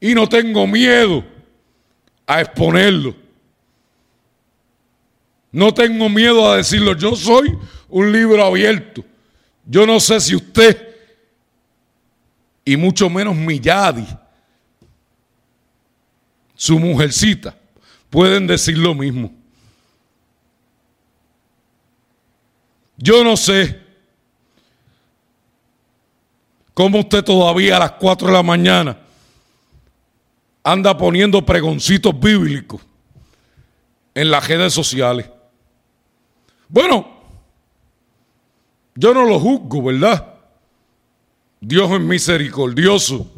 Y 0.00 0.14
no 0.14 0.28
tengo 0.28 0.66
miedo 0.66 1.24
a 2.26 2.40
exponerlo. 2.40 3.14
No 5.52 5.72
tengo 5.72 6.08
miedo 6.08 6.50
a 6.50 6.56
decirlo. 6.56 6.94
Yo 6.94 7.14
soy 7.14 7.56
un 7.88 8.12
libro 8.12 8.44
abierto. 8.44 9.04
Yo 9.64 9.86
no 9.86 10.00
sé 10.00 10.20
si 10.20 10.34
usted, 10.34 10.89
y 12.72 12.76
mucho 12.76 13.10
menos 13.10 13.34
Milladi, 13.34 14.06
su 16.54 16.78
mujercita, 16.78 17.56
pueden 18.08 18.46
decir 18.46 18.78
lo 18.78 18.94
mismo. 18.94 19.32
Yo 22.96 23.24
no 23.24 23.36
sé 23.36 23.90
¿Cómo 26.72 27.00
usted 27.00 27.24
todavía 27.24 27.76
a 27.76 27.80
las 27.80 27.92
4 27.92 28.28
de 28.28 28.32
la 28.32 28.42
mañana 28.44 28.96
anda 30.62 30.96
poniendo 30.96 31.44
pregoncitos 31.44 32.18
bíblicos 32.18 32.80
en 34.14 34.30
las 34.30 34.46
redes 34.46 34.72
sociales? 34.72 35.28
Bueno, 36.68 37.06
yo 38.94 39.12
no 39.12 39.24
lo 39.24 39.40
juzgo, 39.40 39.82
¿verdad? 39.82 40.29
Dios 41.60 41.90
es 41.92 42.00
misericordioso 42.00 43.30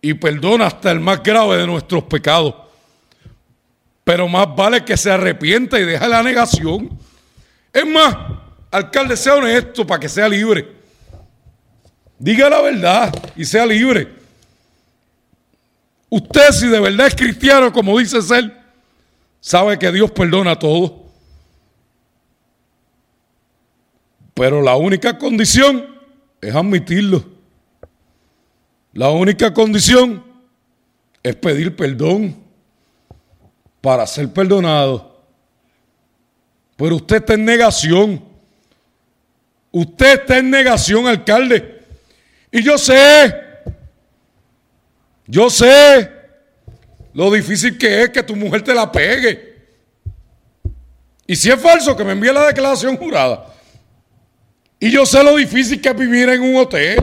y 0.00 0.14
perdona 0.14 0.66
hasta 0.66 0.90
el 0.90 1.00
más 1.00 1.22
grave 1.22 1.58
de 1.58 1.66
nuestros 1.66 2.04
pecados. 2.04 2.54
Pero 4.02 4.26
más 4.28 4.46
vale 4.56 4.84
que 4.84 4.96
se 4.96 5.10
arrepienta 5.10 5.78
y 5.78 5.84
deje 5.84 6.08
la 6.08 6.22
negación. 6.22 6.98
Es 7.72 7.86
más, 7.86 8.16
alcalde, 8.70 9.16
sea 9.16 9.34
honesto 9.34 9.86
para 9.86 10.00
que 10.00 10.08
sea 10.08 10.28
libre. 10.28 10.74
Diga 12.18 12.48
la 12.48 12.62
verdad 12.62 13.12
y 13.36 13.44
sea 13.44 13.66
libre. 13.66 14.14
Usted 16.08 16.52
si 16.52 16.68
de 16.68 16.80
verdad 16.80 17.08
es 17.08 17.14
cristiano, 17.14 17.72
como 17.72 17.98
dice 17.98 18.22
ser, 18.22 18.56
sabe 19.40 19.78
que 19.78 19.92
Dios 19.92 20.10
perdona 20.12 20.58
todo. 20.58 21.04
Pero 24.32 24.62
la 24.62 24.76
única 24.76 25.18
condición 25.18 25.95
es 26.48 26.54
admitirlo. 26.54 27.24
La 28.92 29.10
única 29.10 29.52
condición 29.52 30.24
es 31.22 31.34
pedir 31.34 31.74
perdón 31.74 32.36
para 33.80 34.06
ser 34.06 34.32
perdonado. 34.32 35.24
Pero 36.76 36.96
usted 36.96 37.16
está 37.16 37.34
en 37.34 37.44
negación. 37.44 38.24
Usted 39.72 40.20
está 40.20 40.38
en 40.38 40.50
negación, 40.50 41.06
alcalde. 41.08 41.82
Y 42.52 42.62
yo 42.62 42.78
sé, 42.78 43.34
yo 45.26 45.50
sé 45.50 46.12
lo 47.12 47.30
difícil 47.32 47.76
que 47.76 48.02
es 48.02 48.10
que 48.10 48.22
tu 48.22 48.36
mujer 48.36 48.62
te 48.62 48.72
la 48.72 48.90
pegue. 48.92 49.56
Y 51.26 51.34
si 51.34 51.50
es 51.50 51.60
falso, 51.60 51.96
que 51.96 52.04
me 52.04 52.12
envíe 52.12 52.32
la 52.32 52.46
declaración 52.46 52.96
jurada. 52.96 53.52
Y 54.78 54.90
yo 54.90 55.06
sé 55.06 55.22
lo 55.24 55.36
difícil 55.36 55.80
que 55.80 55.88
es 55.88 55.96
vivir 55.96 56.28
en 56.28 56.42
un 56.42 56.56
hotel, 56.56 56.98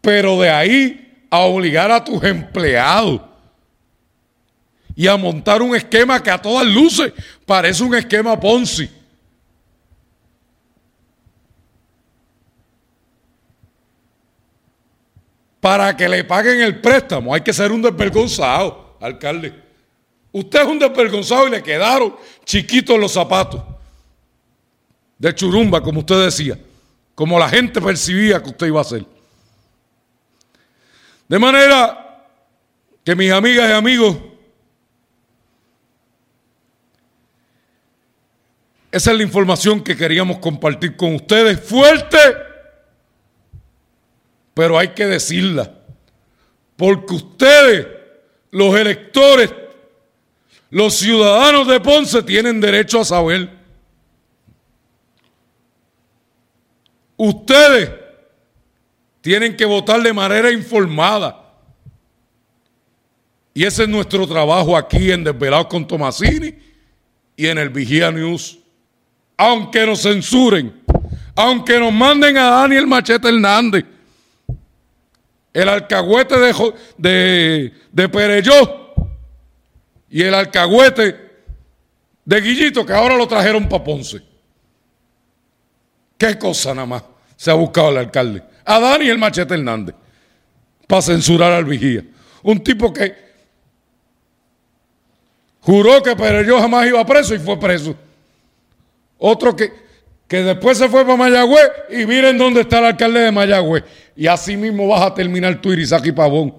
pero 0.00 0.40
de 0.40 0.50
ahí 0.50 1.26
a 1.30 1.40
obligar 1.40 1.90
a 1.90 2.04
tus 2.04 2.22
empleados 2.22 3.20
y 4.94 5.06
a 5.06 5.16
montar 5.16 5.62
un 5.62 5.74
esquema 5.74 6.22
que 6.22 6.30
a 6.30 6.40
todas 6.40 6.66
luces 6.66 7.12
parece 7.44 7.82
un 7.82 7.94
esquema 7.94 8.38
Ponzi. 8.38 8.90
Para 15.60 15.96
que 15.96 16.08
le 16.08 16.22
paguen 16.22 16.60
el 16.60 16.80
préstamo 16.80 17.34
hay 17.34 17.40
que 17.40 17.52
ser 17.52 17.72
un 17.72 17.82
desvergonzado, 17.82 18.96
alcalde. 19.00 19.52
Usted 20.32 20.60
es 20.60 20.66
un 20.66 20.78
desvergonzado 20.78 21.48
y 21.48 21.50
le 21.50 21.62
quedaron 21.62 22.14
chiquitos 22.44 22.98
los 22.98 23.12
zapatos 23.12 23.75
de 25.18 25.34
churumba, 25.34 25.82
como 25.82 26.00
usted 26.00 26.24
decía, 26.24 26.58
como 27.14 27.38
la 27.38 27.48
gente 27.48 27.80
percibía 27.80 28.42
que 28.42 28.50
usted 28.50 28.66
iba 28.66 28.78
a 28.78 28.82
hacer. 28.82 29.04
De 31.28 31.38
manera 31.38 32.24
que 33.04 33.16
mis 33.16 33.32
amigas 33.32 33.68
y 33.70 33.72
amigos, 33.72 34.16
esa 38.92 39.10
es 39.10 39.16
la 39.16 39.22
información 39.22 39.82
que 39.82 39.96
queríamos 39.96 40.38
compartir 40.38 40.96
con 40.96 41.14
ustedes. 41.14 41.60
Fuerte, 41.60 42.18
pero 44.54 44.78
hay 44.78 44.88
que 44.88 45.06
decirla. 45.06 45.72
Porque 46.76 47.14
ustedes, 47.14 47.86
los 48.50 48.76
electores, 48.76 49.52
los 50.70 50.94
ciudadanos 50.94 51.66
de 51.66 51.80
Ponce 51.80 52.22
tienen 52.22 52.60
derecho 52.60 53.00
a 53.00 53.04
saber. 53.04 53.55
Ustedes 57.16 57.90
tienen 59.20 59.56
que 59.56 59.64
votar 59.64 60.02
de 60.02 60.12
manera 60.12 60.52
informada. 60.52 61.42
Y 63.54 63.64
ese 63.64 63.84
es 63.84 63.88
nuestro 63.88 64.26
trabajo 64.26 64.76
aquí 64.76 65.10
en 65.10 65.24
Desvelados 65.24 65.66
con 65.66 65.86
Tomasini 65.86 66.54
y 67.34 67.46
en 67.46 67.58
el 67.58 67.70
Vigía 67.70 68.10
News. 68.10 68.58
Aunque 69.36 69.86
nos 69.86 70.02
censuren, 70.02 70.82
aunque 71.34 71.80
nos 71.80 71.92
manden 71.92 72.36
a 72.36 72.50
Daniel 72.50 72.86
Machete 72.86 73.28
Hernández, 73.28 73.84
el 75.52 75.68
alcahuete 75.70 76.38
de, 76.38 76.52
de, 76.98 77.72
de 77.92 78.42
y 80.10 80.22
el 80.22 80.34
alcahuete 80.34 81.16
de 82.24 82.40
Guillito, 82.40 82.84
que 82.84 82.92
ahora 82.92 83.16
lo 83.16 83.26
trajeron 83.26 83.68
para 83.68 83.82
Ponce. 83.82 84.35
¿Qué 86.18 86.38
cosa 86.38 86.74
nada 86.74 86.86
más 86.86 87.02
se 87.36 87.50
ha 87.50 87.54
buscado 87.54 87.90
el 87.90 87.98
alcalde? 87.98 88.42
A 88.64 88.80
Dani 88.80 89.08
el 89.08 89.18
Machete 89.18 89.54
Hernández 89.54 89.94
para 90.86 91.02
censurar 91.02 91.52
al 91.52 91.64
vigía. 91.64 92.04
Un 92.42 92.62
tipo 92.62 92.92
que 92.92 93.14
juró 95.60 96.02
que 96.02 96.14
yo 96.46 96.60
jamás 96.60 96.86
iba 96.86 97.04
preso 97.04 97.34
y 97.34 97.38
fue 97.38 97.58
preso. 97.58 97.94
Otro 99.18 99.54
que, 99.54 99.72
que 100.28 100.42
después 100.42 100.78
se 100.78 100.88
fue 100.88 101.04
para 101.04 101.16
Mayagüez 101.16 101.68
y 101.90 102.06
miren 102.06 102.38
dónde 102.38 102.62
está 102.62 102.78
el 102.78 102.86
alcalde 102.86 103.20
de 103.20 103.32
Mayagüez. 103.32 103.84
Y 104.14 104.26
así 104.26 104.56
mismo 104.56 104.88
vas 104.88 105.02
a 105.02 105.14
terminar 105.14 105.60
tu 105.60 105.72
Irizaki 105.72 106.12
Pavón. 106.12 106.54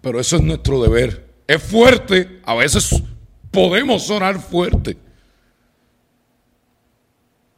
Pero 0.00 0.20
eso 0.20 0.36
es 0.36 0.42
nuestro 0.42 0.80
deber. 0.82 1.26
Es 1.46 1.62
fuerte, 1.62 2.40
a 2.44 2.54
veces 2.54 3.02
podemos 3.56 4.02
sonar 4.02 4.38
fuerte, 4.38 4.98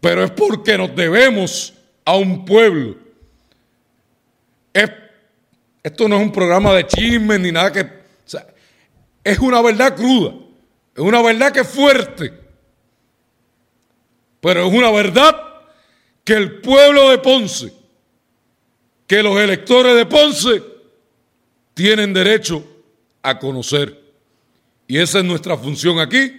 pero 0.01 0.23
es 0.23 0.31
porque 0.31 0.79
nos 0.79 0.95
debemos 0.95 1.75
a 2.05 2.15
un 2.15 2.45
pueblo. 2.45 2.97
esto 5.83 6.09
no 6.09 6.17
es 6.17 6.23
un 6.23 6.31
programa 6.31 6.73
de 6.75 6.87
chismes 6.87 7.41
ni 7.41 7.51
nada 7.51 7.73
que... 7.73 7.91
es 9.25 9.39
una 9.41 9.61
verdad 9.61 9.97
cruda, 9.97 10.35
es 10.95 11.03
una 11.03 11.21
verdad 11.21 11.51
que 11.51 11.61
es 11.61 11.69
fuerte, 11.69 12.33
pero 14.41 14.69
es 14.69 14.73
una 14.73 14.93
verdad 14.93 15.35
que 16.23 16.35
el 16.35 16.61
pueblo 16.61 17.11
de 17.11 17.19
Ponce, 17.19 17.73
que 19.09 19.21
los 19.21 19.37
electores 19.37 19.97
de 19.97 20.07
Ponce 20.07 20.63
tienen 21.75 22.15
derecho 22.15 22.65
a 23.21 23.37
conocer. 23.37 23.98
Y 24.91 24.97
esa 24.97 25.19
es 25.19 25.25
nuestra 25.25 25.57
función 25.59 25.99
aquí, 25.99 26.33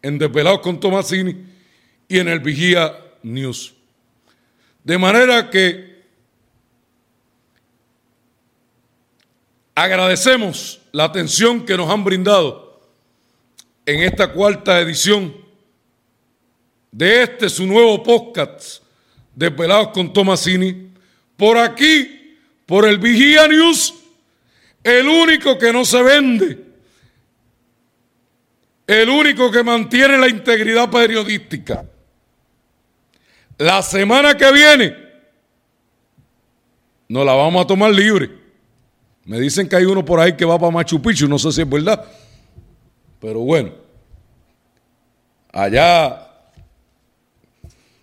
en 0.00 0.18
Desvelados 0.18 0.60
con 0.60 0.80
Tomasini 0.80 1.36
y 2.08 2.18
en 2.18 2.28
el 2.28 2.40
Vigía 2.40 2.98
News. 3.22 3.74
De 4.82 4.96
manera 4.96 5.50
que 5.50 6.00
agradecemos 9.74 10.80
la 10.92 11.04
atención 11.04 11.66
que 11.66 11.76
nos 11.76 11.90
han 11.90 12.02
brindado 12.02 12.80
en 13.84 14.00
esta 14.00 14.32
cuarta 14.32 14.80
edición 14.80 15.36
de 16.90 17.24
este 17.24 17.50
su 17.50 17.66
nuevo 17.66 18.02
podcast, 18.02 18.82
Desvelados 19.34 19.88
con 19.88 20.10
Tomasini, 20.10 20.88
por 21.36 21.58
aquí, 21.58 22.38
por 22.64 22.88
el 22.88 22.96
Vigía 22.96 23.46
News, 23.46 23.92
el 24.82 25.06
único 25.06 25.58
que 25.58 25.70
no 25.70 25.84
se 25.84 26.02
vende 26.02 26.69
el 28.90 29.08
único 29.08 29.52
que 29.52 29.62
mantiene 29.62 30.18
la 30.18 30.28
integridad 30.28 30.90
periodística. 30.90 31.84
La 33.56 33.82
semana 33.82 34.36
que 34.36 34.50
viene 34.50 34.96
nos 37.08 37.24
la 37.24 37.34
vamos 37.34 37.62
a 37.62 37.66
tomar 37.68 37.92
libre. 37.92 38.30
Me 39.26 39.38
dicen 39.38 39.68
que 39.68 39.76
hay 39.76 39.84
uno 39.84 40.04
por 40.04 40.18
ahí 40.18 40.36
que 40.36 40.44
va 40.44 40.58
para 40.58 40.72
Machu 40.72 41.00
Picchu, 41.00 41.28
no 41.28 41.38
sé 41.38 41.52
si 41.52 41.60
es 41.60 41.70
verdad. 41.70 42.04
Pero 43.20 43.40
bueno, 43.40 43.72
allá 45.52 46.26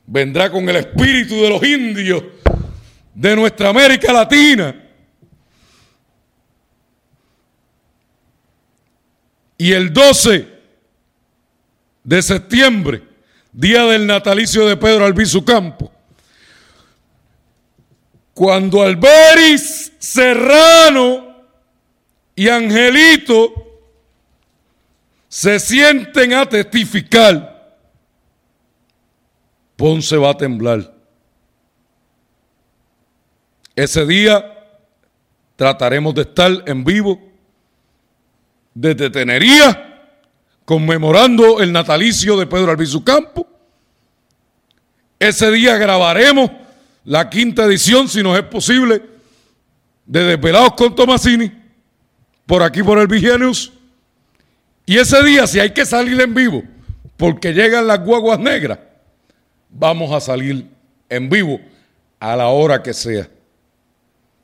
vendrá 0.05 0.49
con 0.49 0.69
el 0.69 0.77
espíritu 0.77 1.35
de 1.35 1.49
los 1.49 1.63
indios 1.63 2.23
de 3.13 3.35
nuestra 3.35 3.69
América 3.69 4.13
Latina. 4.13 4.73
Y 9.57 9.73
el 9.73 9.91
12 9.91 10.56
de 12.07 12.21
septiembre, 12.21 13.03
día 13.51 13.83
del 13.83 14.07
natalicio 14.07 14.65
de 14.65 14.77
Pedro 14.77 15.03
Albizu 15.03 15.43
Campo, 15.43 15.91
cuando 18.33 18.81
Alberis 18.81 19.91
Serrano 19.99 21.35
y 22.33 22.47
Angelito 22.47 23.51
se 25.27 25.59
sienten 25.59 26.33
a 26.33 26.47
testificar, 26.47 27.75
Ponce 29.75 30.15
va 30.15 30.29
a 30.29 30.37
temblar. 30.37 30.95
Ese 33.75 34.05
día 34.05 34.65
trataremos 35.57 36.15
de 36.15 36.21
estar 36.21 36.63
en 36.67 36.85
vivo 36.85 37.19
desde 38.73 39.09
Tenería 39.09 39.86
conmemorando 40.67 41.61
el 41.61 41.71
natalicio 41.71 42.35
de 42.35 42.45
Pedro 42.45 42.71
Albizu 42.71 43.01
Campo. 43.01 43.47
Ese 45.17 45.49
día 45.49 45.77
grabaremos 45.77 46.51
la 47.05 47.29
quinta 47.29 47.63
edición, 47.63 48.09
si 48.09 48.21
nos 48.21 48.37
es 48.37 48.43
posible, 48.43 49.01
de 50.05 50.23
Desvelados 50.25 50.73
con 50.73 50.93
Tomasini, 50.93 51.49
por 52.45 52.63
aquí 52.63 52.83
por 52.83 52.99
el 52.99 53.07
Vigenius. 53.07 53.71
Y 54.85 54.97
ese 54.97 55.23
día, 55.23 55.47
si 55.47 55.61
hay 55.61 55.69
que 55.69 55.85
salir 55.85 56.19
en 56.19 56.33
vivo, 56.33 56.61
porque 57.15 57.53
llegan 57.53 57.87
las 57.87 58.03
guaguas 58.03 58.37
negras, 58.37 58.79
vamos 59.69 60.11
a 60.11 60.19
salir 60.19 60.67
en 61.07 61.29
vivo 61.29 61.61
a 62.19 62.35
la 62.35 62.47
hora 62.47 62.83
que 62.83 62.93
sea. 62.93 63.29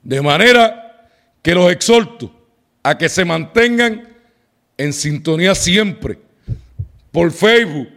De 0.02 0.22
manera 0.22 1.10
que 1.42 1.54
los 1.54 1.70
exhorto 1.70 2.34
a 2.82 2.98
que 2.98 3.10
se 3.10 3.26
mantengan 3.26 4.13
en 4.78 4.94
sintonía 4.94 5.56
siempre, 5.56 6.20
por 7.12 7.32
Facebook, 7.32 7.90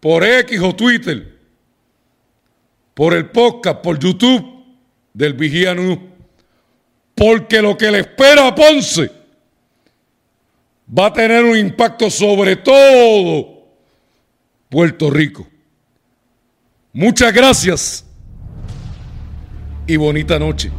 por 0.00 0.24
X 0.24 0.60
o 0.60 0.74
Twitter, 0.74 1.38
por 2.94 3.14
el 3.14 3.30
podcast, 3.30 3.80
por 3.80 3.98
YouTube 3.98 4.64
del 5.12 5.34
Vigía 5.34 5.74
News. 5.74 5.98
Porque 7.14 7.60
lo 7.60 7.76
que 7.76 7.90
le 7.90 8.00
espera 8.00 8.46
a 8.46 8.54
Ponce 8.54 9.10
va 10.98 11.06
a 11.06 11.12
tener 11.12 11.44
un 11.44 11.56
impacto 11.56 12.10
sobre 12.10 12.56
todo 12.56 13.66
Puerto 14.68 15.10
Rico. 15.10 15.46
Muchas 16.92 17.32
gracias 17.32 18.04
y 19.86 19.96
bonita 19.96 20.38
noche. 20.38 20.70